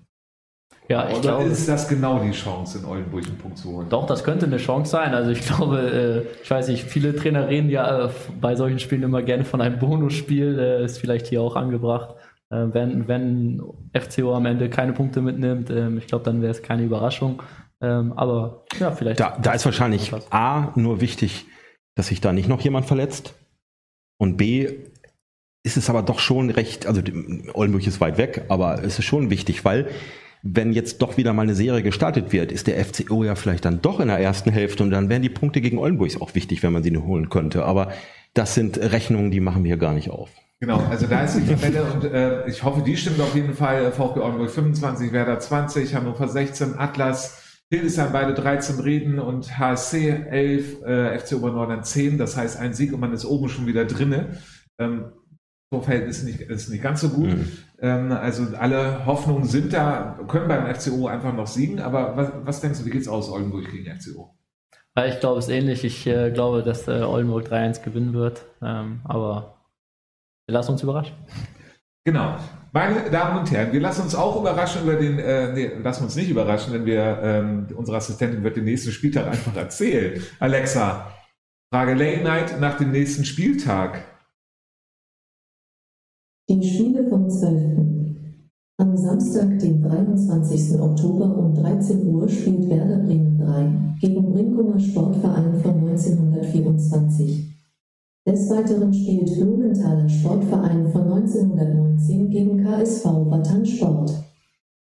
Ja, 0.88 1.08
ich 1.08 1.18
Oder 1.18 1.38
glaube, 1.38 1.44
ist 1.44 1.68
das 1.68 1.88
genau 1.88 2.18
die 2.18 2.32
Chance, 2.32 2.78
in 2.78 2.84
Oldenburg 2.84 3.24
einen 3.26 3.38
Punkt 3.38 3.58
zu 3.58 3.70
holen? 3.70 3.88
Doch, 3.88 4.04
das 4.06 4.24
könnte 4.24 4.46
eine 4.46 4.56
Chance 4.56 4.90
sein. 4.90 5.14
Also 5.14 5.30
ich 5.30 5.40
glaube, 5.46 6.26
äh, 6.28 6.42
ich 6.42 6.50
weiß 6.50 6.68
nicht, 6.68 6.84
viele 6.84 7.14
Trainer 7.14 7.48
reden 7.48 7.70
ja 7.70 8.06
äh, 8.06 8.10
bei 8.40 8.56
solchen 8.56 8.78
Spielen 8.78 9.02
immer 9.04 9.22
gerne 9.22 9.44
von 9.44 9.60
einem 9.60 9.78
Bonusspiel, 9.78 10.58
äh, 10.58 10.84
ist 10.84 10.98
vielleicht 10.98 11.28
hier 11.28 11.40
auch 11.40 11.56
angebracht. 11.56 12.16
wenn, 12.50 13.08
wenn 13.08 13.62
FCO 13.98 14.34
am 14.34 14.44
Ende 14.44 14.68
keine 14.68 14.92
Punkte 14.92 15.22
mitnimmt, 15.22 15.70
ähm, 15.70 15.96
ich 15.96 16.06
glaube, 16.06 16.24
dann 16.24 16.42
wäre 16.42 16.50
es 16.50 16.62
keine 16.62 16.82
Überraschung. 16.82 17.42
Ähm, 17.80 18.12
aber 18.12 18.64
ja, 18.78 18.92
vielleicht. 18.92 19.20
Da, 19.20 19.38
da 19.40 19.52
ist 19.52 19.64
wahrscheinlich 19.64 20.12
A 20.30 20.72
nur 20.76 21.00
wichtig, 21.00 21.46
dass 21.94 22.08
sich 22.08 22.20
da 22.20 22.32
nicht 22.32 22.48
noch 22.48 22.60
jemand 22.60 22.86
verletzt. 22.86 23.34
Und 24.18 24.36
B, 24.36 24.68
ist 25.62 25.76
es 25.76 25.88
aber 25.88 26.02
doch 26.02 26.18
schon 26.18 26.50
recht, 26.50 26.86
also 26.86 27.02
Oldenburg 27.54 27.86
ist 27.86 28.00
weit 28.00 28.18
weg, 28.18 28.44
aber 28.48 28.82
es 28.82 28.98
ist 28.98 29.04
schon 29.04 29.30
wichtig, 29.30 29.64
weil 29.64 29.88
wenn 30.42 30.72
jetzt 30.72 31.00
doch 31.00 31.16
wieder 31.16 31.32
mal 31.32 31.42
eine 31.42 31.54
Serie 31.54 31.82
gestartet 31.82 32.32
wird, 32.32 32.50
ist 32.50 32.66
der 32.66 32.84
FCO 32.84 33.22
ja 33.22 33.36
vielleicht 33.36 33.64
dann 33.64 33.80
doch 33.80 34.00
in 34.00 34.08
der 34.08 34.18
ersten 34.18 34.50
Hälfte 34.50 34.82
und 34.82 34.90
dann 34.90 35.08
wären 35.08 35.22
die 35.22 35.28
Punkte 35.28 35.60
gegen 35.60 35.78
Oldenburg 35.78 36.20
auch 36.20 36.34
wichtig, 36.34 36.62
wenn 36.64 36.72
man 36.72 36.82
sie 36.82 36.90
nur 36.90 37.04
holen 37.04 37.28
könnte. 37.28 37.64
Aber 37.64 37.92
das 38.34 38.54
sind 38.54 38.78
Rechnungen, 38.78 39.30
die 39.30 39.40
machen 39.40 39.62
wir 39.62 39.76
gar 39.76 39.94
nicht 39.94 40.10
auf. 40.10 40.30
Genau, 40.58 40.78
also 40.90 41.06
da 41.06 41.24
ist 41.24 41.36
die 41.36 41.46
Tabelle 41.46 41.84
und 41.84 42.04
äh, 42.04 42.48
ich 42.48 42.62
hoffe, 42.62 42.82
die 42.82 42.96
stimmt 42.96 43.20
auf 43.20 43.34
jeden 43.34 43.54
Fall. 43.54 43.90
VfB 43.92 44.20
Oldenburg 44.20 44.50
25, 44.50 45.12
Werder 45.12 45.38
20, 45.38 45.94
Hannover 45.94 46.28
16, 46.28 46.78
Atlas, 46.78 47.60
Hildesheim 47.68 48.12
beide 48.12 48.34
13 48.34 48.80
Reden 48.80 49.18
und 49.18 49.58
HSC 49.58 50.08
11, 50.10 50.82
äh, 50.82 51.18
FC 51.18 51.34
Obernordern 51.34 51.84
10. 51.84 52.18
Das 52.18 52.36
heißt, 52.36 52.58
ein 52.58 52.74
Sieg 52.74 52.92
und 52.92 53.00
man 53.00 53.12
ist 53.12 53.24
oben 53.24 53.48
schon 53.48 53.66
wieder 53.66 53.84
drinne. 53.84 54.38
Ähm, 54.78 55.06
Vorfeld 55.72 56.06
ist 56.06 56.24
nicht, 56.24 56.38
ist 56.42 56.68
nicht 56.68 56.82
ganz 56.82 57.00
so 57.00 57.08
gut. 57.08 57.30
Mhm. 57.30 57.48
Ähm, 57.80 58.12
also 58.12 58.44
alle 58.58 59.06
Hoffnungen 59.06 59.44
sind 59.44 59.72
da, 59.72 60.18
können 60.28 60.46
beim 60.46 60.66
FCO 60.74 61.06
einfach 61.06 61.32
noch 61.32 61.46
siegen. 61.46 61.80
Aber 61.80 62.14
was, 62.14 62.30
was 62.44 62.60
denkst 62.60 62.80
du, 62.80 62.84
wie 62.84 62.90
geht's 62.90 63.08
aus 63.08 63.30
Oldenburg 63.30 63.70
gegen 63.70 63.90
FCO? 63.98 64.36
Ich 65.06 65.18
glaube, 65.20 65.38
es 65.38 65.48
ist 65.48 65.54
ähnlich. 65.54 65.82
Ich 65.82 66.06
äh, 66.06 66.30
glaube, 66.30 66.62
dass 66.62 66.86
äh, 66.88 67.00
Oldenburg 67.00 67.50
3-1 67.50 67.82
gewinnen 67.82 68.12
wird. 68.12 68.44
Ähm, 68.60 69.00
aber 69.04 69.62
wir 70.46 70.52
lassen 70.52 70.72
uns 70.72 70.82
überraschen. 70.82 71.16
Genau. 72.04 72.36
Meine 72.72 73.08
Damen 73.10 73.38
und 73.38 73.50
Herren, 73.50 73.72
wir 73.72 73.80
lassen 73.80 74.02
uns 74.02 74.14
auch 74.14 74.38
überraschen 74.38 74.82
über 74.82 74.96
den, 74.96 75.18
äh, 75.18 75.54
nee, 75.54 75.70
lassen 75.82 76.04
uns 76.04 76.16
nicht 76.16 76.28
überraschen, 76.28 76.74
denn 76.74 76.84
wir, 76.84 77.18
ähm, 77.22 77.68
unsere 77.74 77.96
Assistentin 77.96 78.44
wird 78.44 78.56
den 78.56 78.64
nächsten 78.64 78.92
Spieltag 78.92 79.26
einfach 79.30 79.56
erzählen. 79.56 80.22
Alexa, 80.38 81.10
Frage 81.72 81.94
Late 81.94 82.22
Night 82.22 82.60
nach 82.60 82.76
dem 82.76 82.90
nächsten 82.90 83.24
Spieltag. 83.24 84.11
Die 86.50 86.60
Spiele 86.60 87.08
vom 87.08 87.30
12. 87.30 87.78
Am 88.78 88.96
Samstag, 88.96 89.60
den 89.60 89.80
23. 89.80 90.80
Oktober 90.80 91.38
um 91.38 91.54
13 91.54 92.04
Uhr 92.08 92.28
spielt 92.28 92.68
Werder 92.68 92.98
Bremen 92.98 93.38
3 93.38 93.98
gegen 94.00 94.32
Brinkumer 94.32 94.80
Sportverein 94.80 95.54
von 95.62 95.88
1924. 95.88 97.46
Des 98.26 98.50
Weiteren 98.50 98.92
spielt 98.92 99.32
Blumenthaler 99.32 100.08
Sportverein 100.08 100.88
von 100.90 101.12
1919 101.12 102.30
gegen 102.30 102.64
KSV 102.64 103.04
Batan 103.30 103.64
Sport. 103.64 104.12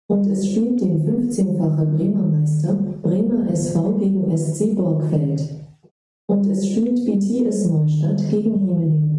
Und 0.07 0.25
es 0.25 0.47
spielt 0.47 0.81
den 0.81 1.05
15-fache 1.05 1.85
Bremer 1.85 2.27
Meister 2.29 2.73
Bremer 3.03 3.47
SV 3.51 3.97
gegen 3.99 4.35
SC 4.35 4.75
Borgfeld. 4.75 5.43
Und 6.27 6.47
es 6.47 6.67
spielt 6.67 7.05
BTS 7.05 7.69
Neustadt 7.69 8.23
gegen 8.31 8.59
Hemeling. 8.59 9.12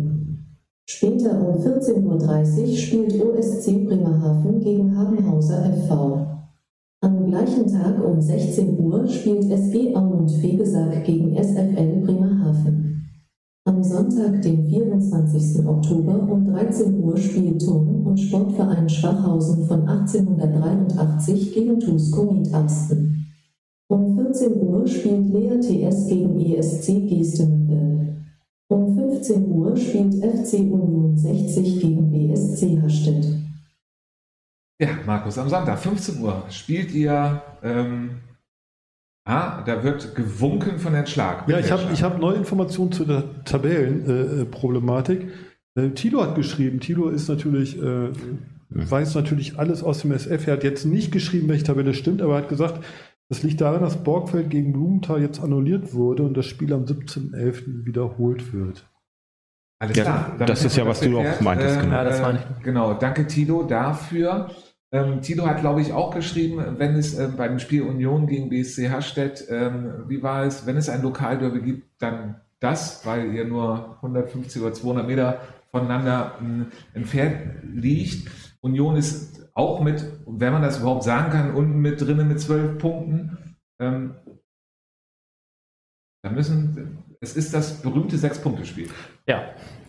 Später 0.86 1.40
um 1.40 1.56
14.30 1.62 2.60
Uhr 2.60 2.76
spielt 2.76 3.24
OSC 3.24 3.86
Bremerhaven 3.86 4.60
gegen 4.60 4.96
Habenhauser 4.96 5.72
FV. 5.72 6.26
Am 7.00 7.26
gleichen 7.26 7.66
Tag 7.66 8.04
um 8.04 8.20
16 8.20 8.78
Uhr 8.78 9.08
spielt 9.08 9.50
SG 9.50 9.94
Aumund 9.94 10.30
Fegesack 10.30 11.04
gegen 11.04 11.34
SFL 11.36 12.02
Bremerhaven. 12.04 12.84
Am 13.66 13.82
Sonntag, 13.82 14.42
den 14.42 14.66
24. 14.68 15.66
Oktober 15.66 16.28
um 16.30 16.46
13 16.46 17.02
Uhr 17.02 17.16
spielt 17.16 17.64
Turn- 17.64 18.04
und 18.04 18.18
Sportverein 18.18 18.86
Schwachhausen 18.86 19.64
von 19.64 19.88
1883 19.88 21.54
gegen 21.54 21.80
TuS 21.80 22.10
Komit 22.10 22.52
Asten. 22.52 23.24
Um 23.88 24.14
14 24.16 24.60
Uhr 24.60 24.86
spielt 24.86 25.32
Lea 25.32 25.58
TS 25.60 26.08
gegen 26.08 26.38
ESC 26.38 27.08
Geestemünde. 27.08 28.03
Um 29.30 29.44
15 29.44 29.50
Uhr 29.50 29.76
spielt 29.76 30.14
FC 30.14 30.54
Union 30.54 31.16
60 31.16 31.80
gegen 31.80 32.10
BSC 32.10 32.82
Hastedt. 32.82 33.26
Ja, 34.80 34.88
Markus, 35.06 35.38
am 35.38 35.48
Sonntag, 35.48 35.78
15 35.78 36.20
Uhr, 36.20 36.44
spielt 36.50 36.92
ihr. 36.92 37.42
Ähm, 37.62 38.20
ah, 39.24 39.62
da 39.62 39.82
wird 39.82 40.14
gewunken 40.14 40.78
von 40.78 40.92
den 40.92 41.06
Schlag. 41.06 41.48
Ja, 41.48 41.58
ich 41.58 41.70
habe 41.70 41.84
hab 41.84 42.18
neue 42.18 42.36
Informationen 42.36 42.92
zu 42.92 43.04
der 43.04 43.44
Tabellenproblematik. 43.44 45.28
Äh, 45.76 45.86
äh, 45.86 45.90
Tilo 45.90 46.22
hat 46.22 46.34
geschrieben. 46.34 46.80
Tilo 46.80 47.08
ist 47.08 47.28
natürlich, 47.28 47.80
äh, 47.80 48.10
weiß 48.70 49.14
natürlich 49.14 49.58
alles 49.58 49.82
aus 49.82 50.00
dem 50.00 50.12
SF. 50.12 50.48
Er 50.48 50.54
hat 50.54 50.64
jetzt 50.64 50.84
nicht 50.84 51.12
geschrieben, 51.12 51.48
welche 51.48 51.64
Tabelle 51.64 51.94
stimmt, 51.94 52.20
aber 52.20 52.34
er 52.34 52.42
hat 52.42 52.48
gesagt, 52.50 52.84
das 53.30 53.42
liegt 53.42 53.60
daran, 53.62 53.80
dass 53.80 54.02
Borgfeld 54.02 54.50
gegen 54.50 54.72
Blumenthal 54.72 55.22
jetzt 55.22 55.40
annulliert 55.40 55.94
wurde 55.94 56.24
und 56.24 56.36
das 56.36 56.46
Spiel 56.46 56.74
am 56.74 56.84
17.11. 56.84 57.86
wiederholt 57.86 58.52
wird. 58.52 58.84
Alles 59.84 60.02
klar. 60.02 60.36
Ja, 60.38 60.46
das 60.46 60.64
ist 60.64 60.76
ja, 60.76 60.86
was 60.86 61.00
du 61.00 61.18
auch 61.18 61.40
meintest. 61.40 61.76
Äh, 61.76 61.80
genau. 61.80 61.94
Ja, 61.94 62.04
das 62.04 62.20
meine 62.20 62.38
ich. 62.38 62.64
Genau, 62.64 62.94
danke 62.94 63.26
Tilo 63.26 63.62
dafür. 63.62 64.50
Ähm, 64.92 65.22
Tito 65.22 65.44
hat, 65.46 65.60
glaube 65.60 65.80
ich, 65.80 65.92
auch 65.92 66.14
geschrieben, 66.14 66.78
wenn 66.78 66.94
es 66.94 67.18
äh, 67.18 67.28
beim 67.36 67.58
Spiel 67.58 67.82
Union 67.82 68.28
gegen 68.28 68.48
BSC 68.48 68.90
Hastedt, 68.90 69.44
ähm, 69.50 70.04
wie 70.06 70.22
war 70.22 70.44
es, 70.44 70.66
wenn 70.66 70.76
es 70.76 70.88
ein 70.88 71.02
Lokalderby 71.02 71.62
gibt, 71.62 72.00
dann 72.00 72.40
das, 72.60 73.04
weil 73.04 73.34
ihr 73.34 73.44
nur 73.44 73.96
150 73.96 74.62
oder 74.62 74.72
200 74.72 75.06
Meter 75.06 75.40
voneinander 75.72 76.38
äh, 76.40 76.96
entfernt 76.96 77.56
liegt. 77.64 78.30
Union 78.60 78.94
ist 78.96 79.50
auch 79.54 79.80
mit, 79.80 80.04
wenn 80.26 80.52
man 80.52 80.62
das 80.62 80.78
überhaupt 80.78 81.02
sagen 81.02 81.32
kann, 81.32 81.54
unten 81.54 81.80
mit 81.80 82.00
drinnen 82.00 82.28
mit 82.28 82.40
zwölf 82.40 82.78
Punkten. 82.78 83.56
Ähm, 83.80 84.14
da 86.22 86.30
müssen, 86.30 87.04
es 87.20 87.36
ist 87.36 87.52
das 87.52 87.82
berühmte 87.82 88.16
Sechs-Punkte-Spiel. 88.16 88.88
Ja, 89.26 89.42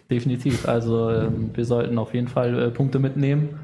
definitiv. 0.10 0.68
Also 0.68 1.10
ähm, 1.10 1.52
wir 1.54 1.66
sollten 1.66 1.98
auf 1.98 2.14
jeden 2.14 2.28
Fall 2.28 2.60
äh, 2.60 2.72
Punkte 2.72 3.00
mitnehmen. 3.00 3.60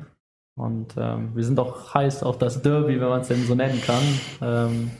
Und 0.59 0.95
ähm, 0.97 1.35
wir 1.35 1.43
sind 1.43 1.59
auch 1.59 1.93
heiß 1.93 2.23
auf 2.23 2.37
das 2.37 2.61
Derby, 2.61 2.99
wenn 2.99 3.09
man 3.09 3.21
es 3.21 3.29
denn 3.29 3.43
so 3.45 3.55
nennen 3.55 3.81
kann. 3.81 4.03
Ähm, 4.41 4.91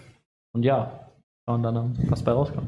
und 0.54 0.64
ja, 0.64 1.10
schauen 1.48 1.64
dann, 1.64 1.98
was 2.10 2.24
bei 2.24 2.32
rauskommt. 2.32 2.68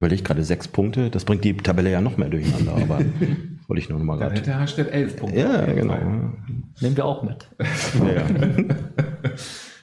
Überlege 0.00 0.22
gerade 0.22 0.44
sechs 0.44 0.68
Punkte, 0.68 1.10
das 1.10 1.24
bringt 1.24 1.44
die 1.44 1.56
Tabelle 1.56 1.90
ja 1.90 2.00
noch 2.00 2.16
mehr 2.16 2.28
durcheinander, 2.28 2.72
aber 2.72 2.98
wollte 3.66 3.80
ich 3.80 3.88
nur 3.88 3.98
noch 3.98 4.04
mal 4.04 4.18
gerade. 4.18 4.36
hätte 4.36 4.58
Hasstedt 4.58 4.92
elf 4.92 5.16
Punkte. 5.16 5.40
Ja, 5.40 5.64
genau. 5.66 5.94
Fall. 5.94 6.32
Nehmen 6.80 6.96
wir 6.96 7.04
auch 7.04 7.22
mit. 7.22 7.48
Ja. 7.94 8.66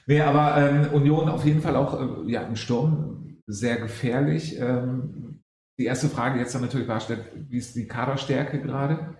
Nee, 0.08 0.20
aber 0.20 0.56
ähm, 0.56 0.86
Union 0.92 1.28
auf 1.28 1.44
jeden 1.44 1.60
Fall 1.60 1.74
auch 1.74 2.00
äh, 2.00 2.30
ja, 2.30 2.42
im 2.42 2.54
Sturm 2.54 3.38
sehr 3.48 3.76
gefährlich. 3.76 4.56
Ähm, 4.60 5.25
die 5.78 5.84
erste 5.84 6.08
Frage 6.08 6.38
jetzt 6.38 6.54
dann 6.54 6.62
natürlich 6.62 6.88
war, 6.88 7.00
wie 7.48 7.58
ist 7.58 7.76
die 7.76 7.86
Kaderstärke 7.86 8.60
gerade? 8.60 9.16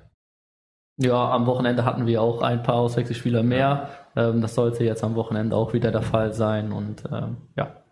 Ja, 0.98 1.30
am 1.30 1.46
Wochenende 1.46 1.84
hatten 1.84 2.06
wir 2.06 2.22
auch 2.22 2.40
ein 2.40 2.62
paar 2.62 2.76
Auswechselspieler 2.76 3.42
mehr. 3.42 3.90
Ähm, 4.16 4.40
das 4.40 4.54
sollte 4.54 4.82
jetzt 4.84 5.04
am 5.04 5.14
Wochenende 5.14 5.54
auch 5.54 5.74
wieder 5.74 5.90
der 5.92 6.02
Fall 6.02 6.32
sein. 6.32 6.72
Und 6.72 7.04
ähm, 7.12 7.36
ja. 7.54 7.84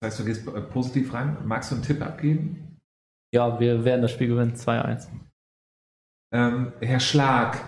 Das 0.00 0.12
heißt, 0.12 0.20
du 0.20 0.24
gehst 0.26 0.46
äh, 0.46 0.60
positiv 0.60 1.14
rein. 1.14 1.38
Magst 1.44 1.70
du 1.70 1.76
einen 1.76 1.84
Tipp 1.84 2.02
abgeben? 2.02 2.68
ja, 3.34 3.60
wir 3.60 3.84
werden 3.84 4.02
das 4.02 4.12
Spiel 4.12 4.28
gewinnen, 4.28 4.54
2-1. 4.54 5.08
Ähm, 6.32 6.72
Herr 6.80 7.00
Schlag, 7.00 7.58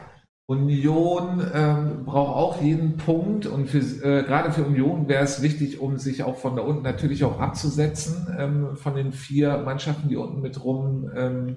Union 0.51 1.41
ähm, 1.55 2.05
braucht 2.05 2.35
auch 2.35 2.61
jeden 2.61 2.97
Punkt 2.97 3.47
und 3.47 3.69
für, 3.69 3.79
äh, 3.79 4.25
gerade 4.25 4.51
für 4.51 4.65
Union 4.65 5.07
wäre 5.07 5.23
es 5.23 5.43
wichtig, 5.43 5.79
um 5.81 5.97
sich 5.97 6.25
auch 6.25 6.39
von 6.39 6.57
da 6.57 6.63
unten 6.63 6.83
natürlich 6.83 7.23
auch 7.23 7.39
abzusetzen, 7.39 8.27
ähm, 8.37 8.77
von 8.77 8.97
den 8.97 9.13
vier 9.13 9.59
Mannschaften, 9.59 10.09
die 10.09 10.17
unten 10.17 10.41
mit 10.41 10.65
rum, 10.65 11.09
ähm, 11.15 11.57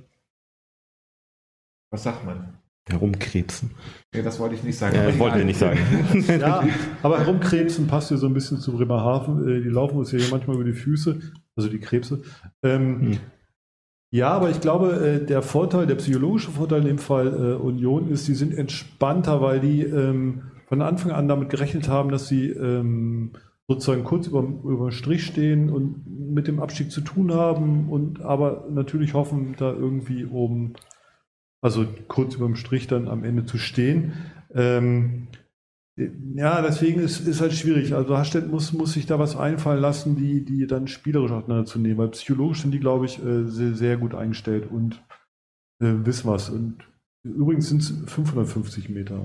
was 1.91 2.03
sagt 2.03 2.23
man? 2.23 2.59
Herumkrebsen. 2.87 3.71
Ja, 4.13 4.21
das 4.21 4.39
wollte 4.39 4.55
ich 4.55 4.63
nicht 4.63 4.77
sagen. 4.77 4.95
Ja, 4.95 5.01
aber 5.03 5.09
ich 5.11 5.17
wollte 5.19 5.37
egal. 5.37 5.45
nicht 5.45 5.59
sagen. 5.59 5.79
Ja, 6.39 6.63
aber 7.01 7.19
herumkrebsen 7.19 7.87
passt 7.87 8.11
ja 8.11 8.17
so 8.17 8.27
ein 8.27 8.33
bisschen 8.33 8.59
zu 8.59 8.73
Bremerhaven. 8.73 9.47
Äh, 9.47 9.61
Die 9.63 9.69
laufen 9.69 9.97
uns 9.97 10.11
ja 10.11 10.19
hier 10.19 10.29
manchmal 10.29 10.57
über 10.57 10.65
die 10.65 10.73
Füße, 10.73 11.19
also 11.55 11.67
die 11.69 11.79
Krebse. 11.79 12.21
Ähm, 12.61 13.01
Hm. 13.01 13.19
Ja, 14.14 14.30
aber 14.30 14.51
ich 14.51 14.61
glaube, 14.61 14.91
äh, 14.91 15.26
der 15.26 15.41
Vorteil, 15.41 15.88
der 15.88 15.95
psychologische 15.95 16.51
Vorteil 16.51 16.82
in 16.82 16.88
dem 16.88 16.97
Fall 16.99 17.30
äh, 17.30 17.55
Union 17.55 18.11
ist, 18.11 18.28
die 18.28 18.36
sind 18.36 18.55
entspannter, 18.55 19.41
weil 19.41 19.59
die 19.59 19.82
ähm, 19.82 20.51
von 20.68 20.84
Anfang 20.84 21.11
an 21.14 21.28
damit 21.28 21.49
gerechnet 21.49 21.89
haben, 21.89 22.11
dass 22.11 22.28
sie 22.28 22.49
ähm, 22.49 23.32
sozusagen 23.68 24.03
kurz 24.03 24.28
über, 24.28 24.41
über 24.41 24.91
Strich 24.91 25.26
stehen 25.26 25.72
und 25.72 26.05
mit 26.32 26.47
dem 26.47 26.59
Abstieg 26.59 26.91
zu 26.91 27.01
tun 27.01 27.34
haben 27.34 27.89
und 27.89 28.22
aber 28.22 28.68
natürlich 28.70 29.16
hoffen, 29.16 29.55
da 29.57 29.74
irgendwie 29.74 30.26
oben, 30.26 30.74
also 31.61 31.84
kurz 32.07 32.36
über 32.36 32.45
dem 32.45 32.55
Strich 32.55 32.86
dann 32.86 33.07
am 33.07 33.24
Ende 33.24 33.47
zu 33.47 33.57
stehen. 33.57 34.14
Ähm, 34.53 35.28
ja, 36.35 36.61
deswegen 36.61 36.99
ist 37.01 37.27
es 37.27 37.39
halt 37.41 37.53
schwierig. 37.53 37.93
Also 37.93 38.17
Hasstedt 38.17 38.49
muss, 38.49 38.73
muss 38.73 38.93
sich 38.93 39.05
da 39.05 39.19
was 39.19 39.35
einfallen 39.37 39.81
lassen, 39.81 40.15
die, 40.15 40.43
die 40.43 40.65
dann 40.65 40.87
spielerisch 40.87 41.31
auseinanderzunehmen, 41.31 41.97
weil 41.97 42.09
psychologisch 42.09 42.61
sind 42.61 42.71
die, 42.71 42.79
glaube 42.79 43.05
ich, 43.05 43.23
äh, 43.23 43.45
sehr, 43.45 43.73
sehr 43.75 43.97
gut 43.97 44.15
eingestellt 44.15 44.67
und 44.71 44.95
äh, 45.81 45.93
wissen 46.05 46.27
was. 46.29 46.49
Und 46.49 46.77
übrigens 47.23 47.69
sind 47.69 47.81
es 47.81 47.93
550 48.07 48.89
Meter, 48.89 49.23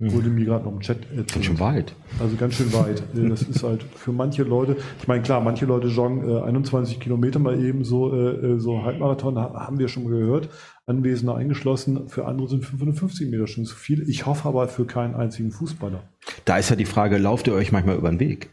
Hm. 0.00 0.12
wurde 0.12 0.28
mir 0.28 0.44
gerade 0.44 0.64
noch 0.64 0.70
im 0.72 0.78
Chat 0.78 0.98
erzählt. 1.10 1.32
Ganz 1.34 1.44
schön 1.46 1.58
weit. 1.58 1.92
Also 2.20 2.36
ganz 2.36 2.54
schön 2.54 2.72
weit. 2.72 3.02
Äh, 3.16 3.28
Das 3.28 3.42
ist 3.42 3.64
halt 3.64 3.82
für 3.82 4.12
manche 4.12 4.44
Leute, 4.44 4.76
ich 5.00 5.08
meine, 5.08 5.22
klar, 5.24 5.40
manche 5.40 5.66
Leute 5.66 5.88
joggen 5.88 6.28
äh, 6.28 6.40
21 6.40 7.00
Kilometer 7.00 7.40
mal 7.40 7.60
eben 7.60 7.82
so, 7.82 8.14
äh, 8.14 8.28
äh, 8.54 8.58
so 8.60 8.84
Halbmarathon, 8.84 9.36
ha- 9.38 9.54
haben 9.66 9.80
wir 9.80 9.88
schon 9.88 10.04
mal 10.04 10.10
gehört, 10.12 10.50
Anwesende 10.88 11.34
eingeschlossen. 11.34 12.08
Für 12.08 12.26
andere 12.26 12.48
sind 12.48 12.64
550 12.64 13.30
Meter 13.30 13.46
schon 13.46 13.64
zu 13.64 13.76
viel. 13.76 14.08
Ich 14.08 14.26
hoffe 14.26 14.48
aber 14.48 14.68
für 14.68 14.84
keinen 14.86 15.14
einzigen 15.14 15.50
Fußballer. 15.52 16.02
Da 16.44 16.56
ist 16.58 16.70
ja 16.70 16.76
die 16.76 16.84
Frage, 16.86 17.18
lauft 17.18 17.46
ihr 17.46 17.54
euch 17.54 17.72
manchmal 17.72 17.96
über 17.96 18.08
den 18.10 18.20
Weg? 18.20 18.50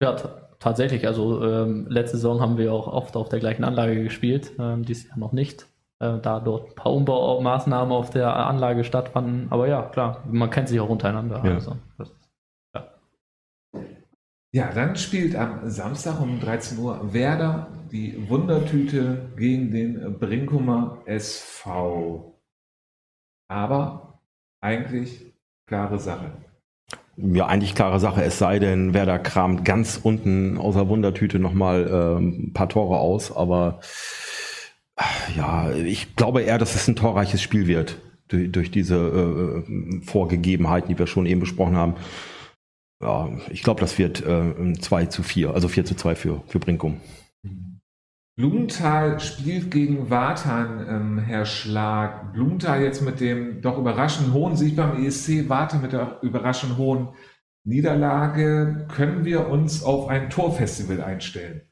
Ja, 0.00 0.12
ta- 0.14 0.48
tatsächlich. 0.58 1.06
Also 1.06 1.44
ähm, 1.44 1.86
letzte 1.88 2.16
Saison 2.16 2.40
haben 2.40 2.58
wir 2.58 2.72
auch 2.72 2.86
oft 2.88 3.16
auf 3.16 3.28
der 3.28 3.40
gleichen 3.40 3.64
Anlage 3.64 4.02
gespielt, 4.02 4.52
ähm, 4.58 4.84
dieses 4.84 5.08
Jahr 5.08 5.18
noch 5.18 5.32
nicht, 5.32 5.66
äh, 6.00 6.18
da 6.20 6.40
dort 6.40 6.70
ein 6.70 6.74
paar 6.74 6.92
Umbaumaßnahmen 6.92 7.92
auf 7.92 8.10
der 8.10 8.34
Anlage 8.34 8.84
stattfanden. 8.84 9.46
Aber 9.50 9.68
ja, 9.68 9.82
klar, 9.82 10.22
man 10.30 10.50
kennt 10.50 10.68
sich 10.68 10.80
auch 10.80 10.88
untereinander. 10.88 11.42
Ja. 11.44 11.54
Also, 11.54 11.76
das, 11.98 12.10
Ja, 14.54 14.70
dann 14.70 14.96
spielt 14.96 15.34
am 15.34 15.70
Samstag 15.70 16.20
um 16.20 16.38
13 16.38 16.78
Uhr 16.78 17.14
Werder 17.14 17.68
die 17.90 18.28
Wundertüte 18.28 19.32
gegen 19.34 19.70
den 19.70 20.18
Brinkumer 20.18 21.00
SV. 21.06 22.38
Aber 23.48 24.20
eigentlich 24.60 25.32
klare 25.66 25.98
Sache. 25.98 26.32
Ja, 27.16 27.46
eigentlich 27.46 27.74
klare 27.74 27.98
Sache, 27.98 28.22
es 28.24 28.38
sei 28.38 28.58
denn, 28.58 28.92
Werder 28.92 29.18
kramt 29.18 29.64
ganz 29.64 29.98
unten 30.02 30.58
außer 30.58 30.86
Wundertüte 30.86 31.38
nochmal 31.38 31.88
ähm, 31.90 32.48
ein 32.48 32.52
paar 32.52 32.68
Tore 32.68 32.98
aus, 32.98 33.34
aber 33.34 33.80
äh, 34.96 35.36
ja, 35.36 35.70
ich 35.72 36.14
glaube 36.14 36.42
eher, 36.42 36.58
dass 36.58 36.74
es 36.74 36.88
ein 36.88 36.96
torreiches 36.96 37.40
Spiel 37.40 37.66
wird 37.66 37.98
durch, 38.28 38.52
durch 38.52 38.70
diese 38.70 38.96
äh, 38.96 40.02
Vorgegebenheiten, 40.04 40.88
die 40.88 40.98
wir 40.98 41.06
schon 41.06 41.24
eben 41.24 41.40
besprochen 41.40 41.76
haben. 41.76 41.94
Ja, 43.02 43.28
ich 43.50 43.62
glaube, 43.64 43.80
das 43.80 43.98
wird 43.98 44.24
äh, 44.24 44.72
2 44.74 45.06
zu 45.06 45.22
4, 45.22 45.52
also 45.52 45.66
4 45.68 45.84
zu 45.84 45.96
2 45.96 46.14
für, 46.14 46.42
für 46.46 46.60
Brinkum. 46.60 47.00
Blumenthal 48.36 49.20
spielt 49.20 49.70
gegen 49.70 50.08
Wartan, 50.08 50.86
ähm, 50.88 51.18
Herr 51.18 51.44
Schlag. 51.44 52.32
Blumenthal 52.32 52.80
jetzt 52.80 53.02
mit 53.02 53.20
dem 53.20 53.60
doch 53.60 53.76
überraschend 53.76 54.32
hohen 54.32 54.56
Sieg 54.56 54.76
beim 54.76 55.04
ESC, 55.04 55.48
Wartan 55.48 55.82
mit 55.82 55.92
der 55.92 56.18
überraschend 56.22 56.78
hohen 56.78 57.08
Niederlage. 57.64 58.86
Können 58.88 59.24
wir 59.24 59.48
uns 59.48 59.82
auf 59.82 60.08
ein 60.08 60.30
Torfestival 60.30 61.02
einstellen? 61.02 61.62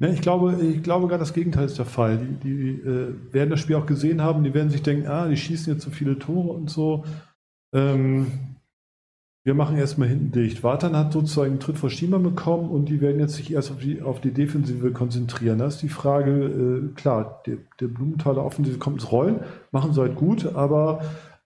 Ne, 0.00 0.12
ich 0.12 0.20
glaube, 0.20 0.60
ich 0.60 0.82
glaube 0.82 1.06
gerade 1.06 1.20
das 1.20 1.34
Gegenteil 1.34 1.66
ist 1.66 1.78
der 1.78 1.84
Fall. 1.84 2.18
Die, 2.18 2.34
die 2.34 2.70
äh, 2.80 3.14
werden 3.32 3.50
das 3.50 3.60
Spiel 3.60 3.76
auch 3.76 3.86
gesehen 3.86 4.22
haben, 4.22 4.42
die 4.42 4.54
werden 4.54 4.70
sich 4.70 4.82
denken, 4.82 5.06
ah, 5.06 5.28
die 5.28 5.36
schießen 5.36 5.72
jetzt 5.72 5.84
so 5.84 5.90
viele 5.90 6.18
Tore 6.18 6.52
und 6.52 6.70
so. 6.70 7.04
Ähm, 7.74 8.26
wir 9.48 9.54
machen 9.54 9.78
erstmal 9.78 10.08
hinten 10.08 10.30
dicht. 10.30 10.62
Wartan 10.62 10.94
hat 10.94 11.14
sozusagen 11.14 11.52
einen 11.52 11.58
Tritt 11.58 11.78
vor 11.78 11.88
Schiemann 11.88 12.22
bekommen 12.22 12.68
und 12.68 12.90
die 12.90 13.00
werden 13.00 13.18
jetzt 13.18 13.36
sich 13.36 13.50
erst 13.50 13.70
auf 13.70 13.78
die, 13.78 14.02
auf 14.02 14.20
die 14.20 14.30
Defensive 14.30 14.92
konzentrieren. 14.92 15.58
Da 15.58 15.68
ist 15.68 15.80
die 15.80 15.88
Frage, 15.88 16.30
äh, 16.30 16.94
klar, 16.94 17.40
der, 17.46 17.56
der 17.80 17.88
Blumenthaler 17.88 18.44
Offensive 18.44 18.76
kommt 18.76 19.00
ins 19.00 19.10
Rollen, 19.10 19.40
machen 19.72 19.94
sie 19.94 20.02
halt 20.02 20.16
gut, 20.16 20.54
aber 20.54 21.00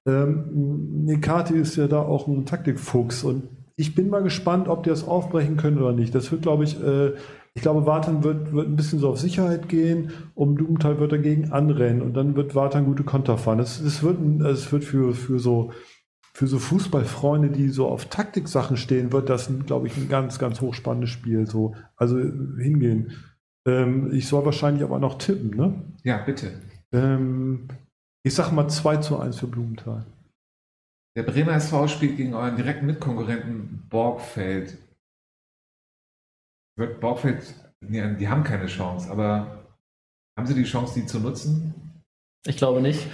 ähm, 0.04 1.04
Nekati 1.04 1.54
ist 1.54 1.76
ja 1.76 1.86
da 1.86 2.00
auch 2.02 2.26
ein 2.26 2.44
Taktikfuchs 2.44 3.22
und 3.22 3.44
ich 3.76 3.94
bin 3.94 4.10
mal 4.10 4.24
gespannt, 4.24 4.66
ob 4.66 4.82
die 4.82 4.90
das 4.90 5.06
aufbrechen 5.06 5.56
können 5.56 5.78
oder 5.78 5.92
nicht. 5.92 6.12
Das 6.12 6.32
wird, 6.32 6.42
glaube 6.42 6.64
ich, 6.64 6.82
äh, 6.82 7.12
ich 7.54 7.62
glaube, 7.62 7.86
Wartan 7.86 8.24
wird, 8.24 8.52
wird 8.52 8.66
ein 8.66 8.74
bisschen 8.74 8.98
so 8.98 9.10
auf 9.10 9.20
Sicherheit 9.20 9.68
gehen 9.68 10.10
und 10.34 10.56
Blumenthal 10.56 10.98
wird 10.98 11.12
dagegen 11.12 11.52
anrennen 11.52 12.02
und 12.02 12.14
dann 12.14 12.34
wird 12.34 12.56
Wartan 12.56 12.84
gute 12.84 13.04
Konter 13.04 13.38
fahren. 13.38 13.58
Das 13.58 14.02
wird, 14.02 14.18
wird 14.20 14.84
für, 14.84 15.14
für 15.14 15.38
so 15.38 15.70
für 16.34 16.46
so 16.46 16.58
Fußballfreunde, 16.58 17.50
die 17.50 17.68
so 17.68 17.88
auf 17.88 18.06
Taktiksachen 18.06 18.76
stehen, 18.76 19.12
wird 19.12 19.28
das, 19.28 19.50
glaube 19.66 19.86
ich, 19.86 19.96
ein 19.96 20.08
ganz, 20.08 20.38
ganz 20.38 20.60
hochspannendes 20.60 21.10
Spiel. 21.10 21.46
So, 21.46 21.74
also 21.96 22.18
hingehen. 22.18 23.12
Ähm, 23.66 24.12
ich 24.12 24.26
soll 24.28 24.44
wahrscheinlich 24.44 24.82
aber 24.82 24.98
noch 24.98 25.18
tippen, 25.18 25.50
ne? 25.50 25.82
Ja, 26.02 26.18
bitte. 26.18 26.52
Ähm, 26.92 27.68
ich 28.24 28.34
sag 28.34 28.50
mal 28.52 28.68
2 28.68 28.96
zu 28.98 29.18
1 29.18 29.38
für 29.38 29.46
Blumenthal. 29.46 30.06
Der 31.16 31.24
Bremer 31.24 31.52
SV 31.52 31.88
spielt 31.88 32.16
gegen 32.16 32.34
euren 32.34 32.56
direkten 32.56 32.86
Mitkonkurrenten 32.86 33.86
Borgfeld. 33.90 34.78
Wird 36.78 37.00
Borgfeld, 37.00 37.54
nee, 37.86 38.16
die 38.16 38.28
haben 38.28 38.44
keine 38.44 38.66
Chance, 38.66 39.10
aber 39.10 39.66
haben 40.38 40.46
sie 40.46 40.54
die 40.54 40.64
Chance, 40.64 40.98
die 40.98 41.06
zu 41.06 41.20
nutzen? 41.20 41.91
Ich 42.46 42.56
glaube 42.56 42.80
nicht. 42.80 43.06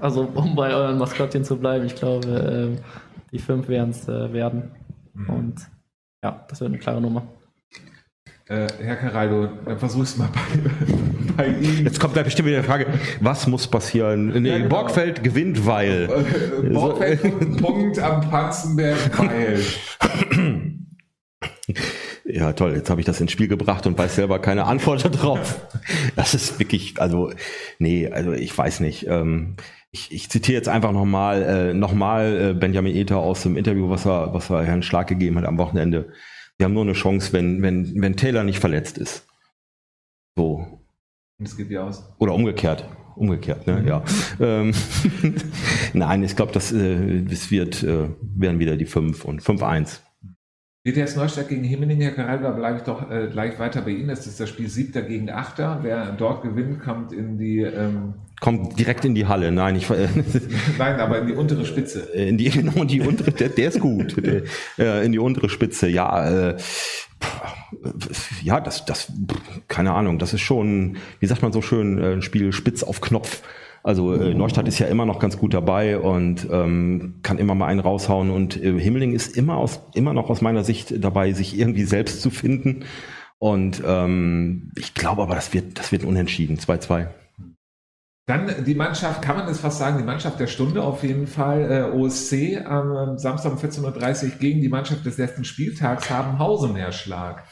Also, 0.00 0.22
um 0.34 0.54
bei 0.54 0.74
euren 0.74 0.98
Maskottchen 0.98 1.44
zu 1.44 1.56
bleiben, 1.56 1.86
ich 1.86 1.94
glaube, 1.94 2.28
ähm, 2.28 2.78
die 3.32 3.38
fünf 3.38 3.68
werden 3.68 3.90
es 3.90 4.08
äh, 4.08 4.32
werden. 4.32 4.70
Mhm. 5.14 5.30
Und 5.30 5.54
ja, 6.22 6.44
das 6.48 6.60
wird 6.60 6.70
eine 6.70 6.78
klare 6.78 7.00
Nummer. 7.00 7.26
Äh, 8.48 8.68
Herr 8.78 8.96
Caraldo, 8.96 9.48
dann 9.64 9.78
versuch's 9.78 10.16
mal 10.16 10.28
bei, 10.32 11.36
bei 11.36 11.46
ihm. 11.48 11.84
Jetzt 11.84 11.98
kommt 11.98 12.16
da 12.16 12.22
bestimmt 12.22 12.46
wieder 12.48 12.60
die 12.60 12.66
Frage, 12.66 12.86
was 13.20 13.46
muss 13.48 13.66
passieren? 13.66 14.40
Nee, 14.40 14.48
Ja, 14.48 14.58
genau. 14.58 14.68
Borgfeld 14.68 15.24
gewinnt, 15.24 15.66
weil. 15.66 16.08
Äh, 16.62 16.68
Borgfeld 16.68 17.24
und 17.40 17.56
Punkt 17.56 17.98
am 17.98 18.20
Panzenberg, 18.20 19.18
weil. 19.18 19.60
Ja, 22.28 22.52
toll, 22.52 22.74
jetzt 22.74 22.90
habe 22.90 23.00
ich 23.00 23.06
das 23.06 23.20
ins 23.20 23.30
Spiel 23.30 23.46
gebracht 23.46 23.86
und 23.86 23.96
weiß 23.96 24.16
selber 24.16 24.40
keine 24.40 24.64
Antwort 24.64 25.04
darauf. 25.14 25.66
Das 26.16 26.34
ist 26.34 26.58
wirklich, 26.58 27.00
also, 27.00 27.32
nee, 27.78 28.08
also 28.08 28.32
ich 28.32 28.56
weiß 28.56 28.80
nicht. 28.80 29.06
Ähm, 29.06 29.56
ich, 29.92 30.12
ich 30.12 30.28
zitiere 30.28 30.56
jetzt 30.56 30.68
einfach 30.68 30.92
nochmal 30.92 31.42
äh, 31.42 31.74
noch 31.74 31.92
mal, 31.92 32.50
äh, 32.50 32.54
Benjamin 32.54 32.96
Ether 32.96 33.18
aus 33.18 33.42
dem 33.42 33.56
Interview, 33.56 33.88
was 33.88 34.06
er, 34.06 34.34
was 34.34 34.50
er 34.50 34.64
Herrn 34.64 34.82
Schlag 34.82 35.06
gegeben 35.06 35.38
hat 35.38 35.44
am 35.44 35.58
Wochenende. 35.58 36.12
Wir 36.58 36.64
haben 36.64 36.72
nur 36.72 36.82
eine 36.82 36.94
Chance, 36.94 37.32
wenn, 37.32 37.62
wenn, 37.62 38.00
wenn 38.02 38.16
Taylor 38.16 38.42
nicht 38.42 38.58
verletzt 38.58 38.98
ist. 38.98 39.26
So. 40.36 40.80
Und 41.38 41.46
es 41.46 41.56
geht 41.56 41.68
wie 41.68 41.78
aus. 41.78 42.12
Oder 42.18 42.34
umgekehrt. 42.34 42.88
Umgekehrt, 43.14 43.66
ne? 43.66 43.84
Ja. 43.86 44.04
Ähm, 44.40 44.72
Nein, 45.92 46.22
ich 46.22 46.34
glaube, 46.34 46.52
das, 46.52 46.72
äh, 46.72 47.22
das 47.22 47.50
wird, 47.50 47.82
äh, 47.82 48.08
werden 48.20 48.58
wieder 48.58 48.76
die 48.76 48.84
5 48.84 49.24
und 49.24 49.42
5-1. 49.42 50.00
DTS 50.86 51.16
Neustadt 51.16 51.48
gegen 51.48 51.64
Himmeling, 51.64 52.00
Herr 52.00 52.12
Karel, 52.12 52.38
da 52.42 52.50
bleibe 52.50 52.78
ich 52.78 52.84
doch 52.84 53.10
äh, 53.10 53.26
gleich 53.26 53.58
weiter 53.58 53.82
bei 53.82 53.90
Ihnen. 53.90 54.08
Das 54.08 54.24
ist 54.26 54.38
das 54.38 54.48
Spiel 54.48 54.68
Siebter 54.68 55.02
gegen 55.02 55.30
Achter. 55.30 55.80
Wer 55.82 56.12
dort 56.12 56.42
gewinnt, 56.42 56.80
kommt 56.80 57.12
in 57.12 57.38
die, 57.38 57.62
ähm, 57.62 58.14
Kommt 58.40 58.78
direkt 58.78 59.04
in 59.04 59.14
die 59.14 59.26
Halle. 59.26 59.50
Nein, 59.50 59.76
ich 59.76 59.90
äh, 59.90 60.08
nein, 60.78 61.00
aber 61.00 61.18
in 61.18 61.26
die 61.26 61.32
untere 61.32 61.64
Spitze. 61.66 62.00
in 62.00 62.38
die, 62.38 62.50
genau, 62.50 62.84
die 62.84 63.00
untere, 63.00 63.32
der, 63.32 63.48
der 63.48 63.68
ist 63.68 63.80
gut. 63.80 64.24
Der, 64.24 64.42
äh, 64.78 65.04
in 65.04 65.10
die 65.10 65.18
untere 65.18 65.48
Spitze, 65.48 65.88
ja. 65.88 66.50
Äh, 66.50 66.56
ja, 68.42 68.60
das, 68.60 68.84
das, 68.84 69.10
keine 69.66 69.92
Ahnung, 69.92 70.20
das 70.20 70.34
ist 70.34 70.42
schon, 70.42 70.98
wie 71.18 71.26
sagt 71.26 71.42
man 71.42 71.50
so 71.50 71.62
schön, 71.62 71.98
äh, 71.98 72.12
ein 72.12 72.22
Spiel 72.22 72.52
spitz 72.52 72.84
auf 72.84 73.00
Knopf. 73.00 73.42
Also 73.86 74.14
äh, 74.14 74.34
Neustadt 74.34 74.66
ist 74.66 74.80
ja 74.80 74.88
immer 74.88 75.06
noch 75.06 75.20
ganz 75.20 75.38
gut 75.38 75.54
dabei 75.54 76.00
und 76.00 76.48
ähm, 76.50 77.20
kann 77.22 77.38
immer 77.38 77.54
mal 77.54 77.68
einen 77.68 77.78
raushauen 77.78 78.32
und 78.32 78.60
äh, 78.60 78.76
Himmeling 78.80 79.14
ist 79.14 79.36
immer 79.36 79.58
aus 79.58 79.80
immer 79.94 80.12
noch 80.12 80.28
aus 80.28 80.40
meiner 80.40 80.64
Sicht 80.64 81.04
dabei, 81.04 81.32
sich 81.32 81.56
irgendwie 81.56 81.84
selbst 81.84 82.20
zu 82.20 82.30
finden. 82.30 82.84
Und 83.38 83.84
ähm, 83.86 84.72
ich 84.76 84.94
glaube 84.94 85.22
aber, 85.22 85.36
das 85.36 85.54
wird, 85.54 85.78
das 85.78 85.92
wird 85.92 86.02
unentschieden, 86.02 86.58
2-2. 86.58 87.06
Dann 88.26 88.64
die 88.64 88.74
Mannschaft, 88.74 89.22
kann 89.22 89.36
man 89.36 89.46
es 89.46 89.60
fast 89.60 89.78
sagen, 89.78 89.98
die 89.98 90.04
Mannschaft 90.04 90.40
der 90.40 90.48
Stunde 90.48 90.82
auf 90.82 91.04
jeden 91.04 91.28
Fall, 91.28 91.70
äh, 91.70 91.96
OSC 91.96 92.66
am 92.66 93.18
Samstag 93.18 93.52
um 93.52 93.58
14.30 93.58 94.24
Uhr 94.24 94.30
gegen 94.40 94.62
die 94.62 94.68
Mannschaft 94.68 95.06
des 95.06 95.16
letzten 95.16 95.44
Spieltags 95.44 96.10
haben 96.10 96.40
Hausenerschlag. 96.40 97.44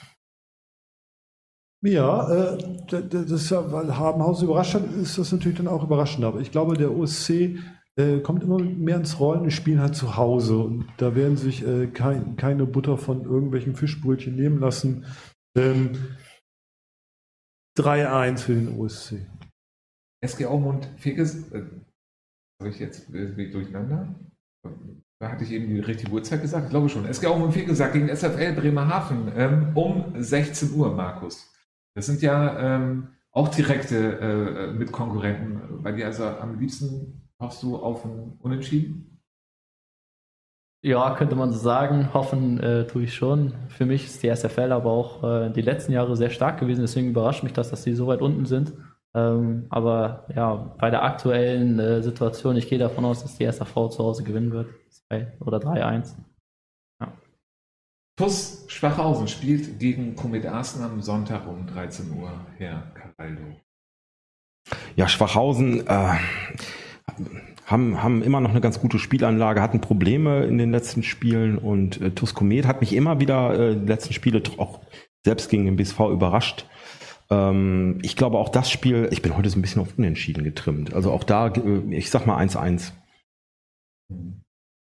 Ja, 1.85 2.55
äh, 2.55 2.59
das 2.89 3.51
weil 3.51 3.97
Habenhausen 3.97 4.49
überrascht 4.49 4.75
hat, 4.75 4.91
ist 4.91 5.19
das 5.19 5.33
natürlich 5.33 5.59
dann 5.59 5.69
auch 5.69 5.85
überraschend. 5.85 6.25
Aber 6.25 6.41
ich 6.41 6.51
glaube, 6.51 6.79
der 6.79 6.91
OSC 6.91 7.59
äh, 7.97 8.21
kommt 8.21 8.43
immer 8.43 8.59
mehr 8.59 8.97
ins 8.97 9.21
Rollen, 9.21 9.45
die 9.45 9.51
spielen 9.51 9.81
halt 9.81 9.95
zu 9.95 10.17
Hause 10.17 10.59
und 10.59 10.87
da 10.97 11.15
werden 11.15 11.37
sich 11.37 11.65
äh, 11.67 11.89
kein, 11.89 12.37
keine 12.37 12.65
Butter 12.65 12.97
von 12.97 13.25
irgendwelchen 13.25 13.77
Fischbrötchen 13.77 14.35
nehmen 14.35 14.61
lassen. 14.61 15.05
Ähm, 15.57 15.91
3-1 17.79 18.39
für 18.39 18.55
den 18.55 18.81
OSC. 18.81 19.27
SG 20.25 20.47
Aumund 20.47 20.89
Feges, 20.97 21.53
äh, 21.53 21.65
habe 22.61 22.71
ich 22.71 22.79
jetzt 22.79 23.13
äh, 23.13 23.51
durcheinander? 23.51 24.15
Da 25.21 25.31
hatte 25.31 25.45
ich 25.45 25.53
eben 25.53 25.69
die 25.69 25.81
richtige 25.81 26.11
Uhrzeit 26.11 26.41
gesagt, 26.41 26.65
ich 26.65 26.71
glaube 26.71 26.89
schon. 26.89 27.05
SG 27.05 27.27
Aumund 27.27 27.53
Feges 27.53 27.79
gegen 27.93 28.09
SFL 28.09 28.55
Bremerhaven 28.55 29.31
ähm, 29.37 29.77
um 29.77 30.15
16 30.17 30.73
Uhr, 30.73 30.95
Markus. 30.95 31.54
Das 31.95 32.07
sind 32.07 32.23
ja 32.23 32.59
ähm, 32.59 33.09
auch 33.31 33.49
direkte 33.49 34.19
äh, 34.19 34.73
Mitkonkurrenten 34.73 35.83
bei 35.83 35.93
dir. 35.93 36.07
Also 36.07 36.25
am 36.25 36.59
liebsten 36.59 37.29
hoffst 37.41 37.63
du 37.63 37.77
auf 37.77 38.05
ein 38.05 38.37
Unentschieden? 38.41 39.21
Ja, 40.83 41.15
könnte 41.15 41.35
man 41.35 41.51
so 41.51 41.59
sagen. 41.59 42.13
Hoffen 42.13 42.61
äh, 42.61 42.87
tue 42.87 43.05
ich 43.05 43.15
schon. 43.15 43.55
Für 43.69 43.87
mich 43.87 44.05
ist 44.05 44.23
die 44.23 44.35
SFL 44.35 44.71
aber 44.71 44.91
auch 44.91 45.25
äh, 45.25 45.51
die 45.51 45.63
letzten 45.63 45.93
Jahre 45.93 46.15
sehr 46.15 46.31
stark 46.31 46.61
gewesen. 46.61 46.83
Deswegen 46.83 47.09
überrascht 47.09 47.43
mich 47.43 47.55
das, 47.55 47.71
dass 47.71 47.85
die 47.85 47.95
so 47.95 48.07
weit 48.07 48.21
unten 48.21 48.45
sind. 48.45 48.75
Ähm, 49.15 49.67
aber 49.71 50.27
ja, 50.35 50.75
bei 50.79 50.91
der 50.91 51.05
aktuellen 51.05 51.79
äh, 51.79 52.03
Situation, 52.03 52.57
ich 52.57 52.69
gehe 52.69 52.79
davon 52.79 53.05
aus, 53.05 53.23
dass 53.23 53.39
die 53.39 53.51
SAV 53.51 53.89
zu 53.91 54.05
Hause 54.05 54.25
gewinnen 54.25 54.53
wird. 54.53 54.69
2 55.09 55.39
oder 55.41 55.59
3-1. 55.59 56.17
TUS 58.17 58.65
Schwachhausen 58.69 59.27
spielt 59.27 59.81
gegen 59.81 60.15
Komet 60.15 60.47
Arsen 60.47 60.83
am 60.83 61.03
Sonntag 61.03 61.49
um 61.49 61.67
13 61.67 62.13
Uhr, 62.13 62.31
Herr 62.59 62.93
Caraldo. 62.95 63.61
Ja, 64.95 65.09
Schwachhausen 65.09 65.87
äh, 65.87 66.15
haben, 67.67 68.03
haben 68.03 68.23
immer 68.23 68.41
noch 68.41 68.51
eine 68.51 68.61
ganz 68.61 68.81
gute 68.81 68.99
Spielanlage, 68.99 69.61
hatten 69.61 69.81
Probleme 69.81 70.45
in 70.45 70.59
den 70.59 70.71
letzten 70.71 71.03
Spielen 71.03 71.59
und 71.59 72.01
äh, 72.01 72.13
TuS 72.13 72.35
Komet 72.35 72.67
hat 72.67 72.81
mich 72.81 72.93
immer 72.93 73.19
wieder 73.19 73.59
äh, 73.59 73.77
die 73.77 73.87
letzten 73.87 74.13
Spiele 74.13 74.43
auch 74.59 74.81
selbst 75.25 75.51
gegen 75.51 75.65
den 75.65 75.77
BSV 75.77 76.01
überrascht. 76.13 76.67
Ähm, 77.31 77.99
ich 78.03 78.17
glaube 78.17 78.39
auch 78.39 78.49
das 78.49 78.71
Spiel, 78.71 79.09
ich 79.11 79.23
bin 79.23 79.37
heute 79.37 79.51
so 79.51 79.59
ein 79.59 79.63
bisschen 79.63 79.83
auf 79.83 79.99
Unentschieden 79.99 80.45
getrimmt. 80.45 80.95
Also 80.95 81.11
auch 81.11 81.25
da, 81.25 81.49
äh, 81.49 81.81
ich 81.91 82.11
sag 82.11 82.27
mal 82.27 82.39
1-1. 82.39 82.93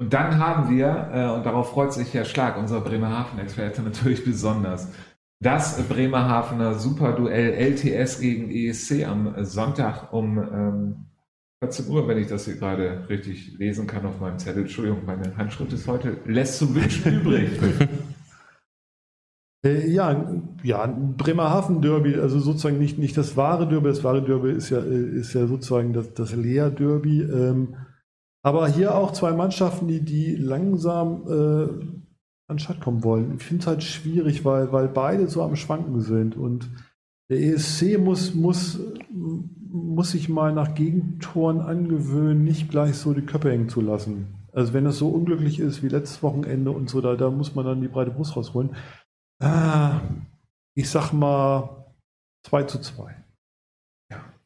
Und 0.01 0.13
dann 0.13 0.39
haben 0.39 0.71
wir, 0.71 1.11
äh, 1.13 1.37
und 1.37 1.45
darauf 1.45 1.71
freut 1.71 1.93
sich 1.93 2.15
Herr 2.15 2.25
Schlag, 2.25 2.57
unser 2.57 2.81
Bremerhaven-Experte 2.81 3.83
natürlich 3.83 4.25
besonders, 4.25 4.93
das 5.41 5.81
Bremerhavener 5.89 6.75
Superduell 6.75 7.53
LTS 7.55 8.21
gegen 8.21 8.51
ESC 8.51 9.07
am 9.07 9.45
Sonntag 9.45 10.13
um 10.13 10.39
ähm, 10.39 11.05
14 11.63 11.89
Uhr, 11.89 12.07
wenn 12.07 12.19
ich 12.19 12.29
das 12.29 12.45
hier 12.45 12.57
gerade 12.57 13.09
richtig 13.09 13.57
lesen 13.59 13.87
kann 13.87 14.07
auf 14.07 14.21
meinem 14.21 14.39
Zettel. 14.39 14.63
Entschuldigung, 14.63 15.05
meine 15.05 15.37
Handschrift 15.37 15.73
ist 15.73 15.87
heute, 15.87 16.19
lässt 16.25 16.59
zu 16.59 16.75
wünschen 16.75 17.21
übrig. 17.21 17.51
Äh, 19.67 19.91
ja, 19.91 20.39
ja, 20.63 20.87
Bremerhaven-Derby, 20.87 22.15
also 22.15 22.39
sozusagen 22.39 22.79
nicht, 22.79 22.97
nicht 22.97 23.17
das 23.17 23.37
wahre 23.37 23.69
Derby, 23.69 23.89
das 23.89 24.05
wahre 24.05 24.23
Derby 24.23 24.53
ist 24.53 24.71
ja, 24.71 24.79
äh, 24.79 25.19
ist 25.19 25.33
ja 25.33 25.49
sozusagen 25.49 25.93
das, 25.93 26.15
das 26.15 26.33
Leer-Derby. 26.33 27.23
Ähm, 27.23 27.75
aber 28.49 28.69
hier 28.69 28.95
auch 28.95 29.13
zwei 29.13 29.33
Mannschaften, 29.33 29.89
die, 29.89 30.01
die 30.01 30.35
langsam 30.35 31.23
äh, 31.29 31.69
an 32.49 32.59
Stadt 32.59 32.81
kommen 32.81 33.05
wollen. 33.05 33.37
Ich 33.37 33.43
finde 33.43 33.61
es 33.61 33.67
halt 33.67 33.83
schwierig, 33.83 34.45
weil, 34.45 34.73
weil 34.73 34.89
beide 34.89 35.29
so 35.29 35.43
am 35.43 35.55
Schwanken 35.55 36.01
sind. 36.01 36.37
Und 36.37 36.71
der 37.31 37.41
ESC 37.41 37.99
muss, 37.99 38.35
muss, 38.35 38.81
muss 39.11 40.13
sich 40.13 40.29
mal 40.29 40.55
nach 40.55 40.75
Gegentoren 40.75 41.61
angewöhnen, 41.61 42.43
nicht 42.43 42.71
gleich 42.71 42.97
so 42.97 43.13
die 43.13 43.27
Köpfe 43.27 43.51
hängen 43.51 43.69
zu 43.69 43.83
lassen. 43.83 44.29
Also 44.53 44.73
wenn 44.73 44.87
es 44.87 44.99
so 44.99 45.09
unglücklich 45.09 45.61
ist 45.61 45.83
wie 45.83 45.89
letztes 45.89 46.23
Wochenende 46.23 46.71
und 46.71 46.89
so, 46.89 47.03
da, 47.03 47.17
da 47.17 47.31
muss 47.31 47.55
man 47.55 47.67
dann 47.67 47.83
die 47.83 47.89
breite 47.89 48.11
Brust 48.11 48.35
rausholen. 48.35 48.71
Ah, 49.41 50.01
ich 50.75 50.89
sag 50.89 51.13
mal 51.13 51.87
2 52.45 52.63
zu 52.65 52.81
2. 52.81 53.15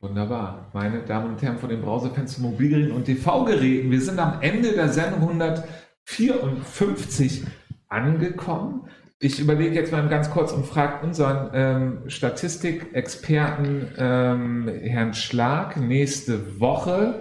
Wunderbar. 0.03 0.68
Meine 0.72 1.03
Damen 1.03 1.30
und 1.30 1.40
Herren 1.42 1.59
von 1.59 1.68
den 1.68 1.80
Browserfenstern, 1.80 2.42
Mobilgeräten 2.42 2.90
und 2.90 3.05
TV-Geräten, 3.05 3.92
wir 3.92 4.00
sind 4.00 4.18
am 4.18 4.38
Ende 4.40 4.72
der 4.72 4.88
Sendung 4.88 5.20
154 5.20 7.44
angekommen. 7.88 8.88
Ich 9.20 9.38
überlege 9.38 9.76
jetzt 9.76 9.92
mal 9.92 10.09
ganz 10.09 10.32
kurz 10.32 10.50
und 10.50 10.66
frage 10.66 11.07
unseren 11.07 11.50
ähm, 11.55 11.98
Statistikexperten 12.09 13.92
ähm, 13.96 14.68
Herrn 14.82 15.14
Schlag 15.14 15.76
nächste 15.76 16.59
Woche 16.59 17.20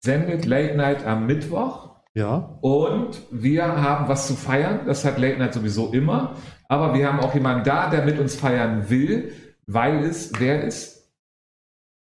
sendet 0.00 0.46
Late 0.46 0.76
Night 0.76 1.06
am 1.06 1.26
Mittwoch. 1.26 1.90
Ja. 2.14 2.58
Und 2.60 3.22
wir 3.30 3.80
haben 3.80 4.08
was 4.08 4.26
zu 4.26 4.34
feiern. 4.34 4.80
Das 4.84 5.04
hat 5.04 5.20
Late 5.20 5.38
Night 5.38 5.54
sowieso 5.54 5.92
immer. 5.92 6.34
Aber 6.68 6.92
wir 6.92 7.06
haben 7.06 7.20
auch 7.20 7.34
jemanden 7.34 7.62
da, 7.62 7.88
der 7.88 8.04
mit 8.04 8.18
uns 8.18 8.34
feiern 8.34 8.90
will, 8.90 9.32
weil 9.68 10.02
es, 10.02 10.32
wer 10.40 10.64
ist? 10.64 10.95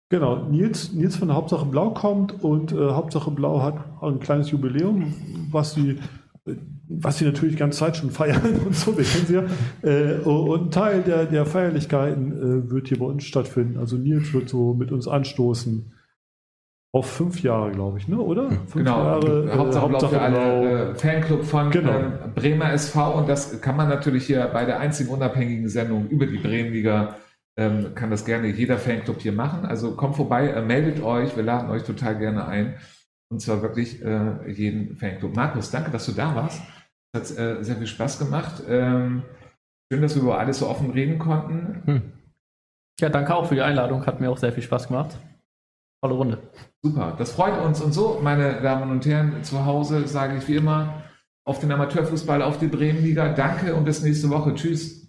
Genau, 0.09 0.45
Nils, 0.49 0.93
Nils 0.93 1.17
von 1.17 1.27
der 1.27 1.35
Hauptsache 1.35 1.65
Blau 1.65 1.89
kommt 1.91 2.41
und 2.43 2.71
äh, 2.71 2.75
Hauptsache 2.91 3.29
Blau 3.29 3.61
hat 3.61 3.75
ein 4.01 4.19
kleines 4.19 4.51
Jubiläum, 4.51 5.13
was 5.51 5.73
sie, 5.73 5.99
äh, 6.45 6.55
was 6.87 7.17
sie 7.17 7.25
natürlich 7.25 7.55
die 7.55 7.59
ganze 7.59 7.79
Zeit 7.79 7.97
schon 7.97 8.09
feiern 8.11 8.41
und 8.65 8.73
so, 8.73 8.97
wir 8.97 9.03
kennen 9.03 9.25
sie 9.27 9.33
ja. 9.33 9.43
Äh, 9.83 10.19
und 10.21 10.67
ein 10.67 10.71
Teil 10.71 11.01
der, 11.01 11.25
der 11.25 11.45
Feierlichkeiten 11.45 12.31
äh, 12.67 12.71
wird 12.71 12.87
hier 12.87 12.99
bei 12.99 13.05
uns 13.05 13.25
stattfinden. 13.25 13.77
Also 13.77 13.97
Nils 13.97 14.31
wird 14.33 14.47
so 14.47 14.73
mit 14.73 14.91
uns 14.93 15.07
anstoßen. 15.09 15.91
Auf 16.93 17.05
fünf 17.11 17.43
Jahre, 17.43 17.71
glaube 17.71 17.97
ich, 17.99 18.07
ne? 18.07 18.17
oder? 18.17 18.49
Fünf 18.49 18.73
Genau, 18.73 18.97
Jahre. 19.03 19.49
äh, 19.51 19.57
Hauptsache, 19.57 19.89
Blau 19.89 19.99
für 19.99 20.21
alle 20.21 20.91
äh, 20.91 20.95
Fanclub 20.95 21.43
von 21.43 21.69
Genau. 21.69 21.91
ähm, 21.91 22.13
Bremer 22.33 22.71
SV 22.71 23.17
und 23.17 23.27
das 23.27 23.59
kann 23.59 23.75
man 23.75 23.89
natürlich 23.89 24.25
hier 24.25 24.47
bei 24.53 24.63
der 24.63 24.79
einzigen 24.79 25.09
unabhängigen 25.09 25.67
Sendung 25.67 26.07
über 26.07 26.25
die 26.25 26.37
Bremenliga 26.37 27.17
ähm, 27.57 27.95
kann 27.95 28.11
das 28.11 28.23
gerne 28.23 28.47
jeder 28.47 28.77
Fanclub 28.77 29.19
hier 29.19 29.33
machen. 29.33 29.65
Also 29.65 29.95
kommt 29.95 30.15
vorbei, 30.15 30.49
äh, 30.49 30.61
meldet 30.61 31.01
euch, 31.03 31.35
wir 31.35 31.43
laden 31.43 31.69
euch 31.69 31.83
total 31.83 32.17
gerne 32.17 32.47
ein 32.47 32.77
und 33.29 33.41
zwar 33.41 33.61
wirklich 33.61 34.01
äh, 34.03 34.49
jeden 34.49 34.95
Fanclub. 34.95 35.35
Markus, 35.35 35.71
danke, 35.71 35.91
dass 35.91 36.05
du 36.05 36.13
da 36.13 36.35
warst. 36.35 36.61
Es 37.11 37.31
hat 37.31 37.39
äh, 37.39 37.63
sehr 37.63 37.75
viel 37.75 37.87
Spaß 37.87 38.19
gemacht. 38.19 38.63
Ähm, 38.67 39.23
schön, 39.91 40.01
dass 40.01 40.15
wir 40.15 40.21
über 40.21 40.37
alles 40.39 40.59
so 40.59 40.67
offen 40.67 40.91
reden 40.91 41.19
konnten. 41.19 41.81
Hm. 41.85 42.13
Ja, 42.99 43.09
danke 43.09 43.35
auch 43.35 43.47
für 43.47 43.55
die 43.55 43.61
Einladung. 43.61 44.05
Hat 44.05 44.21
mir 44.21 44.29
auch 44.29 44.37
sehr 44.37 44.53
viel 44.53 44.63
Spaß 44.63 44.87
gemacht. 44.87 45.17
Tolle 46.01 46.13
Runde. 46.15 46.37
Super, 46.83 47.15
das 47.17 47.31
freut 47.31 47.59
uns. 47.59 47.81
Und 47.81 47.91
so, 47.91 48.19
meine 48.21 48.61
Damen 48.61 48.91
und 48.91 49.05
Herren, 49.05 49.43
zu 49.43 49.65
Hause 49.65 50.07
sage 50.07 50.37
ich 50.37 50.47
wie 50.47 50.55
immer 50.55 51.03
auf 51.43 51.59
den 51.59 51.71
Amateurfußball, 51.71 52.41
auf 52.41 52.59
die 52.59 52.67
Bremenliga. 52.67 53.33
Danke 53.33 53.73
und 53.73 53.85
bis 53.85 54.03
nächste 54.03 54.29
Woche. 54.29 54.53
Tschüss. 54.53 55.06